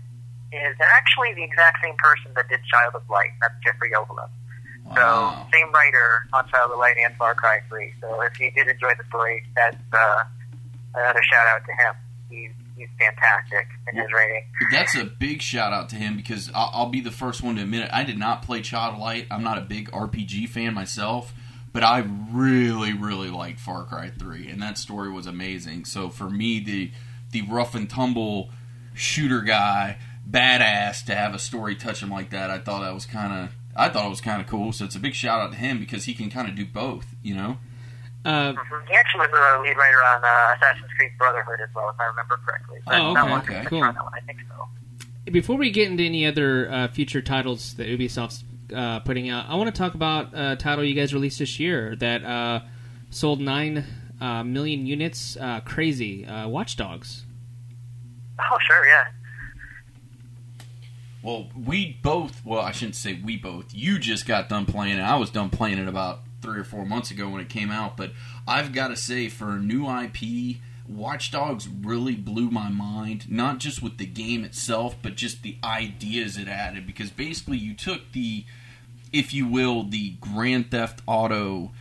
is 0.52 0.76
actually 0.80 1.32
the 1.34 1.42
exact 1.44 1.78
same 1.82 1.96
person 1.96 2.32
that 2.36 2.48
did 2.48 2.60
Child 2.68 2.94
of 2.94 3.02
Light. 3.08 3.32
That's 3.40 3.54
Jeffrey 3.64 3.90
Yohalem. 3.90 4.28
So 4.96 5.00
Wow. 5.04 5.46
same 5.52 5.70
writer 5.72 6.24
on 6.32 6.48
Child 6.48 6.72
of 6.72 6.78
Light 6.78 6.96
and 6.96 7.14
Far 7.16 7.34
Cry 7.34 7.60
3. 7.68 7.92
So 8.00 8.20
if 8.22 8.38
you 8.40 8.50
did 8.52 8.68
enjoy 8.68 8.92
the 8.96 9.04
story, 9.08 9.44
that's 9.54 9.76
uh, 9.92 10.24
another 10.94 11.22
shout 11.22 11.46
out 11.48 11.64
to 11.66 11.72
him. 11.72 11.94
He's 12.30 12.50
he's 12.76 12.88
fantastic 12.98 13.66
in 13.88 13.96
his 13.96 14.12
rating. 14.12 14.44
That's 14.70 14.96
a 14.96 15.04
big 15.04 15.42
shout 15.42 15.72
out 15.72 15.88
to 15.90 15.96
him 15.96 16.16
because 16.16 16.50
I'll, 16.54 16.70
I'll 16.72 16.88
be 16.88 17.00
the 17.00 17.10
first 17.10 17.42
one 17.42 17.56
to 17.56 17.62
admit 17.62 17.84
it. 17.84 17.90
I 17.92 18.04
did 18.04 18.18
not 18.18 18.42
play 18.42 18.62
Child 18.62 18.94
of 18.94 19.00
Light. 19.00 19.26
I'm 19.30 19.42
not 19.42 19.58
a 19.58 19.62
big 19.62 19.90
RPG 19.90 20.48
fan 20.48 20.74
myself, 20.74 21.34
but 21.72 21.82
I 21.82 22.04
really, 22.30 22.92
really 22.92 23.30
liked 23.30 23.60
Far 23.60 23.84
Cry 23.84 24.10
3, 24.10 24.48
and 24.48 24.62
that 24.62 24.78
story 24.78 25.10
was 25.10 25.26
amazing. 25.26 25.84
So 25.84 26.08
for 26.08 26.30
me, 26.30 26.60
the 26.60 26.90
the 27.30 27.42
rough 27.42 27.74
and 27.74 27.90
tumble 27.90 28.50
shooter 28.94 29.42
guy, 29.42 29.98
badass, 30.28 31.04
to 31.04 31.14
have 31.14 31.34
a 31.34 31.38
story 31.38 31.74
touch 31.74 32.02
him 32.02 32.10
like 32.10 32.30
that, 32.30 32.50
I 32.50 32.58
thought 32.58 32.82
that 32.82 32.94
was 32.94 33.06
kind 33.06 33.44
of. 33.44 33.54
I 33.76 33.88
thought 33.88 34.06
it 34.06 34.10
was 34.10 34.20
kind 34.20 34.40
of 34.40 34.48
cool, 34.48 34.72
so 34.72 34.84
it's 34.84 34.96
a 34.96 35.00
big 35.00 35.14
shout 35.14 35.40
out 35.40 35.52
to 35.52 35.56
him 35.56 35.78
because 35.78 36.04
he 36.04 36.14
can 36.14 36.30
kind 36.30 36.48
of 36.48 36.56
do 36.56 36.66
both, 36.66 37.14
you 37.22 37.32
know. 37.32 37.58
Uh, 38.28 38.52
Mhm. 38.52 38.88
He 38.88 38.94
actually 38.94 39.20
was 39.20 39.30
the 39.30 39.62
lead 39.62 39.76
writer 39.76 40.02
on 40.04 40.22
uh, 40.24 40.54
Assassin's 40.56 40.90
Creed 40.98 41.12
Brotherhood 41.18 41.60
as 41.62 41.68
well, 41.74 41.88
if 41.88 41.96
I 41.98 42.04
remember 42.04 42.38
correctly. 42.44 42.78
So 42.86 42.92
Oh, 42.94 43.12
not 43.14 43.24
okay, 43.24 43.30
one 43.32 43.40
okay, 43.40 43.62
for 43.64 43.68
cool. 43.70 43.80
that 43.80 43.94
one, 44.04 44.12
I 44.14 44.20
think 44.20 44.38
so. 44.48 44.68
before 45.32 45.56
we 45.56 45.70
get 45.70 45.90
into 45.90 46.02
any 46.04 46.26
other 46.26 46.70
uh, 46.70 46.88
future 46.88 47.22
titles 47.22 47.74
that 47.74 47.86
Ubisoft's 47.88 48.44
uh, 48.74 49.00
putting 49.00 49.28
out, 49.30 49.46
I 49.48 49.54
want 49.54 49.74
to 49.74 49.78
talk 49.78 49.94
about 49.94 50.28
a 50.34 50.56
title 50.56 50.84
you 50.84 50.94
guys 50.94 51.14
released 51.14 51.38
this 51.38 51.58
year 51.58 51.96
that 51.96 52.22
uh, 52.24 52.60
sold 53.10 53.40
nine 53.40 53.84
uh, 54.20 54.44
million 54.44 54.84
units. 54.86 55.36
Uh, 55.40 55.60
crazy, 55.60 56.26
uh, 56.26 56.48
Watch 56.48 56.76
Dogs. 56.76 57.24
Oh, 58.38 58.58
sure, 58.66 58.86
yeah. 58.86 59.04
Well, 61.22 61.48
we 61.56 61.98
both, 62.02 62.44
well, 62.44 62.60
I 62.60 62.72
shouldn't 62.72 62.94
say 62.96 63.14
we 63.22 63.36
both. 63.36 63.74
You 63.74 63.98
just 63.98 64.26
got 64.26 64.48
done 64.48 64.66
playing 64.66 64.98
it. 64.98 65.02
I 65.02 65.16
was 65.16 65.30
done 65.30 65.50
playing 65.50 65.78
it 65.78 65.88
about 65.88 66.20
three 66.40 66.58
or 66.58 66.64
four 66.64 66.86
months 66.86 67.10
ago 67.10 67.28
when 67.28 67.40
it 67.40 67.48
came 67.48 67.70
out. 67.70 67.96
But 67.96 68.12
I've 68.46 68.72
got 68.72 68.88
to 68.88 68.96
say, 68.96 69.28
for 69.28 69.50
a 69.50 69.58
new 69.58 69.88
IP 69.88 70.58
Watch 70.88 71.30
Dogs 71.30 71.68
really 71.68 72.14
blew 72.14 72.50
my 72.50 72.70
mind, 72.70 73.30
not 73.30 73.58
just 73.58 73.82
with 73.82 73.98
the 73.98 74.06
game 74.06 74.44
itself, 74.44 74.96
but 75.02 75.16
just 75.16 75.42
the 75.42 75.58
ideas 75.62 76.38
it 76.38 76.48
added. 76.48 76.86
Because 76.86 77.10
basically, 77.10 77.58
you 77.58 77.74
took 77.74 78.12
the, 78.12 78.44
if 79.12 79.34
you 79.34 79.46
will, 79.46 79.82
the 79.82 80.10
Grand 80.20 80.70
Theft 80.70 81.02
Auto 81.06 81.72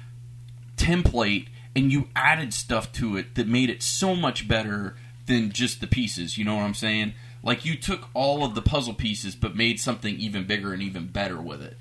template 0.75 1.47
and 1.75 1.91
you 1.91 2.09
added 2.15 2.53
stuff 2.53 2.91
to 2.93 3.17
it 3.17 3.35
that 3.35 3.47
made 3.47 3.69
it 3.69 3.83
so 3.83 4.15
much 4.15 4.47
better 4.47 4.95
than 5.27 5.51
just 5.51 5.79
the 5.79 5.87
pieces. 5.87 6.37
You 6.37 6.43
know 6.43 6.55
what 6.55 6.63
I'm 6.63 6.73
saying? 6.73 7.13
Like 7.43 7.65
you 7.65 7.75
took 7.77 8.09
all 8.13 8.43
of 8.43 8.55
the 8.55 8.61
puzzle 8.61 8.93
pieces, 8.93 9.35
but 9.35 9.55
made 9.55 9.79
something 9.79 10.15
even 10.15 10.47
bigger 10.47 10.73
and 10.73 10.81
even 10.81 11.07
better 11.07 11.41
with 11.41 11.61
it. 11.61 11.77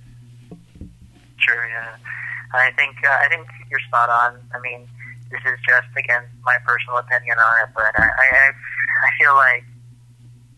Sure, 1.39 1.67
yeah. 1.67 1.97
I 2.53 2.71
think 2.77 2.97
uh, 3.03 3.19
I 3.25 3.29
think 3.29 3.47
you're 3.71 3.83
spot 3.89 4.09
on. 4.09 4.39
I 4.55 4.59
mean, 4.61 4.87
this 5.31 5.41
is 5.45 5.59
just 5.67 5.91
again 5.97 6.23
my 6.45 6.57
personal 6.67 6.99
opinion 6.99 7.39
on 7.39 7.55
it, 7.67 7.71
but 7.75 7.93
I 7.99 8.07
I, 8.07 8.45
I 8.51 9.09
feel 9.19 9.35
like 9.35 9.65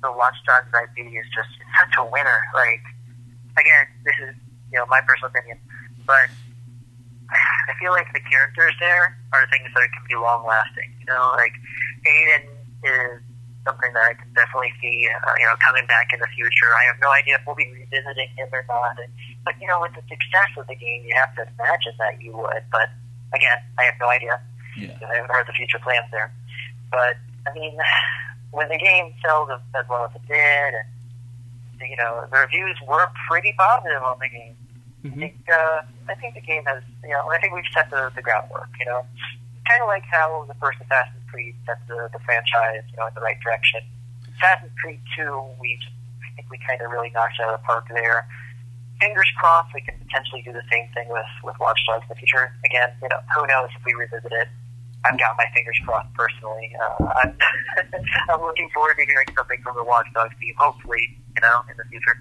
the 0.03 0.13
Watch 0.13 0.37
Dogs 0.47 0.69
IP 0.69 1.07
is 1.07 1.27
just 1.35 1.51
such 1.81 1.95
a 1.99 2.05
winner. 2.05 2.41
Like 2.55 2.83
again, 3.57 3.87
this 4.05 4.17
is 4.29 4.35
you 4.73 4.79
know 4.79 4.87
my 4.87 5.01
personal 5.07 5.31
opinion, 5.31 5.59
but 6.07 6.29
I 7.31 7.73
feel 7.81 7.93
like 7.93 8.09
the 8.13 8.21
characters 8.25 8.75
there 8.81 9.17
are 9.33 9.45
things 9.53 9.69
that 9.75 9.89
can 9.93 10.05
be 10.09 10.17
long 10.17 10.47
lasting. 10.47 10.93
You 11.01 11.07
know, 11.13 11.33
like 11.37 11.53
Aiden 12.07 12.45
is 12.85 13.21
something 13.69 13.93
that 13.93 14.05
I 14.09 14.15
can 14.17 14.33
definitely 14.33 14.73
see, 14.81 15.05
uh, 15.05 15.35
you 15.37 15.45
know, 15.45 15.57
coming 15.61 15.85
back 15.85 16.09
in 16.13 16.21
the 16.21 16.31
future. 16.33 16.73
I 16.73 16.89
have 16.89 16.97
no 17.05 17.13
idea 17.13 17.37
if 17.37 17.45
we'll 17.45 17.59
be 17.59 17.69
revisiting 17.69 18.33
him 18.37 18.49
or 18.53 18.65
not. 18.65 18.97
And, 18.97 19.13
but 19.49 19.57
you 19.63 19.67
know, 19.67 19.81
with 19.81 19.97
the 19.97 20.05
success 20.05 20.53
of 20.61 20.69
the 20.69 20.77
game, 20.77 21.09
you 21.09 21.17
have 21.17 21.33
to 21.41 21.49
imagine 21.57 21.97
that 21.97 22.21
you 22.21 22.37
would. 22.37 22.69
But 22.69 22.93
again, 23.33 23.57
I 23.81 23.89
have 23.89 23.97
no 23.99 24.13
idea. 24.13 24.37
Yeah. 24.77 24.93
I 25.01 25.17
haven't 25.17 25.33
heard 25.33 25.49
the 25.49 25.57
future 25.57 25.81
plans 25.81 26.05
there. 26.13 26.31
But 26.93 27.17
I 27.49 27.55
mean, 27.57 27.81
when 28.51 28.69
the 28.69 28.77
game 28.77 29.17
sells 29.25 29.49
as 29.49 29.89
well 29.89 30.05
as 30.05 30.13
it 30.21 30.29
did, 30.29 30.75
and 31.81 31.89
you 31.89 31.97
know, 31.97 32.29
the 32.31 32.45
reviews 32.45 32.77
were 32.87 33.09
pretty 33.31 33.55
positive 33.57 34.03
on 34.05 34.19
the 34.21 34.29
game. 34.29 34.57
I 35.01 35.17
think 35.17 35.37
uh, 35.49 35.81
I 36.13 36.15
think 36.21 36.35
the 36.35 36.45
game 36.45 36.65
has 36.67 36.83
you 37.03 37.17
know 37.17 37.25
I 37.33 37.41
think 37.41 37.55
we've 37.55 37.73
set 37.73 37.89
the, 37.89 38.13
the 38.15 38.21
groundwork. 38.21 38.69
You 38.79 38.85
know, 38.85 39.01
kind 39.65 39.81
of 39.81 39.89
like 39.89 40.05
how 40.13 40.45
the 40.47 40.55
first 40.61 40.77
Assassin's 40.85 41.25
Creed 41.33 41.57
set 41.65 41.81
the, 41.89 42.11
the 42.13 42.19
franchise 42.21 42.85
you 42.91 43.01
know 43.01 43.07
in 43.07 43.15
the 43.15 43.25
right 43.25 43.41
direction. 43.41 43.81
Assassin's 44.37 44.77
Creed 44.77 45.01
Two, 45.17 45.41
we 45.57 45.79
I 46.21 46.37
think 46.37 46.51
we 46.51 46.59
kind 46.69 46.83
of 46.83 46.91
really 46.91 47.09
knocked 47.17 47.41
it 47.41 47.49
out 47.49 47.55
of 47.55 47.61
the 47.61 47.65
park 47.65 47.89
there. 47.89 48.29
Fingers 49.01 49.31
crossed, 49.39 49.73
we 49.75 49.81
can 49.81 49.95
potentially 49.99 50.43
do 50.43 50.53
the 50.53 50.63
same 50.71 50.89
thing 50.95 51.09
with 51.09 51.27
with 51.45 51.57
Watch 51.61 51.79
Dogs 51.87 52.03
in 52.03 52.09
the 52.09 52.15
future. 52.17 52.51
Again, 52.65 52.91
you 53.03 53.09
know, 53.09 53.21
who 53.35 53.47
knows 53.47 53.69
if 53.77 53.85
we 53.85 53.95
revisit 53.95 54.33
it. 54.33 54.49
I've 55.05 55.19
got 55.19 55.37
my 55.39 55.47
fingers 55.55 55.79
crossed 55.85 56.13
personally. 56.15 56.75
Uh, 56.75 57.05
I'm, 57.23 57.39
I'm 58.31 58.41
looking 58.41 58.69
forward 58.75 58.97
to 58.99 59.07
hearing 59.07 59.29
something 59.37 59.63
from 59.63 59.77
the 59.77 59.85
Watch 59.85 60.07
Dogs 60.13 60.35
team, 60.41 60.55
hopefully, 60.59 61.17
you 61.37 61.41
know, 61.41 61.61
in 61.71 61.77
the 61.77 61.85
future. 61.85 62.21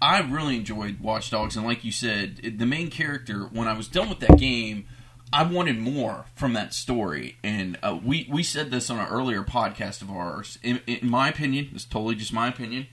I 0.00 0.20
really 0.20 0.56
enjoyed 0.56 1.00
Watch 1.00 1.30
Dogs, 1.30 1.56
and 1.56 1.66
like 1.66 1.84
you 1.84 1.92
said, 1.92 2.56
the 2.58 2.66
main 2.66 2.90
character. 2.90 3.48
When 3.52 3.68
I 3.68 3.72
was 3.74 3.88
done 3.88 4.08
with 4.08 4.20
that 4.20 4.38
game, 4.38 4.86
I 5.32 5.42
wanted 5.42 5.78
more 5.78 6.26
from 6.34 6.52
that 6.54 6.72
story, 6.72 7.36
and 7.42 7.78
uh, 7.82 7.98
we 8.02 8.28
we 8.30 8.42
said 8.42 8.70
this 8.70 8.90
on 8.90 8.98
an 8.98 9.08
earlier 9.08 9.42
podcast 9.42 10.00
of 10.00 10.10
ours. 10.10 10.58
In, 10.62 10.80
in 10.86 11.08
my 11.08 11.28
opinion, 11.28 11.70
it's 11.74 11.84
totally 11.84 12.14
just 12.14 12.32
my 12.32 12.48
opinion. 12.48 12.86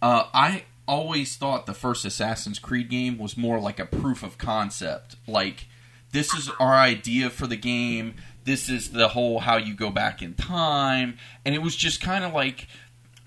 Uh, 0.00 0.24
I 0.32 0.64
always 0.88 1.36
thought 1.36 1.66
the 1.66 1.74
first 1.74 2.04
Assassin's 2.04 2.58
Creed 2.58 2.88
game 2.88 3.18
was 3.18 3.36
more 3.36 3.60
like 3.60 3.78
a 3.78 3.86
proof 3.86 4.22
of 4.22 4.38
concept. 4.38 5.16
Like 5.28 5.66
this 6.12 6.34
is 6.34 6.50
our 6.58 6.74
idea 6.74 7.30
for 7.30 7.46
the 7.46 7.56
game. 7.56 8.14
This 8.44 8.68
is 8.68 8.92
the 8.92 9.08
whole 9.08 9.40
how 9.40 9.58
you 9.58 9.74
go 9.74 9.90
back 9.90 10.22
in 10.22 10.34
time, 10.34 11.18
and 11.44 11.54
it 11.54 11.62
was 11.62 11.76
just 11.76 12.00
kind 12.00 12.24
of 12.24 12.32
like 12.32 12.66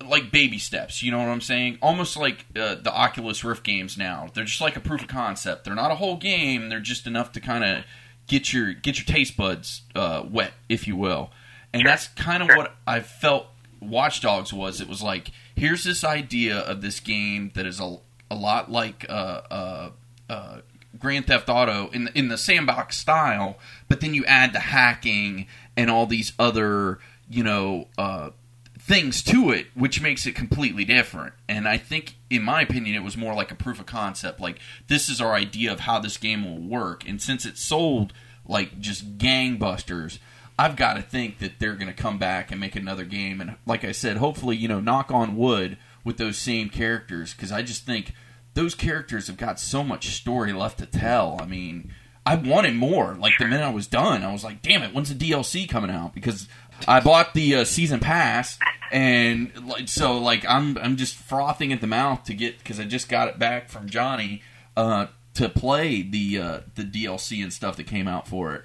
like 0.04 0.32
baby 0.32 0.58
steps. 0.58 1.04
You 1.04 1.12
know 1.12 1.19
what 1.19 1.28
I'm 1.28 1.41
saying? 1.41 1.78
Almost 1.82 2.17
like 2.17 2.45
uh, 2.56 2.76
the 2.76 2.91
Oculus 2.91 3.43
Rift 3.43 3.63
games 3.63 3.97
now. 3.97 4.28
They're 4.34 4.45
just 4.45 4.62
like 4.62 4.76
a 4.76 4.80
proof 4.80 5.04
of 5.04 5.08
concept. 5.08 5.63
They're 5.63 5.76
not 5.76 5.91
a 5.91 5.95
whole 5.95 6.17
game. 6.17 6.69
They're 6.69 6.80
just 6.80 7.06
enough 7.06 7.32
to 7.34 7.39
kind 7.39 7.63
of 7.63 7.86
get 8.28 8.52
your 8.52 8.74
get 8.74 8.97
your 8.97 9.06
taste 9.06 9.38
buds 9.38 9.84
uh, 9.95 10.24
wet, 10.28 10.54
if 10.69 10.88
you 10.88 10.95
will. 10.95 11.32
And 11.74 11.86
that's 11.86 12.08
kind 12.10 12.43
of 12.43 12.50
what 12.58 12.76
I 12.86 13.00
felt 13.00 13.47
Watch 13.82 14.22
Dogs 14.22 14.54
was. 14.54 14.80
It 14.80 14.88
was 14.88 15.02
like 15.02 15.32
here's 15.56 15.84
this 15.84 16.04
idea 16.04 16.60
of 16.60 16.82
this 16.82 17.00
game 17.00 17.52
that 17.56 17.65
is 17.65 17.80
a, 17.80 17.98
a 18.30 18.36
lot 18.36 18.72
like 18.72 19.06
uh, 19.10 19.41
uh, 19.52 19.89
uh, 20.30 20.58
Grand 20.98 21.28
Theft 21.28 21.50
Auto 21.50 21.89
in 21.89 22.10
in 22.13 22.28
the 22.28 22.38
sandbox 22.38 22.98
style, 22.98 23.58
but 23.89 24.00
then 24.00 24.13
you 24.13 24.24
add 24.26 24.54
the 24.54 24.60
hacking 24.60 25.48
and 25.76 25.89
all 25.89 26.06
these 26.06 26.34
other 26.38 27.00
you 27.30 27.44
know 27.44 27.88
uh, 27.98 28.30
things 28.78 29.24
to 29.24 29.52
it, 29.52 29.67
which 29.74 30.02
makes 30.02 30.26
it 30.26 30.36
completely 30.36 30.86
different. 30.86 31.34
And 31.48 31.67
I 31.67 31.78
think, 31.78 32.15
in 32.30 32.44
my 32.44 32.62
opinion, 32.62 32.96
it 32.96 33.04
was 33.04 33.17
more 33.17 33.34
like 33.34 33.52
a 33.52 33.56
proof 33.56 33.80
of 33.80 33.86
concept. 33.86 34.39
Like 34.39 34.60
this 34.88 35.10
is 35.10 35.20
our 35.20 35.34
idea 35.34 35.72
of 35.72 35.82
how 35.82 36.00
this 36.00 36.17
game 36.17 36.46
will 36.46 36.62
work, 36.62 37.08
and 37.08 37.22
since 37.22 37.46
it 37.46 37.58
sold 37.58 38.13
like 38.46 38.80
just 38.80 39.17
gangbusters. 39.17 40.20
I've 40.62 40.76
got 40.76 40.93
to 40.93 41.02
think 41.02 41.39
that 41.39 41.58
they're 41.58 41.74
going 41.74 41.88
to 41.88 41.93
come 41.93 42.19
back 42.19 42.52
and 42.52 42.62
make 42.62 42.76
another 42.76 43.04
game, 43.04 43.41
and 43.41 43.56
like 43.65 43.84
I 43.84 43.91
said, 43.91 44.17
hopefully, 44.17 44.56
you 44.56 44.67
know, 44.67 44.80
knock 44.80 45.10
on 45.10 45.36
wood 45.36 45.76
with 46.04 46.17
those 46.17 46.38
same 46.38 46.69
characters 46.69 47.34
because 47.34 47.52
I 47.52 47.63
just 47.63 47.84
think 47.84 48.13
those 48.54 48.76
characters 48.76 49.26
have 49.26 49.38
got 49.38 49.60
so 49.60 49.84
much 49.84 50.10
story 50.10 50.54
left 50.54 50.78
to 50.78 50.86
tell. 50.86 51.39
I 51.41 51.47
mean, 51.47 51.91
I 52.28 52.36
wanted 52.36 52.76
more. 52.76 53.15
Like 53.15 53.34
the 53.39 53.45
minute 53.45 53.63
I 53.63 53.71
was 53.71 53.88
done, 53.88 54.21
I 54.21 54.32
was 54.32 54.43
like, 54.43 54.62
"Damn 54.62 54.84
it, 54.84 54.93
when's 54.93 55.12
the 55.12 55.32
DLC 55.32 55.67
coming 55.67 55.89
out?" 55.89 56.13
Because 56.13 56.47
I 56.88 57.00
bought 57.00 57.34
the 57.34 57.56
uh, 57.56 57.63
season 57.63 58.00
pass, 58.00 58.60
and 58.91 59.52
like 59.67 59.89
so, 59.89 60.19
like 60.19 60.45
I'm 60.47 60.78
I'm 60.78 60.95
just 60.95 61.15
frothing 61.15 61.74
at 61.74 61.82
the 61.82 61.88
mouth 61.88 62.24
to 62.26 62.36
get 62.36 62.60
because 62.60 62.80
I 62.80 62.84
just 62.84 63.10
got 63.10 63.28
it 63.30 63.39
back 63.39 63.69
from 63.69 63.89
Johnny 63.89 64.43
uh, 64.78 65.08
to 65.34 65.50
play 65.50 66.04
the 66.04 66.38
uh, 66.38 66.60
the 66.76 66.84
DLC 66.84 67.41
and 67.41 67.52
stuff 67.52 67.78
that 67.78 67.88
came 67.88 68.08
out 68.08 68.28
for 68.28 68.54
it. 68.54 68.63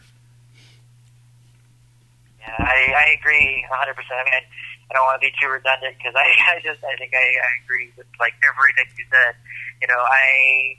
Yeah, 2.46 2.62
I, 2.62 2.78
I 2.94 3.06
agree 3.18 3.66
100%. 3.66 3.74
I 3.74 4.22
mean, 4.22 4.36
I, 4.38 4.42
I 4.86 4.90
don't 4.94 5.02
want 5.02 5.18
to 5.18 5.24
be 5.26 5.34
too 5.34 5.50
redundant 5.50 5.98
because 5.98 6.14
I, 6.14 6.30
I 6.54 6.62
just, 6.62 6.78
I 6.86 6.94
think 6.94 7.10
I, 7.10 7.26
I 7.26 7.50
agree 7.66 7.90
with 7.98 8.06
like 8.22 8.38
everything 8.46 8.86
you 8.94 9.06
said. 9.10 9.34
You 9.82 9.90
know, 9.90 9.98
I, 9.98 10.78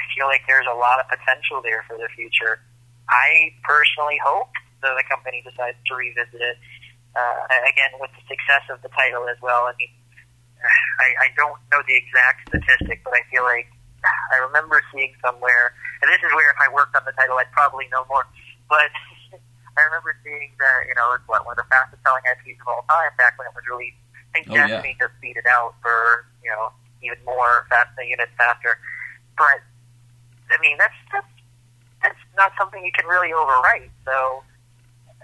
I 0.00 0.02
feel 0.16 0.26
like 0.26 0.42
there's 0.48 0.66
a 0.66 0.74
lot 0.76 0.98
of 1.04 1.06
potential 1.12 1.60
there 1.60 1.84
for 1.84 2.00
the 2.00 2.08
future. 2.16 2.64
I 3.12 3.52
personally 3.60 4.16
hope 4.24 4.50
that 4.80 4.96
the 4.96 5.04
company 5.04 5.44
decides 5.44 5.76
to 5.76 5.92
revisit 5.94 6.40
it. 6.40 6.56
Uh, 7.12 7.44
again, 7.68 7.92
with 8.00 8.08
the 8.16 8.24
success 8.24 8.64
of 8.72 8.80
the 8.80 8.88
title 8.96 9.28
as 9.28 9.36
well. 9.44 9.68
I 9.68 9.76
mean, 9.76 9.92
I, 11.04 11.28
I 11.28 11.36
don't 11.36 11.60
know 11.68 11.84
the 11.84 11.92
exact 11.92 12.48
statistic, 12.48 13.04
but 13.04 13.12
I 13.12 13.20
feel 13.28 13.44
like 13.44 13.68
I 14.34 14.40
remember 14.48 14.80
seeing 14.88 15.12
somewhere, 15.20 15.76
and 16.00 16.08
this 16.08 16.24
is 16.24 16.32
where 16.32 16.48
if 16.48 16.56
I 16.56 16.72
worked 16.72 16.96
on 16.96 17.04
the 17.04 17.12
title, 17.12 17.36
I'd 17.36 17.52
probably 17.52 17.84
know 17.92 18.08
more. 18.08 18.24
But 18.72 18.88
I 19.76 19.82
remember 19.88 20.14
seeing 20.24 20.52
that, 20.58 20.78
you 20.88 20.94
know, 20.94 21.12
it's 21.16 21.26
what, 21.26 21.44
one 21.46 21.56
of 21.56 21.64
the 21.64 21.68
fastest 21.70 22.02
selling 22.04 22.22
IPs 22.28 22.60
of 22.60 22.68
all 22.68 22.84
time 22.88 23.12
back 23.16 23.38
when 23.38 23.48
it 23.48 23.54
was 23.56 23.64
released. 23.70 23.96
I 24.12 24.40
think 24.40 24.46
Oh, 24.50 24.54
yeah. 24.54 24.68
Destiny 24.80 24.96
just 25.00 25.14
beat 25.20 25.36
it 25.36 25.46
out 25.48 25.74
for, 25.80 26.26
you 26.44 26.50
know, 26.50 26.72
even 27.02 27.18
more 27.24 27.66
fast 27.68 27.90
units 28.00 28.32
faster. 28.36 28.78
But, 29.36 29.64
I 30.52 30.60
mean, 30.60 30.76
that's, 30.78 30.96
that's, 31.12 31.32
that's 32.02 32.22
not 32.36 32.52
something 32.58 32.84
you 32.84 32.92
can 32.92 33.06
really 33.06 33.32
overwrite. 33.32 33.90
So, 34.04 34.44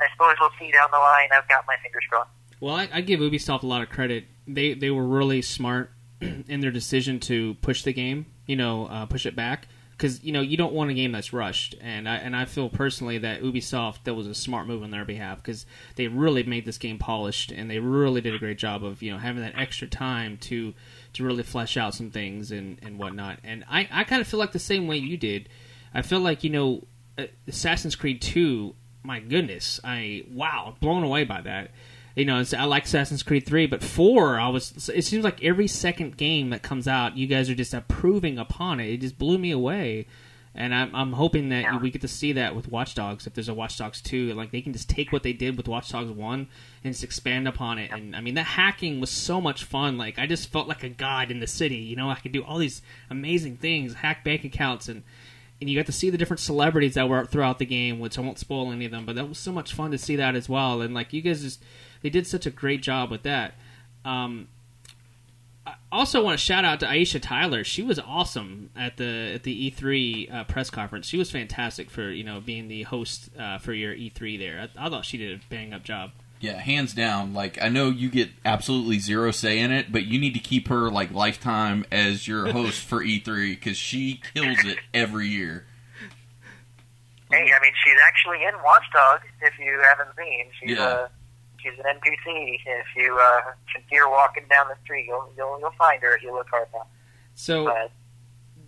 I 0.01 0.07
suppose 0.13 0.37
we'll 0.41 0.55
see 0.59 0.71
down 0.73 0.89
the 0.91 0.99
line. 0.99 1.29
I've 1.33 1.49
got 1.49 1.65
my 1.67 1.77
fingers 1.83 2.05
crossed. 2.09 2.31
Well, 2.61 2.75
I, 2.75 2.89
I 2.93 3.01
give 3.01 3.21
Ubisoft 3.21 3.63
a 3.63 3.67
lot 3.67 3.83
of 3.83 3.89
credit. 3.91 4.25
They 4.47 4.75
they 4.75 4.91
were 4.91 5.05
really 5.05 5.43
smart 5.43 5.91
in 6.21 6.61
their 6.61 6.71
decision 6.71 7.21
to 7.21 7.55
push 7.63 7.83
the 7.83 7.93
game. 7.93 8.27
You 8.47 8.57
know, 8.57 8.87
uh, 8.87 9.07
push 9.07 9.27
it 9.27 9.37
back 9.37 9.69
because 9.99 10.23
you 10.23 10.31
know 10.31 10.41
you 10.41 10.57
don't 10.57 10.73
want 10.73 10.91
a 10.91 10.95
game 10.95 11.11
that's 11.11 11.33
rushed. 11.33 11.75
And 11.81 12.09
I 12.09 12.17
and 12.17 12.37
I 12.37 12.45
feel 12.45 12.69
personally 12.69 13.19
that 13.19 13.43
Ubisoft 13.43 14.05
that 14.05 14.15
was 14.15 14.29
a 14.29 14.35
smart 14.35 14.69
move 14.69 14.85
on 14.85 14.93
their 14.93 15.05
behalf 15.05 15.39
because 15.39 15.67
they 15.97 16.07
really 16.07 16.45
made 16.45 16.65
this 16.65 16.79
game 16.79 16.99
polished 16.99 17.51
and 17.51 17.69
they 17.69 17.81
really 17.81 18.21
did 18.21 18.35
a 18.35 18.39
great 18.39 18.59
job 18.59 18.85
of 18.85 19.03
you 19.03 19.11
know 19.11 19.19
having 19.19 19.43
that 19.43 19.55
extra 19.57 19.89
time 19.89 20.39
to 20.39 20.73
to 21.15 21.25
really 21.25 21.43
flesh 21.43 21.77
out 21.77 21.95
some 21.95 22.11
things 22.11 22.53
and 22.53 22.79
and 22.83 22.99
whatnot. 22.99 23.41
And 23.43 23.65
I 23.69 23.89
I 23.91 24.05
kind 24.05 24.21
of 24.23 24.29
feel 24.29 24.39
like 24.39 24.53
the 24.53 24.61
same 24.61 24.87
way 24.87 24.97
you 24.97 25.17
did. 25.17 25.49
I 25.93 26.03
feel 26.03 26.21
like 26.21 26.45
you 26.45 26.51
know 26.51 26.85
uh, 27.19 27.25
Assassin's 27.49 27.97
Creed 27.97 28.23
Two. 28.23 28.77
My 29.03 29.21
goodness, 29.21 29.81
I 29.83 30.25
wow, 30.31 30.77
blown 30.81 31.03
away 31.03 31.25
by 31.25 31.41
that 31.41 31.71
you 32.18 32.24
know, 32.24 32.40
it's, 32.40 32.52
I 32.52 32.64
like 32.64 32.85
Assassin's 32.85 33.22
Creed 33.22 33.46
3, 33.46 33.66
but 33.66 33.83
4, 33.83 34.38
I 34.38 34.48
was. 34.48 34.88
It 34.88 35.02
seems 35.02 35.25
like 35.25 35.42
every 35.44 35.66
second 35.69 36.16
game 36.16 36.50
that 36.50 36.62
comes 36.62 36.88
out, 36.88 37.16
you 37.16 37.27
guys 37.27 37.48
are 37.48 37.54
just 37.54 37.73
improving 37.75 38.38
upon 38.38 38.81
it. 38.81 38.88
It 38.90 39.00
just 39.00 39.19
blew 39.19 39.38
me 39.38 39.50
away. 39.50 40.06
And 40.54 40.75
I'm, 40.75 40.92
I'm 40.94 41.12
hoping 41.12 41.50
that 41.50 41.62
Yeah. 41.62 41.79
we 41.79 41.90
get 41.90 42.00
to 42.00 42.08
see 42.08 42.33
that 42.33 42.56
with 42.56 42.69
Watch 42.69 42.96
Dogs. 42.96 43.27
If 43.29 43.35
there's 43.35 43.48
a 43.48 43.54
Watch 43.54 43.79
Dogs 43.79 44.00
2, 44.00 44.35
like 44.35 44.50
they 44.50 44.60
can 44.60 44.73
just 44.73 44.88
take 44.90 45.12
what 45.12 45.23
they 45.23 45.33
did 45.33 45.56
with 45.56 45.69
Watch 45.69 45.90
Dogs 45.90 46.10
1 46.10 46.48
and 46.83 46.92
just 46.92 47.04
expand 47.04 47.46
upon 47.46 47.79
it. 47.79 47.92
And 47.92 48.16
I 48.16 48.21
mean, 48.21 48.35
that 48.35 48.42
hacking 48.44 48.98
was 48.98 49.10
so 49.10 49.40
much 49.40 49.62
fun. 49.62 49.96
Like, 49.98 50.19
I 50.19 50.27
just 50.27 50.50
felt 50.50 50.66
like 50.66 50.83
a 50.83 50.88
god 50.88 51.31
in 51.31 51.38
the 51.38 51.46
city. 51.46 51.77
You 51.77 51.94
know, 51.94 52.10
I 52.10 52.16
could 52.16 52.33
do 52.33 52.42
all 52.42 52.58
these 52.58 52.83
amazing 53.08 53.58
things, 53.58 53.94
hack 53.94 54.25
bank 54.25 54.42
accounts, 54.44 54.88
and 54.88 55.04
and 55.60 55.69
you 55.69 55.77
got 55.77 55.87
to 55.87 55.92
see 55.92 56.08
the 56.10 56.19
different 56.19 56.40
celebrities 56.40 56.94
that 56.94 57.08
were 57.08 57.25
throughout 57.27 57.58
the 57.58 57.66
game, 57.66 57.98
which 57.98 58.16
I 58.16 58.23
won't 58.23 58.38
spoil 58.38 58.71
any 58.73 58.85
of 58.85 58.92
them, 58.92 59.04
but 59.04 59.16
that 59.16 59.29
was 59.29 59.38
so 59.38 59.50
much 59.52 59.75
fun 59.75 59.90
to 59.90 59.98
see 59.98 60.14
that 60.16 60.37
as 60.37 60.48
well. 60.48 60.81
And 60.83 60.94
like 60.94 61.12
you 61.12 61.21
guys 61.21 61.42
just 61.42 61.60
they 62.03 62.11
did 62.11 62.27
such 62.27 62.46
a 62.46 62.51
great 62.51 62.83
job 62.83 63.11
with 63.11 63.23
that. 63.23 63.55
Um, 64.05 64.49
I 65.67 65.75
also 65.92 66.23
want 66.25 66.38
to 66.38 66.44
shout 66.44 66.65
out 66.65 66.81
to 66.81 66.87
Aisha 66.87 67.21
Tyler. 67.21 67.63
She 67.65 67.83
was 67.83 67.99
awesome 67.99 68.71
at 68.77 68.96
the 68.96 69.33
at 69.35 69.42
the 69.42 69.71
E3 69.71 70.33
uh, 70.35 70.44
press 70.44 70.71
conference. 70.71 71.07
She 71.07 71.19
was 71.19 71.31
fantastic 71.31 71.90
for 71.90 72.11
you 72.11 72.25
know 72.25 72.40
being 72.40 72.69
the 72.69 72.85
host 72.85 73.31
uh, 73.38 73.59
for 73.59 73.73
your 73.75 73.94
E3 73.94 74.38
there. 74.38 74.69
I, 74.79 74.87
I 74.87 74.88
thought 74.88 75.05
she 75.05 75.19
did 75.19 75.38
a 75.38 75.42
bang 75.51 75.73
up 75.75 75.85
job. 75.85 76.13
Yeah, 76.40 76.53
hands 76.53 76.94
down. 76.94 77.35
Like 77.35 77.61
I 77.61 77.69
know 77.69 77.90
you 77.90 78.09
get 78.09 78.31
absolutely 78.44 78.99
zero 79.01 79.31
say 79.33 79.59
in 79.59 79.73
it, 79.73 79.90
but 79.92 80.05
you 80.07 80.19
need 80.21 80.35
to 80.35 80.38
keep 80.40 80.69
her 80.69 80.88
like 80.90 81.11
lifetime 81.13 81.85
as 81.92 82.27
your 82.29 82.53
host 82.53 82.81
for 82.81 83.03
E3 83.03 83.51
because 83.51 83.77
she 83.77 84.23
kills 84.35 84.65
it 84.65 84.79
every 84.94 85.27
year. 85.29 85.67
Hey, 87.31 87.37
I 87.42 87.61
mean, 87.61 87.73
she's 87.85 87.96
actually 88.07 88.42
in 88.44 88.55
Watchdog. 88.65 89.21
If 89.42 89.59
you 89.59 89.79
haven't 89.87 90.17
seen, 90.17 90.46
she's 90.59 90.77
Yeah. 90.79 90.85
uh, 90.85 91.09
she's 91.63 91.79
an 91.79 91.85
NPC. 91.85 92.59
If 92.67 92.87
you 92.96 93.19
uh, 93.21 93.40
can 93.73 93.83
see 93.88 93.96
her 93.96 94.09
walking 94.09 94.44
down 94.50 94.69
the 94.69 94.77
street, 94.85 95.06
you'll 95.06 95.31
you'll, 95.37 95.59
you'll 95.61 95.71
find 95.79 96.02
her 96.02 96.17
if 96.17 96.23
you 96.23 96.33
look 96.33 96.48
hard 96.48 96.69
enough. 96.73 96.87
So 97.35 97.67
But 97.67 97.92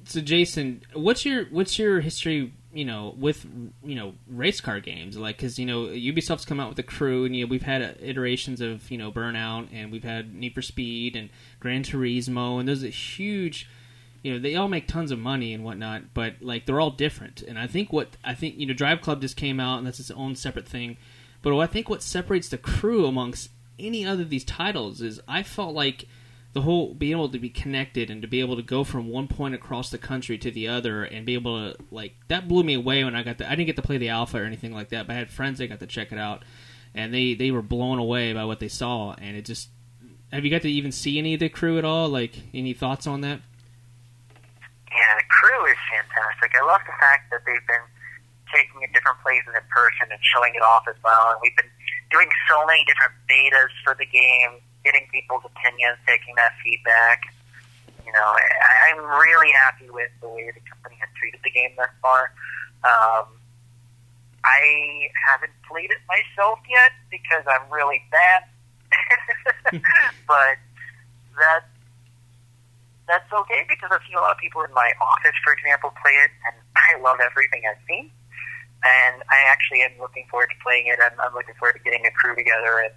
so 0.05 0.21
Jason, 0.21 0.83
what's 0.95 1.25
your 1.25 1.45
what's 1.47 1.79
your 1.79 2.01
history? 2.01 2.53
You 2.73 2.85
know, 2.85 3.15
with 3.19 3.47
you 3.83 3.97
know 3.97 4.15
race 4.29 4.61
car 4.61 4.81
games, 4.81 5.17
like 5.17 5.37
because 5.37 5.59
you 5.59 5.67
know 5.67 5.87
Ubisoft's 5.87 6.45
come 6.45 6.61
out 6.61 6.69
with 6.69 6.77
the 6.77 6.83
crew, 6.83 7.25
and 7.25 7.35
you 7.35 7.45
know, 7.45 7.51
we've 7.51 7.63
had 7.63 7.83
uh, 7.83 7.93
iterations 8.01 8.61
of 8.61 8.91
you 8.91 8.99
know 8.99 9.11
Burnout, 9.11 9.69
and 9.73 9.91
we've 9.91 10.05
had 10.05 10.35
Need 10.35 10.55
for 10.55 10.63
Speed 10.63 11.17
and 11.17 11.31
Gran 11.59 11.83
Turismo, 11.83 12.61
and 12.61 12.69
those 12.69 12.85
are 12.85 12.89
huge. 12.89 13.69
You 14.23 14.35
know, 14.35 14.39
they 14.39 14.55
all 14.55 14.69
make 14.69 14.87
tons 14.87 15.11
of 15.11 15.19
money 15.19 15.55
and 15.55 15.65
whatnot, 15.65 16.15
but 16.15 16.35
like 16.41 16.67
they're 16.67 16.81
all 16.81 16.91
different. 16.91 17.43
And 17.43 17.59
I 17.59 17.67
think 17.67 17.93
what 17.93 18.17
I 18.23 18.35
think 18.35 18.57
you 18.57 18.67
know, 18.67 18.75
Drive 18.75 19.01
Club 19.01 19.21
just 19.21 19.37
came 19.37 19.59
out, 19.59 19.79
and 19.79 19.87
that's 19.87 20.01
its 20.01 20.11
own 20.11 20.37
separate 20.37 20.69
thing. 20.69 20.97
But 21.43 21.59
I 21.59 21.67
think 21.67 21.89
what 21.89 22.03
separates 22.03 22.49
the 22.49 22.59
crew 22.59 23.07
amongst 23.07 23.51
any 23.79 24.07
other 24.07 24.23
of 24.23 24.31
these 24.31 24.45
titles 24.45 25.01
is 25.01 25.21
I 25.27 25.43
felt 25.43 25.75
like 25.75 26.07
the 26.53 26.63
whole 26.63 26.95
being 26.95 27.13
able 27.13 27.29
to 27.29 27.39
be 27.39 27.49
connected 27.49 28.11
and 28.11 28.21
to 28.23 28.29
be 28.29 28.41
able 28.41 28.57
to 28.57 28.63
go 28.63 28.85
from 28.85 29.09
one 29.09 29.29
point 29.29 29.55
across 29.55 29.91
the 29.91 29.99
country 29.99 30.37
to 30.39 30.51
the 30.51 30.69
other 30.69 31.05
and 31.05 31.25
be 31.25 31.35
able 31.35 31.73
to 31.73 31.79
like 31.91 32.15
that 32.29 32.49
blew 32.49 32.65
me 32.65 32.75
away 32.75 33.05
when 33.05 33.15
I 33.15 33.23
got 33.23 33.39
the 33.39 33.47
I 33.47 33.51
didn't 33.51 33.67
get 33.67 33.77
to 33.77 33.83
play 33.83 33.99
the 33.99 34.09
alpha 34.09 34.39
or 34.39 34.45
anything 34.45 34.75
like 34.75 34.89
that, 34.91 35.07
but 35.07 35.15
I 35.15 35.19
had 35.19 35.31
friends 35.31 35.59
that 35.59 35.69
got 35.69 35.81
to 35.81 35.87
check 35.87 36.13
it 36.13 36.19
out 36.19 36.45
and 36.95 37.15
they 37.15 37.35
they 37.35 37.51
were 37.51 37.63
blown 37.63 37.99
away 37.99 38.33
by 38.33 38.45
what 38.45 38.59
they 38.59 38.69
saw 38.69 39.15
and 39.19 39.37
it 39.37 39.45
just 39.45 39.69
have 40.33 40.45
you 40.45 40.51
got 40.51 40.63
to 40.63 40.71
even 40.71 40.93
see 40.93 41.19
any 41.19 41.35
of 41.35 41.41
the 41.41 41.49
crew 41.49 41.79
at 41.79 41.85
all? 41.85 42.09
Like 42.09 42.35
any 42.53 42.73
thoughts 42.75 43.07
on 43.07 43.21
that? 43.23 43.41
yeah, 44.91 45.15
the 45.17 45.27
crew 45.29 45.67
is 45.71 45.79
fantastic. 45.89 46.53
I 46.61 46.67
love 46.67 46.83
the 46.85 46.99
fact 46.99 47.31
that 47.31 47.41
they've 47.47 47.67
been 47.67 47.87
taking 48.55 48.83
it 48.83 48.93
different 48.93 49.19
places 49.23 49.51
in 49.55 49.65
person 49.71 50.11
and 50.11 50.21
showing 50.23 50.55
it 50.55 50.63
off 50.63 50.85
as 50.91 50.99
well. 51.03 51.35
And 51.35 51.39
we've 51.43 51.55
been 51.57 51.71
doing 52.11 52.29
so 52.51 52.67
many 52.67 52.85
different 52.85 53.15
betas 53.31 53.73
for 53.83 53.95
the 53.95 54.07
game, 54.07 54.59
getting 54.85 55.07
people's 55.11 55.47
opinions, 55.47 55.99
taking 56.07 56.35
that 56.37 56.55
feedback. 56.63 57.31
You 58.05 58.13
know, 58.13 58.29
I, 58.35 58.91
I'm 58.91 59.03
really 59.23 59.53
happy 59.67 59.91
with 59.91 60.11
the 60.21 60.29
way 60.29 60.51
the 60.51 60.63
company 60.67 60.99
has 60.99 61.11
treated 61.15 61.41
the 61.45 61.51
game 61.51 61.71
thus 61.77 61.93
far. 62.03 62.35
Um, 62.83 63.41
I 64.43 65.09
haven't 65.29 65.53
played 65.69 65.91
it 65.91 66.01
myself 66.09 66.59
yet 66.69 66.93
because 67.11 67.45
I'm 67.45 67.71
really 67.71 68.03
bad, 68.11 68.49
but 70.27 70.57
that 71.37 71.69
that's 73.07 73.33
okay 73.33 73.67
because 73.69 73.91
I've 73.93 74.01
seen 74.07 74.17
a 74.17 74.23
lot 74.23 74.33
of 74.33 74.39
people 74.39 74.63
in 74.63 74.73
my 74.73 74.93
office, 75.03 75.35
for 75.45 75.53
example, 75.53 75.93
play 76.01 76.15
it, 76.15 76.31
and 76.47 76.57
I 76.79 77.03
love 77.03 77.19
everything 77.19 77.63
I've 77.69 77.83
seen. 77.87 78.11
And 78.81 79.21
I 79.29 79.45
actually 79.53 79.85
am 79.85 79.93
looking 80.01 80.25
forward 80.33 80.49
to 80.49 80.59
playing 80.65 80.89
it. 80.89 80.97
I'm, 80.97 81.13
I'm 81.21 81.35
looking 81.37 81.55
forward 81.61 81.77
to 81.77 81.83
getting 81.85 82.07
a 82.09 82.13
crew 82.17 82.33
together 82.33 82.81
and 82.81 82.93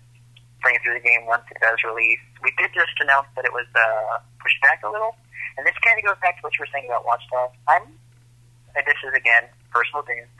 playing 0.64 0.80
through 0.80 0.96
the 0.96 1.04
game 1.04 1.28
once 1.28 1.44
it 1.52 1.60
does 1.60 1.84
release. 1.84 2.24
We 2.40 2.56
did 2.56 2.72
just 2.72 2.96
announce 3.04 3.28
that 3.36 3.44
it 3.44 3.52
was 3.52 3.68
uh, 3.76 4.24
pushed 4.40 4.64
back 4.64 4.80
a 4.88 4.90
little, 4.90 5.20
and 5.60 5.68
this 5.68 5.76
kind 5.84 6.00
of 6.00 6.08
goes 6.08 6.20
back 6.24 6.40
to 6.40 6.42
what 6.48 6.56
you 6.56 6.64
were 6.64 6.72
saying 6.72 6.88
about 6.88 7.04
Watch 7.04 7.24
Dogs. 7.28 7.60
I'm, 7.68 7.84
and 8.80 8.84
this 8.88 8.96
is 9.04 9.12
again 9.12 9.52
personal 9.76 10.08
opinion. 10.08 10.32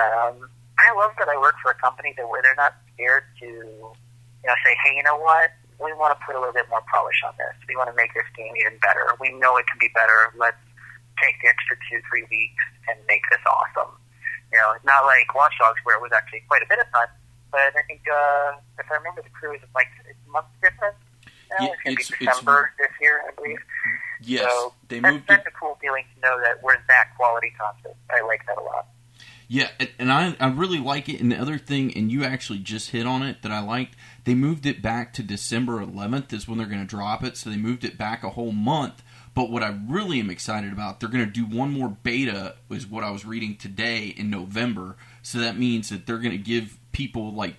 Um, 0.00 0.48
I 0.80 0.92
love 0.96 1.12
that 1.20 1.28
I 1.28 1.36
work 1.36 1.60
for 1.60 1.72
a 1.72 1.78
company 1.80 2.16
that 2.16 2.24
where 2.28 2.40
they're 2.40 2.56
not 2.56 2.76
scared 2.96 3.24
to, 3.44 3.48
you 3.48 4.46
know, 4.48 4.56
say, 4.64 4.72
hey, 4.84 4.96
you 4.96 5.04
know 5.04 5.20
what? 5.20 5.52
We 5.76 5.92
want 5.92 6.16
to 6.16 6.20
put 6.24 6.36
a 6.36 6.40
little 6.40 6.56
bit 6.56 6.68
more 6.72 6.80
polish 6.88 7.20
on 7.24 7.36
this. 7.36 7.52
We 7.68 7.76
want 7.76 7.92
to 7.92 7.96
make 7.96 8.16
this 8.16 8.28
game 8.32 8.52
even 8.56 8.80
better. 8.80 9.12
We 9.20 9.32
know 9.36 9.60
it 9.60 9.68
can 9.68 9.76
be 9.76 9.92
better. 9.92 10.32
Let's 10.36 10.60
take 11.20 11.36
the 11.44 11.48
extra 11.52 11.76
two, 11.88 12.00
three 12.08 12.24
weeks 12.28 12.64
and 12.88 12.96
make 13.08 13.24
this 13.28 13.44
awesome. 13.44 13.92
You 14.52 14.58
know, 14.58 14.72
it's 14.76 14.84
not 14.84 15.04
like 15.04 15.34
Watch 15.34 15.54
Dogs 15.58 15.80
where 15.84 15.96
it 15.96 16.02
was 16.02 16.12
actually 16.12 16.42
quite 16.48 16.62
a 16.62 16.66
bit 16.68 16.78
of 16.78 16.86
time. 16.92 17.08
But 17.50 17.72
I 17.76 17.82
think 17.86 18.02
uh, 18.10 18.52
if 18.78 18.90
I 18.90 18.94
remember, 18.96 19.22
the 19.22 19.30
crew 19.30 19.54
is 19.54 19.60
like 19.74 19.88
it's 20.08 20.18
a 20.26 20.30
month 20.30 20.46
difference. 20.62 20.96
Now. 21.50 21.66
Yeah, 21.66 21.72
it's 21.72 21.82
going 21.84 21.96
to 21.96 22.02
it's- 22.02 22.10
be 22.10 22.24
it's- 22.24 22.36
December 22.38 22.72
this 22.78 22.90
year, 23.00 23.22
I 23.26 23.30
believe. 23.34 23.58
Yes, 24.22 24.50
so 24.50 24.72
they 24.88 24.98
that's, 25.00 25.12
moved 25.12 25.30
it. 25.30 25.40
a 25.46 25.50
cool 25.50 25.76
feeling 25.80 26.04
to 26.14 26.20
know 26.20 26.40
that 26.40 26.62
we're 26.62 26.76
that 26.88 27.14
quality 27.16 27.52
content. 27.58 27.94
I 28.10 28.22
like 28.26 28.44
that 28.46 28.56
a 28.58 28.62
lot. 28.62 28.86
Yeah, 29.48 29.68
and- 29.78 29.90
and 29.98 30.12
I 30.12 30.34
I 30.40 30.48
really 30.48 30.78
like 30.78 31.08
it. 31.08 31.20
And 31.20 31.30
the 31.30 31.36
other 31.38 31.58
thing, 31.58 31.96
and 31.96 32.10
you 32.10 32.24
actually 32.24 32.58
just 32.60 32.90
hit 32.90 33.06
on 33.06 33.22
it 33.22 33.42
that 33.42 33.52
I 33.52 33.60
liked. 33.60 33.94
They 34.24 34.34
moved 34.34 34.66
it 34.66 34.82
back 34.82 35.12
to 35.14 35.22
December 35.22 35.80
11th 35.80 36.32
is 36.32 36.48
when 36.48 36.58
they're 36.58 36.66
going 36.66 36.80
to 36.80 36.86
drop 36.86 37.22
it. 37.22 37.36
So 37.36 37.50
they 37.50 37.56
moved 37.56 37.84
it 37.84 37.96
back 37.96 38.24
a 38.24 38.30
whole 38.30 38.50
month. 38.52 39.02
But 39.36 39.50
what 39.50 39.62
I 39.62 39.78
really 39.86 40.18
am 40.18 40.30
excited 40.30 40.72
about, 40.72 40.98
they're 40.98 41.10
going 41.10 41.26
to 41.26 41.30
do 41.30 41.44
one 41.44 41.70
more 41.70 41.90
beta, 41.90 42.54
is 42.70 42.86
what 42.86 43.04
I 43.04 43.10
was 43.10 43.26
reading 43.26 43.56
today 43.56 44.14
in 44.16 44.30
November. 44.30 44.96
So 45.22 45.38
that 45.40 45.58
means 45.58 45.90
that 45.90 46.06
they're 46.06 46.16
going 46.16 46.30
to 46.32 46.38
give 46.38 46.78
people 46.92 47.34
like, 47.34 47.56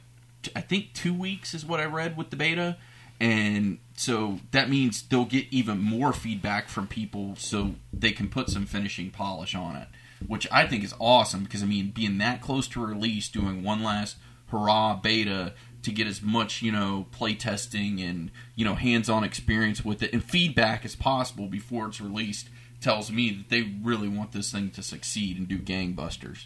I 0.55 0.61
think 0.61 0.93
two 0.93 1.13
weeks 1.13 1.53
is 1.53 1.63
what 1.63 1.79
I 1.79 1.85
read 1.85 2.17
with 2.17 2.31
the 2.31 2.35
beta. 2.35 2.77
And 3.19 3.77
so 3.95 4.39
that 4.51 4.71
means 4.71 5.03
they'll 5.03 5.25
get 5.25 5.45
even 5.51 5.79
more 5.79 6.13
feedback 6.13 6.67
from 6.67 6.87
people 6.87 7.35
so 7.37 7.75
they 7.93 8.11
can 8.11 8.27
put 8.27 8.49
some 8.49 8.65
finishing 8.65 9.11
polish 9.11 9.53
on 9.53 9.75
it, 9.75 9.87
which 10.25 10.47
I 10.51 10.65
think 10.65 10.83
is 10.83 10.95
awesome 10.99 11.43
because, 11.43 11.61
I 11.61 11.67
mean, 11.67 11.91
being 11.91 12.17
that 12.17 12.41
close 12.41 12.67
to 12.69 12.83
release, 12.83 13.29
doing 13.29 13.63
one 13.63 13.83
last 13.83 14.17
hurrah 14.47 14.95
beta 14.95 15.53
to 15.83 15.91
get 15.91 16.07
as 16.07 16.21
much, 16.21 16.61
you 16.61 16.71
know, 16.71 17.05
play 17.11 17.33
testing 17.35 18.01
and, 18.01 18.31
you 18.55 18.65
know, 18.65 18.75
hands 18.75 19.09
on 19.09 19.23
experience 19.23 19.85
with 19.85 20.03
it 20.03 20.13
and 20.13 20.23
feedback 20.23 20.83
as 20.83 20.95
possible 20.95 21.47
before 21.47 21.87
it's 21.87 22.01
released 22.01 22.49
tells 22.81 23.11
me 23.11 23.31
that 23.31 23.49
they 23.49 23.73
really 23.81 24.07
want 24.07 24.31
this 24.31 24.51
thing 24.51 24.69
to 24.71 24.83
succeed 24.83 25.37
and 25.37 25.47
do 25.47 25.57
gangbusters. 25.57 26.45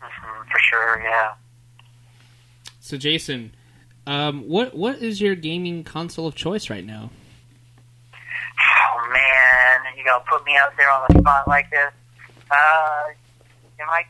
hmm 0.00 0.50
for 0.50 0.58
sure, 0.70 1.02
yeah. 1.02 1.34
So 2.80 2.96
Jason, 2.96 3.52
um, 4.06 4.48
what 4.48 4.74
what 4.74 5.02
is 5.02 5.20
your 5.20 5.34
gaming 5.34 5.84
console 5.84 6.26
of 6.26 6.34
choice 6.34 6.70
right 6.70 6.84
now? 6.84 7.10
Oh 8.10 9.10
man, 9.12 9.80
you 9.96 10.04
gonna 10.04 10.24
put 10.30 10.44
me 10.46 10.56
out 10.56 10.72
there 10.76 10.90
on 10.90 11.04
the 11.08 11.18
spot 11.20 11.46
like 11.46 11.70
this? 11.70 11.92
Uh, 12.50 13.02
am 13.80 13.90
I? 13.90 14.04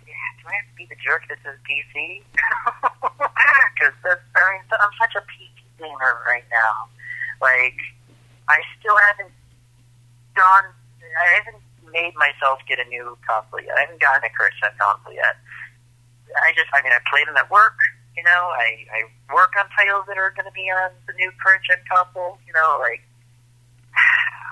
I 0.49 0.57
have 0.57 0.69
to 0.73 0.77
be 0.81 0.89
the 0.89 0.97
jerk 0.97 1.29
that 1.29 1.37
says 1.45 1.61
PC? 1.69 2.25
Because 2.25 3.97
I 4.33 4.45
mean, 4.57 4.65
I'm 4.73 4.95
such 4.97 5.13
a 5.21 5.23
PC 5.29 5.61
gamer 5.77 6.25
right 6.25 6.49
now. 6.49 6.89
Like, 7.45 7.77
I 8.49 8.65
still 8.81 8.97
haven't 9.13 9.33
gone. 10.33 10.73
I 11.05 11.27
haven't 11.37 11.61
made 11.93 12.17
myself 12.17 12.65
get 12.65 12.81
a 12.81 12.89
new 12.89 13.17
console 13.29 13.61
yet. 13.61 13.77
I 13.77 13.85
haven't 13.85 14.01
gotten 14.01 14.25
a 14.25 14.33
current 14.33 14.57
gen 14.57 14.73
console 14.81 15.13
yet. 15.13 15.37
I 16.33 16.57
just, 16.57 16.73
I 16.73 16.81
mean, 16.81 16.97
I 16.97 17.01
played 17.13 17.29
them 17.29 17.37
at 17.37 17.53
work. 17.53 17.77
You 18.17 18.25
know, 18.25 18.51
I 18.57 18.89
I 18.89 19.01
work 19.31 19.53
on 19.55 19.69
titles 19.77 20.09
that 20.09 20.17
are 20.17 20.33
going 20.33 20.49
to 20.49 20.57
be 20.57 20.67
on 20.73 20.97
the 21.05 21.15
new 21.21 21.29
current 21.45 21.61
gen 21.69 21.85
console. 21.85 22.41
You 22.49 22.57
know, 22.57 22.81
like. 22.81 23.05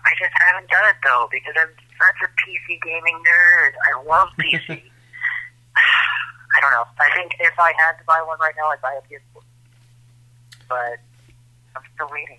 I 0.07 0.15
just 0.23 0.31
haven't 0.39 0.71
done 0.71 0.87
it 0.87 1.03
though 1.03 1.27
because 1.35 1.51
I'm 1.59 1.75
such 1.99 2.19
a 2.23 2.31
PC 2.39 2.79
gaming 2.87 3.19
nerd. 3.27 3.75
I 3.75 3.93
love 4.07 4.29
PC. 4.39 4.87
I 6.57 6.61
don't 6.61 6.71
know. 6.71 6.85
I 6.99 7.11
think 7.15 7.33
if 7.39 7.59
I 7.59 7.73
had 7.77 7.99
to 7.99 8.05
buy 8.07 8.23
one 8.27 8.39
right 8.41 8.55
now, 8.57 8.69
I'd 8.69 8.81
buy 8.81 8.95
a 8.95 9.03
PS4. 9.03 9.43
But 10.69 10.99
I'm 11.77 11.83
still 11.95 12.09
waiting. 12.11 12.39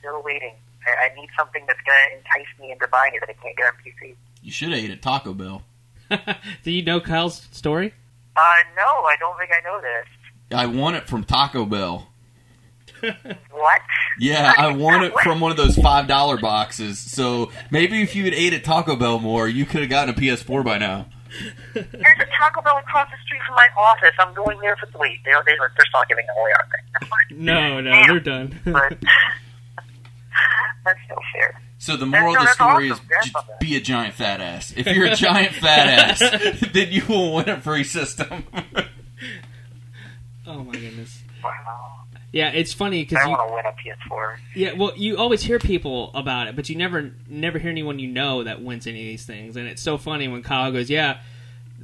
Still 0.00 0.22
waiting. 0.22 0.54
I, 0.86 1.06
I 1.06 1.14
need 1.14 1.28
something 1.38 1.64
that's 1.66 1.80
going 1.80 1.98
to 2.10 2.16
entice 2.18 2.60
me 2.60 2.72
into 2.72 2.86
buying 2.88 3.14
it 3.14 3.20
that 3.20 3.30
I 3.30 3.42
can't 3.42 3.56
get 3.56 3.66
on 3.66 3.72
PC. 3.84 4.14
You 4.42 4.50
should 4.52 4.70
have 4.70 4.78
ate 4.78 4.90
at 4.90 5.02
Taco 5.02 5.34
Bell. 5.34 5.62
Do 6.62 6.70
you 6.70 6.82
know 6.82 7.00
Kyle's 7.00 7.48
story? 7.52 7.94
Uh, 8.36 8.40
no, 8.76 8.82
I 8.82 9.16
don't 9.18 9.36
think 9.38 9.50
I 9.50 9.60
know 9.64 9.80
this. 9.80 10.06
I 10.56 10.66
won 10.66 10.94
it 10.94 11.06
from 11.08 11.24
Taco 11.24 11.64
Bell. 11.64 12.08
What? 13.50 13.80
Yeah, 14.20 14.52
I 14.56 14.72
won 14.72 15.02
it 15.04 15.12
from 15.22 15.40
one 15.40 15.50
of 15.50 15.56
those 15.56 15.76
five 15.76 16.06
dollar 16.06 16.36
boxes. 16.36 16.98
So 16.98 17.50
maybe 17.70 18.02
if 18.02 18.14
you 18.14 18.24
had 18.24 18.34
ate 18.34 18.52
at 18.52 18.64
Taco 18.64 18.96
Bell 18.96 19.18
more, 19.18 19.48
you 19.48 19.66
could 19.66 19.80
have 19.80 19.90
gotten 19.90 20.14
a 20.14 20.16
PS4 20.16 20.64
by 20.64 20.78
now. 20.78 21.06
There's 21.74 22.18
a 22.20 22.26
Taco 22.38 22.62
Bell 22.62 22.78
across 22.78 23.08
the 23.10 23.16
street 23.24 23.40
from 23.46 23.54
my 23.56 23.68
office. 23.76 24.14
I'm 24.18 24.34
going 24.34 24.58
there 24.60 24.76
for 24.76 24.86
the 24.90 24.98
week. 24.98 25.20
They, 25.24 25.32
they, 25.46 25.54
they're 25.58 25.70
still 25.88 26.02
giving 26.08 26.24
it 26.24 26.30
away, 26.40 26.52
aren't 26.58 26.70
they? 27.30 27.36
No, 27.36 27.80
no, 27.80 27.90
Damn. 27.90 28.06
they're 28.08 28.20
done. 28.20 28.60
but 28.64 28.98
that's 30.84 30.98
no 31.08 31.16
fair. 31.34 31.60
So 31.78 31.96
the 31.96 32.06
moral 32.06 32.34
no, 32.34 32.40
of 32.40 32.46
the 32.46 32.52
story 32.52 32.90
awesome. 32.90 33.04
is 33.04 33.10
Yeah, 33.10 33.16
I 33.20 33.24
j- 33.26 33.30
love 33.34 33.46
that. 33.48 33.60
be 33.60 33.76
a 33.76 33.80
giant 33.80 34.14
fat 34.14 34.40
ass. 34.40 34.72
If 34.76 34.86
you're 34.88 35.06
a 35.06 35.14
giant 35.16 35.54
fat 35.54 36.20
ass, 36.22 36.60
then 36.72 36.88
you 36.90 37.02
will 37.08 37.34
win 37.34 37.48
a 37.48 37.60
free 37.60 37.84
system. 37.84 38.44
Oh 40.46 40.64
my 40.64 40.72
goodness. 40.72 41.22
Wow. 41.44 41.97
Yeah, 42.32 42.50
it's 42.50 42.74
funny 42.74 43.04
because 43.04 43.18
I 43.18 43.24
you, 43.24 43.30
want 43.30 43.48
to 43.48 43.54
win 43.54 43.64
a 43.64 44.16
PS4. 44.16 44.36
yeah, 44.54 44.72
well, 44.74 44.92
you 44.96 45.16
always 45.16 45.42
hear 45.42 45.58
people 45.58 46.10
about 46.14 46.46
it, 46.46 46.56
but 46.56 46.68
you 46.68 46.76
never 46.76 47.12
never 47.28 47.58
hear 47.58 47.70
anyone 47.70 47.98
you 47.98 48.08
know 48.08 48.44
that 48.44 48.62
wins 48.62 48.86
any 48.86 49.00
of 49.00 49.06
these 49.06 49.24
things. 49.24 49.56
And 49.56 49.66
it's 49.66 49.80
so 49.80 49.96
funny 49.96 50.28
when 50.28 50.42
Kyle 50.42 50.70
goes, 50.70 50.90
"Yeah, 50.90 51.20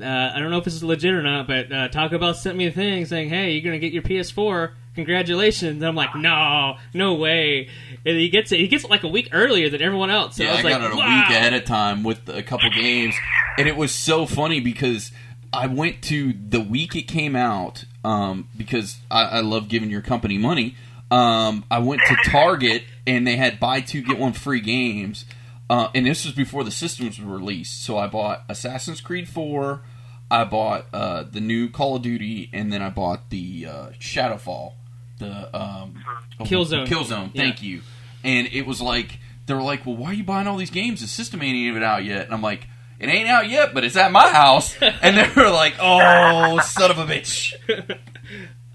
uh, 0.00 0.32
I 0.34 0.38
don't 0.38 0.50
know 0.50 0.58
if 0.58 0.64
this 0.64 0.74
is 0.74 0.82
legit 0.82 1.14
or 1.14 1.22
not, 1.22 1.46
but 1.46 1.72
uh, 1.72 1.88
Taco 1.88 2.18
Bell 2.18 2.34
sent 2.34 2.58
me 2.58 2.66
a 2.66 2.72
thing 2.72 3.06
saying, 3.06 3.28
hey, 3.28 3.52
you're 3.52 3.62
gonna 3.62 3.78
get 3.78 3.92
your 3.92 4.02
PS4." 4.02 4.72
Congratulations! 4.94 5.78
And 5.78 5.84
I'm 5.84 5.96
like, 5.96 6.14
no, 6.14 6.76
no 6.92 7.14
way. 7.14 7.68
And 8.06 8.16
he 8.16 8.28
gets 8.28 8.52
it. 8.52 8.60
He 8.60 8.68
gets 8.68 8.84
it 8.84 8.90
like 8.90 9.02
a 9.02 9.08
week 9.08 9.30
earlier 9.32 9.68
than 9.68 9.82
everyone 9.82 10.10
else. 10.10 10.36
So 10.36 10.44
yeah, 10.44 10.50
I 10.50 10.52
I, 10.52 10.56
was 10.56 10.64
like, 10.64 10.74
got 10.74 10.84
it 10.84 10.92
a 10.92 10.96
wow. 10.96 11.18
week 11.18 11.36
ahead 11.36 11.54
of 11.54 11.64
time 11.64 12.04
with 12.04 12.28
a 12.28 12.42
couple 12.42 12.70
games, 12.70 13.16
and 13.58 13.66
it 13.66 13.76
was 13.76 13.92
so 13.92 14.24
funny 14.24 14.60
because 14.60 15.10
I 15.52 15.66
went 15.66 16.02
to 16.02 16.32
the 16.32 16.60
week 16.60 16.94
it 16.94 17.08
came 17.08 17.34
out 17.34 17.84
um, 18.04 18.48
because 18.56 18.98
I, 19.10 19.24
I 19.24 19.40
love 19.40 19.68
giving 19.68 19.90
your 19.90 20.02
company 20.02 20.38
money. 20.38 20.76
Um, 21.10 21.64
I 21.70 21.78
went 21.78 22.02
to 22.08 22.16
Target 22.30 22.84
and 23.06 23.26
they 23.26 23.36
had 23.36 23.58
buy 23.58 23.80
two 23.80 24.02
get 24.02 24.18
one 24.18 24.32
free 24.32 24.60
games, 24.60 25.24
uh, 25.70 25.88
and 25.94 26.06
this 26.06 26.24
was 26.24 26.34
before 26.34 26.64
the 26.64 26.70
systems 26.70 27.20
were 27.20 27.34
released. 27.34 27.84
So 27.84 27.98
I 27.98 28.06
bought 28.06 28.44
Assassin's 28.48 29.00
Creed 29.00 29.28
Four, 29.28 29.82
I 30.30 30.44
bought 30.44 30.86
uh, 30.92 31.24
the 31.24 31.40
new 31.40 31.68
Call 31.68 31.96
of 31.96 32.02
Duty, 32.02 32.50
and 32.52 32.72
then 32.72 32.82
I 32.82 32.90
bought 32.90 33.30
the 33.30 33.66
uh, 33.66 33.88
Shadowfall, 33.98 34.72
the 35.18 35.56
um, 35.56 36.02
Killzone. 36.40 36.86
Killzone. 36.86 37.30
Yeah. 37.32 37.42
Thank 37.42 37.62
you. 37.62 37.82
And 38.22 38.48
it 38.48 38.66
was 38.66 38.80
like 38.80 39.18
they 39.46 39.54
were 39.54 39.62
like, 39.62 39.84
"Well, 39.86 39.96
why 39.96 40.10
are 40.10 40.14
you 40.14 40.24
buying 40.24 40.46
all 40.46 40.56
these 40.56 40.70
games? 40.70 41.00
The 41.02 41.06
system 41.06 41.42
ain't 41.42 41.54
even 41.54 41.82
out 41.82 42.04
yet." 42.04 42.24
And 42.24 42.34
I'm 42.34 42.42
like, 42.42 42.66
"It 42.98 43.08
ain't 43.08 43.28
out 43.28 43.48
yet, 43.48 43.74
but 43.74 43.84
it's 43.84 43.96
at 43.96 44.12
my 44.12 44.28
house." 44.30 44.76
and 44.80 45.16
they 45.16 45.28
were 45.36 45.50
like, 45.50 45.74
"Oh, 45.80 46.60
son 46.60 46.90
of 46.90 46.98
a 46.98 47.06
bitch!" 47.06 47.54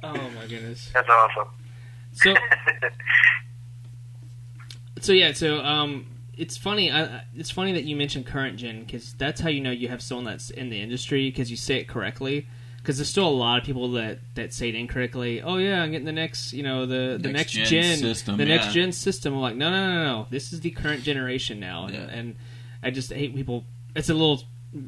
Oh 0.01 0.13
my 0.13 0.47
goodness. 0.47 0.89
That's 0.93 1.09
awesome. 1.09 1.49
So 2.13 2.34
so 5.01 5.13
yeah, 5.13 5.32
so 5.34 5.59
um, 5.59 6.05
it's 6.38 6.57
funny. 6.57 6.91
I, 6.91 7.03
I- 7.03 7.24
it's 7.36 7.51
funny 7.51 7.74
that 7.74 7.84
you 7.84 7.95
mentioned 7.95 8.26
current 8.26 8.57
gen 8.57 8.82
because 8.84 9.13
that's 9.13 9.41
how 9.41 9.49
you 9.49 9.61
know 9.61 9.72
you 9.72 9.88
have 9.89 10.01
someone 10.01 10.26
that's 10.26 10.49
in 10.49 10.70
the 10.70 10.82
industry 10.82 11.30
because 11.30 11.49
you 11.51 11.57
say 11.57 11.78
it 11.78 11.88
correctly. 11.88 12.47
Because 12.78 12.97
there's 12.97 13.09
still 13.09 13.28
a 13.28 13.30
lot 13.30 13.59
of 13.59 13.65
people 13.65 13.91
that, 13.91 14.20
that 14.36 14.53
say 14.53 14.70
it 14.70 14.76
incorrectly. 14.76 15.41
Oh 15.41 15.57
yeah, 15.57 15.82
I'm 15.84 15.91
getting 15.91 16.05
the 16.05 16.13
next, 16.13 16.53
you 16.53 16.63
know, 16.63 16.86
the 16.86 17.17
the 17.22 17.28
next, 17.30 17.55
Next 17.57 17.70
gen, 17.70 17.84
gen 17.84 17.97
system, 17.97 18.38
the 18.38 18.45
yeah. 18.45 18.55
next 18.55 18.74
gen 18.74 18.91
system. 18.93 19.34
I'm 19.34 19.41
like, 19.41 19.55
no, 19.57 19.70
no, 19.70 19.93
no, 19.95 20.03
no. 20.03 20.28
This 20.30 20.53
is 20.53 20.61
the 20.61 20.72
current 20.72 21.03
generation 21.03 21.59
now, 21.59 21.88
and, 21.88 21.95
and 21.95 22.36
I 22.82 22.91
just 22.91 23.11
hate 23.11 23.36
people. 23.36 23.65
It's 23.96 24.10
a 24.10 24.14
little 24.14 24.42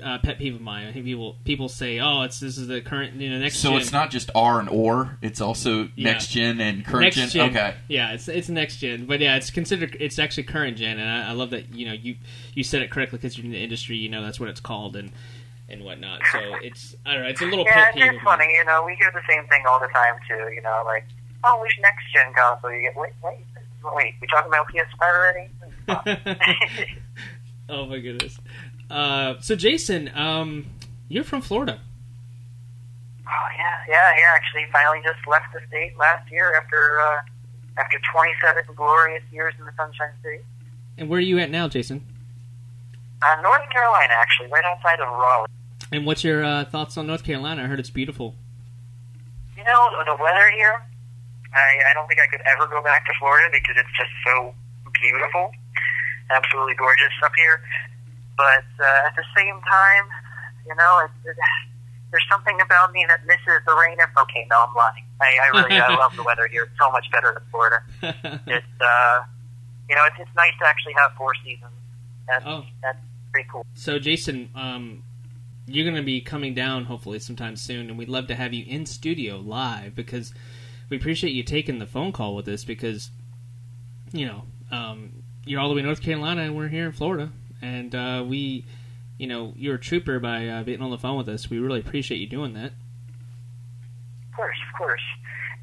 uh, 0.04 0.20
pet 0.20 0.38
peeve 0.38 0.56
of 0.56 0.62
mine. 0.62 0.88
I 0.88 0.92
think 0.92 1.06
people 1.06 1.36
people 1.44 1.68
say, 1.70 2.00
oh, 2.00 2.22
it's 2.22 2.40
this 2.40 2.58
is 2.58 2.68
the 2.68 2.82
current, 2.82 3.16
you 3.16 3.30
know, 3.30 3.40
next. 3.40 3.56
Gen. 3.56 3.62
So 3.62 3.70
gen. 3.72 3.82
it's 3.82 3.92
not 3.92 4.12
just 4.12 4.30
R 4.36 4.60
and 4.60 4.70
or; 4.70 5.18
it's 5.22 5.42
also 5.42 5.90
Yeah. 5.96 6.12
next 6.14 6.28
gen 6.28 6.60
and 6.62 6.86
current 6.86 7.06
next 7.06 7.16
gen. 7.18 7.30
gen. 7.30 7.50
Okay, 7.50 7.76
Yeah, 7.88 8.12
it's 8.14 8.28
it's 8.28 8.50
next 8.50 8.78
gen, 8.78 9.06
but 9.06 9.20
yeah, 9.20 9.36
it's 9.36 9.50
considered 9.50 9.98
it's 10.00 10.20
actually 10.20 10.44
current 10.44 10.78
gen, 10.78 11.00
and 11.00 11.10
I, 11.10 11.30
I 11.30 11.32
love 11.34 11.50
that 11.52 11.74
you 11.74 11.88
know 11.88 11.94
you 11.94 12.16
you 12.54 12.64
said 12.64 12.82
it 12.82 12.92
correctly 12.92 13.18
because 13.18 13.38
you're 13.38 13.46
in 13.46 13.52
the 13.52 13.64
industry, 13.64 13.98
you 13.98 14.10
know 14.10 14.22
that's 14.24 14.40
what 14.40 14.50
it's 14.50 14.60
called 14.62 14.96
and 14.96 15.12
and 15.68 15.84
whatnot. 15.84 16.22
So 16.32 16.40
it's 16.62 16.96
I 17.06 17.14
don't 17.14 17.24
know, 17.24 17.30
it's 17.30 17.42
a 17.42 17.46
little 17.46 17.66
Yeah, 17.66 17.86
pet 17.86 17.94
peeve. 17.96 18.04
it's 18.04 18.18
of 18.18 18.22
funny. 18.22 18.54
You 18.54 18.66
know, 18.66 18.84
we 18.86 18.96
hear 18.96 19.12
the 19.14 19.22
same 19.28 19.48
thing 19.48 19.64
all 19.68 19.80
the 19.80 19.88
time 19.88 20.16
too. 20.28 20.54
You 20.54 20.62
know, 20.62 20.84
like, 20.86 21.06
oh, 21.44 21.60
which 21.62 21.74
next 21.82 22.04
gen 22.14 22.32
console 22.34 22.72
you 22.72 22.82
get? 22.82 22.96
Wait, 22.96 23.14
wait, 23.24 23.38
wait. 23.96 24.14
We 24.22 24.28
talking 24.28 24.52
about 24.52 24.68
PS5 24.68 25.02
already? 25.02 25.50
oh 27.70 27.86
my 27.88 28.00
goodness. 28.00 28.38
Uh, 28.92 29.40
so 29.40 29.56
Jason, 29.56 30.12
um, 30.16 30.66
you're 31.08 31.24
from 31.24 31.42
Florida. 31.42 31.80
Oh 33.26 33.48
yeah, 33.58 33.78
yeah, 33.88 34.12
yeah. 34.18 34.36
Actually, 34.36 34.66
finally 34.72 35.00
just 35.04 35.26
left 35.28 35.46
the 35.54 35.62
state 35.70 35.98
last 35.98 36.30
year 36.30 36.54
after 36.56 37.00
uh, 37.00 37.20
after 37.78 37.98
27 38.12 38.64
glorious 38.76 39.24
years 39.32 39.54
in 39.58 39.66
the 39.66 39.72
Sunshine 39.78 40.12
State. 40.20 40.42
And 40.98 41.08
where 41.08 41.20
are 41.20 41.22
you 41.22 41.40
at 41.40 41.50
now, 41.50 41.70
Jason? 41.70 42.06
Uh, 43.22 43.42
North 43.42 43.70
Carolina, 43.70 44.14
actually, 44.18 44.50
right 44.52 44.66
outside 44.66 45.00
of 45.00 45.08
Raleigh. 45.08 45.48
And 45.92 46.06
what's 46.06 46.24
your 46.24 46.44
uh, 46.44 46.66
thoughts 46.66 46.98
on 46.98 47.08
North 47.08 47.24
Carolina? 47.24 47.64
I 47.64 47.68
heard 47.68 47.80
it's 47.80 47.90
beautiful. 47.90 48.36
You 49.56 49.64
know, 49.64 50.04
the 50.06 50.18
weather 50.22 50.50
here, 50.52 50.84
I, 51.54 51.92
I 51.92 51.94
don't 51.94 52.08
think 52.08 52.20
I 52.20 52.28
could 52.28 52.42
ever 52.46 52.68
go 52.68 52.82
back 52.82 53.06
to 53.06 53.14
Florida 53.20 53.48
because 53.52 53.76
it's 53.78 53.96
just 53.96 54.12
so 54.26 54.54
beautiful, 55.00 55.52
absolutely 56.30 56.76
gorgeous 56.76 57.14
up 57.24 57.32
here. 57.38 57.62
But 58.42 58.66
uh, 58.82 59.08
at 59.08 59.16
the 59.16 59.24
same 59.38 59.62
time, 59.62 60.06
you 60.66 60.74
know, 60.76 61.06
it, 61.06 61.30
it, 61.30 61.38
there's 62.10 62.26
something 62.30 62.58
about 62.60 62.92
me 62.92 63.06
that 63.08 63.22
misses 63.28 63.62
the 63.68 63.76
rain. 63.76 63.98
If, 64.00 64.10
okay, 64.18 64.48
no, 64.50 64.66
I'm 64.68 64.74
lying. 64.74 65.06
I, 65.22 65.38
I 65.46 65.48
really 65.62 65.80
I 65.80 65.96
love 65.96 66.16
the 66.16 66.24
weather 66.24 66.48
here. 66.48 66.64
It's 66.64 66.80
so 66.80 66.90
much 66.92 67.06
better 67.12 67.34
than 67.38 67.44
Florida. 67.52 67.84
It's, 68.48 68.82
uh, 68.82 69.22
you 69.88 69.96
know, 69.96 70.06
it's, 70.06 70.16
it's 70.20 70.36
nice 70.36 70.54
to 70.60 70.68
actually 70.68 70.94
have 70.98 71.12
four 71.18 71.34
seasons. 71.44 71.72
That's, 72.28 72.44
oh, 72.48 72.64
that's 72.82 72.98
pretty 73.32 73.48
cool. 73.52 73.66
so 73.76 74.00
Jason, 74.00 74.50
um, 74.56 75.04
you're 75.68 75.86
going 75.86 75.96
to 75.96 76.04
be 76.04 76.20
coming 76.22 76.54
down 76.56 76.86
hopefully 76.86 77.20
sometime 77.20 77.56
soon, 77.56 77.90
and 77.90 77.98
we'd 77.98 78.10
love 78.10 78.28
to 78.28 78.36
have 78.36 78.54
you 78.54 78.66
in 78.68 78.86
studio 78.88 79.38
live 79.38 79.94
because 79.94 80.34
we 80.90 80.98
appreciate 80.98 81.34
you 81.34 81.44
taking 81.44 81.78
the 81.80 81.86
phone 81.86 82.12
call 82.12 82.36
with 82.36 82.48
us 82.48 82.64
because 82.64 83.12
you 84.12 84.26
know 84.26 84.44
um, 84.72 85.24
you're 85.46 85.60
all 85.60 85.70
the 85.70 85.76
way 85.76 85.80
in 85.82 85.86
North 85.86 86.02
Carolina 86.02 86.42
and 86.42 86.56
we're 86.56 86.70
here 86.70 86.88
in 86.88 86.92
Florida, 86.92 87.32
and 87.62 87.94
uh, 87.94 88.24
we, 88.28 88.66
you 89.18 89.28
know, 89.28 89.54
you're 89.56 89.76
a 89.76 89.80
trooper 89.80 90.20
by 90.20 90.48
uh, 90.48 90.64
being 90.64 90.82
on 90.82 90.92
the 90.92 90.98
phone 90.98 91.18
with 91.18 91.30
us. 91.30 91.50
We 91.50 91.60
really 91.60 91.80
appreciate 91.80 92.18
you 92.18 92.28
doing 92.28 92.54
that. 92.54 92.74
Of 94.30 94.36
course, 94.36 94.58
of 94.70 94.78
course. 94.78 95.02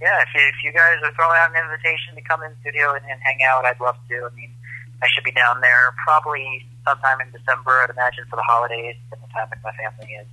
Yeah, 0.00 0.22
if, 0.22 0.28
if 0.34 0.62
you 0.62 0.72
guys 0.72 0.96
are 1.02 1.12
throwing 1.14 1.38
out 1.38 1.50
an 1.50 1.58
invitation 1.58 2.14
to 2.14 2.22
come 2.22 2.42
in 2.42 2.52
studio 2.60 2.94
and, 2.94 3.04
and 3.10 3.20
hang 3.22 3.42
out, 3.42 3.64
I'd 3.64 3.80
love 3.80 3.96
to. 4.08 4.28
I 4.30 4.34
mean, 4.36 4.54
I 5.02 5.08
should 5.12 5.24
be 5.24 5.32
down 5.32 5.60
there 5.60 5.94
probably 6.06 6.66
sometime 6.86 7.20
in 7.20 7.30
December, 7.32 7.82
I'd 7.82 7.90
imagine, 7.90 8.24
for 8.30 8.36
the 8.36 8.46
holidays, 8.46 8.96
and 9.12 9.20
the 9.22 9.26
time 9.34 9.48
with 9.50 9.58
my 9.64 9.72
family, 9.72 10.14
and 10.14 10.26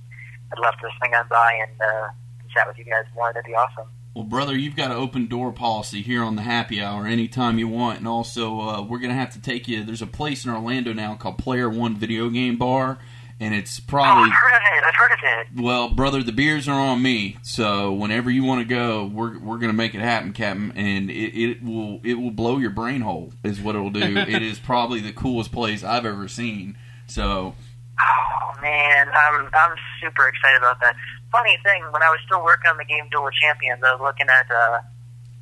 I'd 0.52 0.62
love 0.62 0.74
to 0.80 0.88
swing 0.98 1.14
on 1.14 1.26
by 1.28 1.58
and, 1.66 1.80
uh, 1.80 2.08
chat 2.54 2.66
with 2.66 2.78
you 2.78 2.84
guys 2.84 3.04
more. 3.14 3.32
That'd 3.32 3.44
be 3.44 3.54
awesome. 3.54 3.88
Well, 4.16 4.24
brother, 4.24 4.56
you've 4.56 4.76
got 4.76 4.90
an 4.90 4.96
open 4.96 5.26
door 5.26 5.52
policy 5.52 6.00
here 6.00 6.22
on 6.24 6.36
the 6.36 6.42
happy 6.42 6.80
hour 6.80 7.06
anytime 7.06 7.58
you 7.58 7.68
want. 7.68 7.98
And 7.98 8.08
also, 8.08 8.58
uh, 8.60 8.80
we're 8.80 8.96
going 8.98 9.10
to 9.10 9.14
have 9.14 9.34
to 9.34 9.38
take 9.42 9.68
you. 9.68 9.84
There's 9.84 10.00
a 10.00 10.06
place 10.06 10.42
in 10.46 10.50
Orlando 10.50 10.94
now 10.94 11.16
called 11.16 11.36
Player 11.36 11.68
One 11.68 11.94
Video 11.96 12.30
Game 12.30 12.56
Bar. 12.56 12.96
And 13.38 13.54
it's 13.54 13.78
Oh, 13.78 13.84
probably, 13.86 14.30
I've 14.30 14.32
heard 14.32 14.54
of 14.54 14.62
it. 14.62 14.84
I've 14.84 14.94
heard 14.94 15.12
of 15.12 15.18
it. 15.22 15.62
well, 15.62 15.90
brother, 15.90 16.22
the 16.22 16.32
beers 16.32 16.66
are 16.66 16.80
on 16.80 17.02
me. 17.02 17.36
So 17.42 17.92
whenever 17.92 18.30
you 18.30 18.42
want 18.42 18.66
to 18.66 18.74
go, 18.74 19.04
we're, 19.04 19.38
we're 19.38 19.58
going 19.58 19.68
to 19.70 19.76
make 19.76 19.94
it 19.94 20.00
happen, 20.00 20.32
Captain. 20.32 20.72
And 20.74 21.10
it, 21.10 21.38
it 21.38 21.62
will 21.62 22.00
it 22.02 22.14
will 22.14 22.30
blow 22.30 22.56
your 22.56 22.70
brain 22.70 23.02
hole, 23.02 23.34
is 23.44 23.60
what 23.60 23.74
it'll 23.76 23.90
do. 23.90 24.00
it 24.16 24.40
is 24.42 24.58
probably 24.58 25.00
the 25.00 25.12
coolest 25.12 25.52
place 25.52 25.84
I've 25.84 26.06
ever 26.06 26.26
seen. 26.26 26.78
So, 27.06 27.54
Oh 28.00 28.60
man, 28.62 29.08
I'm 29.08 29.50
I'm 29.52 29.76
super 30.02 30.26
excited 30.26 30.56
about 30.56 30.80
that. 30.80 30.96
Funny 31.36 31.60
thing, 31.60 31.84
when 31.92 32.00
I 32.00 32.08
was 32.08 32.20
still 32.24 32.40
working 32.40 32.72
on 32.72 32.80
the 32.80 32.88
game 32.88 33.04
Duel 33.12 33.28
of 33.28 33.36
Champions, 33.36 33.84
I 33.84 33.92
was 33.92 34.00
looking 34.00 34.24
at 34.32 34.48
uh, 34.48 34.80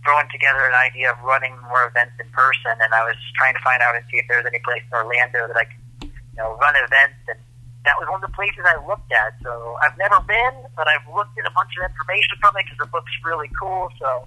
throwing 0.03 0.27
together 0.35 0.67
an 0.67 0.75
idea 0.75 1.15
of 1.15 1.23
running 1.23 1.55
more 1.71 1.87
events 1.87 2.19
in 2.19 2.27
person, 2.35 2.75
and 2.83 2.91
I 2.91 3.07
was 3.07 3.15
trying 3.39 3.55
to 3.55 3.63
find 3.63 3.79
out 3.79 3.95
and 3.95 4.03
see 4.11 4.19
if 4.19 4.27
there's 4.27 4.45
any 4.45 4.59
place 4.67 4.83
in 4.83 4.91
Orlando 4.91 5.47
that 5.47 5.55
I 5.57 5.65
could, 5.71 6.11
you 6.11 6.39
know, 6.43 6.59
run 6.59 6.75
events. 6.75 7.23
And 7.31 7.39
that 7.87 7.95
was 7.95 8.11
one 8.11 8.19
of 8.19 8.27
the 8.27 8.35
places 8.35 8.67
I 8.67 8.75
looked 8.83 9.15
at. 9.15 9.39
So 9.47 9.79
I've 9.81 9.97
never 9.97 10.19
been, 10.27 10.67
but 10.75 10.91
I've 10.91 11.07
looked 11.15 11.39
at 11.39 11.47
a 11.47 11.55
bunch 11.55 11.71
of 11.79 11.87
information 11.87 12.37
from 12.43 12.59
it 12.59 12.67
because 12.67 12.87
it 12.87 12.91
looks 12.91 13.15
really 13.25 13.49
cool. 13.55 13.89
So 14.03 14.27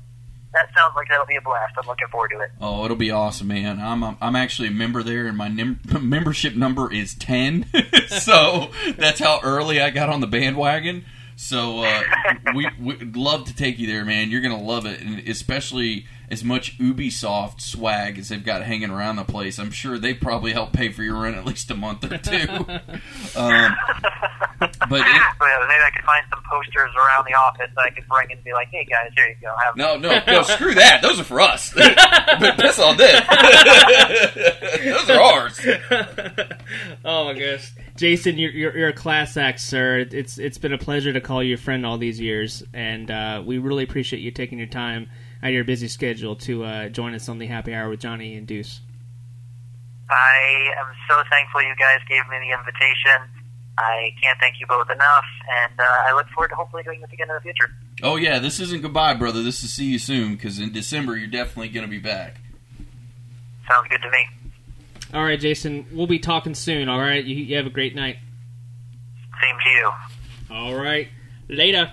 that 0.53 0.69
sounds 0.75 0.95
like 0.95 1.07
that'll 1.09 1.25
be 1.25 1.35
a 1.35 1.41
blast. 1.41 1.73
I'm 1.77 1.87
looking 1.87 2.07
forward 2.07 2.31
to 2.31 2.39
it. 2.41 2.51
Oh, 2.59 2.85
it'll 2.85 2.97
be 2.97 3.11
awesome, 3.11 3.47
man. 3.47 3.79
I'm 3.79 4.03
I'm 4.21 4.35
actually 4.35 4.69
a 4.69 4.71
member 4.71 5.03
there, 5.03 5.27
and 5.27 5.37
my 5.37 5.47
nim- 5.47 5.79
membership 6.01 6.55
number 6.55 6.91
is 6.91 7.13
ten. 7.13 7.65
so 8.07 8.71
that's 8.97 9.19
how 9.19 9.39
early 9.43 9.81
I 9.81 9.89
got 9.89 10.09
on 10.09 10.21
the 10.21 10.27
bandwagon. 10.27 11.05
So 11.37 11.83
uh, 11.83 12.01
we 12.55 12.67
we'd 12.79 13.15
love 13.15 13.45
to 13.45 13.55
take 13.55 13.77
you 13.77 13.85
there, 13.85 14.03
man. 14.03 14.31
You're 14.31 14.41
gonna 14.41 14.61
love 14.61 14.87
it, 14.87 14.99
and 15.01 15.19
especially 15.29 16.07
as 16.29 16.43
much 16.43 16.77
Ubisoft 16.77 17.61
swag 17.61 18.19
as 18.19 18.29
they've 18.29 18.43
got 18.43 18.63
hanging 18.63 18.89
around 18.89 19.15
the 19.15 19.23
place. 19.23 19.57
I'm 19.57 19.71
sure 19.71 19.97
they 19.97 20.13
probably 20.13 20.51
help 20.51 20.73
pay 20.73 20.89
for 20.89 21.01
your 21.03 21.21
rent 21.21 21.37
at 21.37 21.45
least 21.45 21.71
a 21.71 21.75
month 21.75 22.03
or 22.03 22.17
two. 22.17 22.47
um, 23.39 23.75
but 24.59 25.01
it, 25.01 25.21
But 25.39 25.49
uh, 25.49 25.67
maybe 25.67 25.83
I 25.85 25.91
could 25.95 26.03
find 26.05 26.25
some 26.29 26.41
posters 26.49 26.91
around 26.95 27.25
the 27.27 27.35
office 27.35 27.69
that 27.75 27.81
I 27.81 27.89
could 27.91 28.07
bring 28.07 28.31
and 28.31 28.43
be 28.43 28.53
like, 28.53 28.69
"Hey 28.69 28.85
guys, 28.85 29.11
here 29.15 29.27
you 29.27 29.35
go." 29.41 29.53
Have 29.63 29.77
no, 29.77 29.97
no, 29.97 30.19
no, 30.25 30.41
screw 30.43 30.73
that. 30.73 31.01
Those 31.01 31.19
are 31.19 31.23
for 31.23 31.39
us. 31.41 31.73
but 31.75 32.57
piss 32.57 32.79
on 32.79 32.97
this. 32.97 33.21
Those 34.83 35.09
are 35.09 35.21
ours. 35.21 35.59
oh 37.05 37.25
my 37.25 37.33
gosh, 37.33 37.71
Jason, 37.95 38.37
you're, 38.37 38.51
you're 38.51 38.77
you're 38.77 38.89
a 38.89 38.93
class 38.93 39.37
act, 39.37 39.59
sir. 39.59 39.99
It's 40.11 40.37
it's 40.37 40.57
been 40.57 40.73
a 40.73 40.77
pleasure 40.77 41.13
to 41.13 41.21
call 41.21 41.43
you 41.43 41.53
a 41.53 41.57
friend 41.57 41.85
all 41.85 41.97
these 41.97 42.19
years, 42.19 42.63
and 42.73 43.11
uh, 43.11 43.43
we 43.45 43.59
really 43.59 43.83
appreciate 43.83 44.21
you 44.21 44.31
taking 44.31 44.57
your 44.57 44.67
time 44.67 45.07
out 45.41 45.49
of 45.49 45.53
your 45.53 45.63
busy 45.63 45.87
schedule 45.87 46.35
to 46.37 46.63
uh, 46.63 46.89
join 46.89 47.13
us 47.13 47.29
on 47.29 47.37
the 47.37 47.47
happy 47.47 47.73
hour 47.73 47.89
with 47.89 47.99
Johnny 47.99 48.35
and 48.35 48.47
Deuce. 48.47 48.81
I 50.09 50.71
am 50.79 50.87
so 51.09 51.21
thankful 51.29 51.61
you 51.61 51.75
guys 51.77 51.99
gave 52.07 52.27
me 52.29 52.37
the 52.39 52.57
invitation. 52.57 53.43
I 53.77 54.13
can't 54.21 54.39
thank 54.39 54.59
you 54.59 54.65
both 54.67 54.89
enough, 54.89 55.25
and 55.51 55.73
uh, 55.79 55.83
I 55.83 56.13
look 56.15 56.27
forward 56.29 56.49
to 56.49 56.55
hopefully 56.55 56.83
doing 56.83 57.01
this 57.01 57.11
again 57.11 57.29
in 57.29 57.35
the 57.35 57.41
future. 57.41 57.69
Oh 58.01 58.15
yeah, 58.15 58.39
this 58.39 58.59
isn't 58.59 58.81
goodbye, 58.81 59.13
brother. 59.13 59.43
This 59.43 59.63
is 59.63 59.71
see 59.71 59.85
you 59.85 59.99
soon 59.99 60.35
because 60.35 60.59
in 60.59 60.71
December 60.71 61.15
you're 61.15 61.27
definitely 61.27 61.69
going 61.69 61.85
to 61.85 61.89
be 61.89 61.99
back. 61.99 62.37
Sounds 63.69 63.87
good 63.89 64.01
to 64.01 64.09
me. 64.09 64.25
All 65.13 65.23
right, 65.23 65.39
Jason. 65.39 65.85
We'll 65.91 66.07
be 66.07 66.19
talking 66.19 66.53
soon. 66.53 66.89
All 66.89 66.99
right. 66.99 67.23
You, 67.23 67.35
you 67.35 67.55
have 67.57 67.65
a 67.65 67.71
great 67.71 67.95
night. 67.95 68.17
Same 69.41 69.57
to 69.63 69.69
you. 69.69 69.91
All 70.51 70.75
right. 70.75 71.07
Later. 71.49 71.85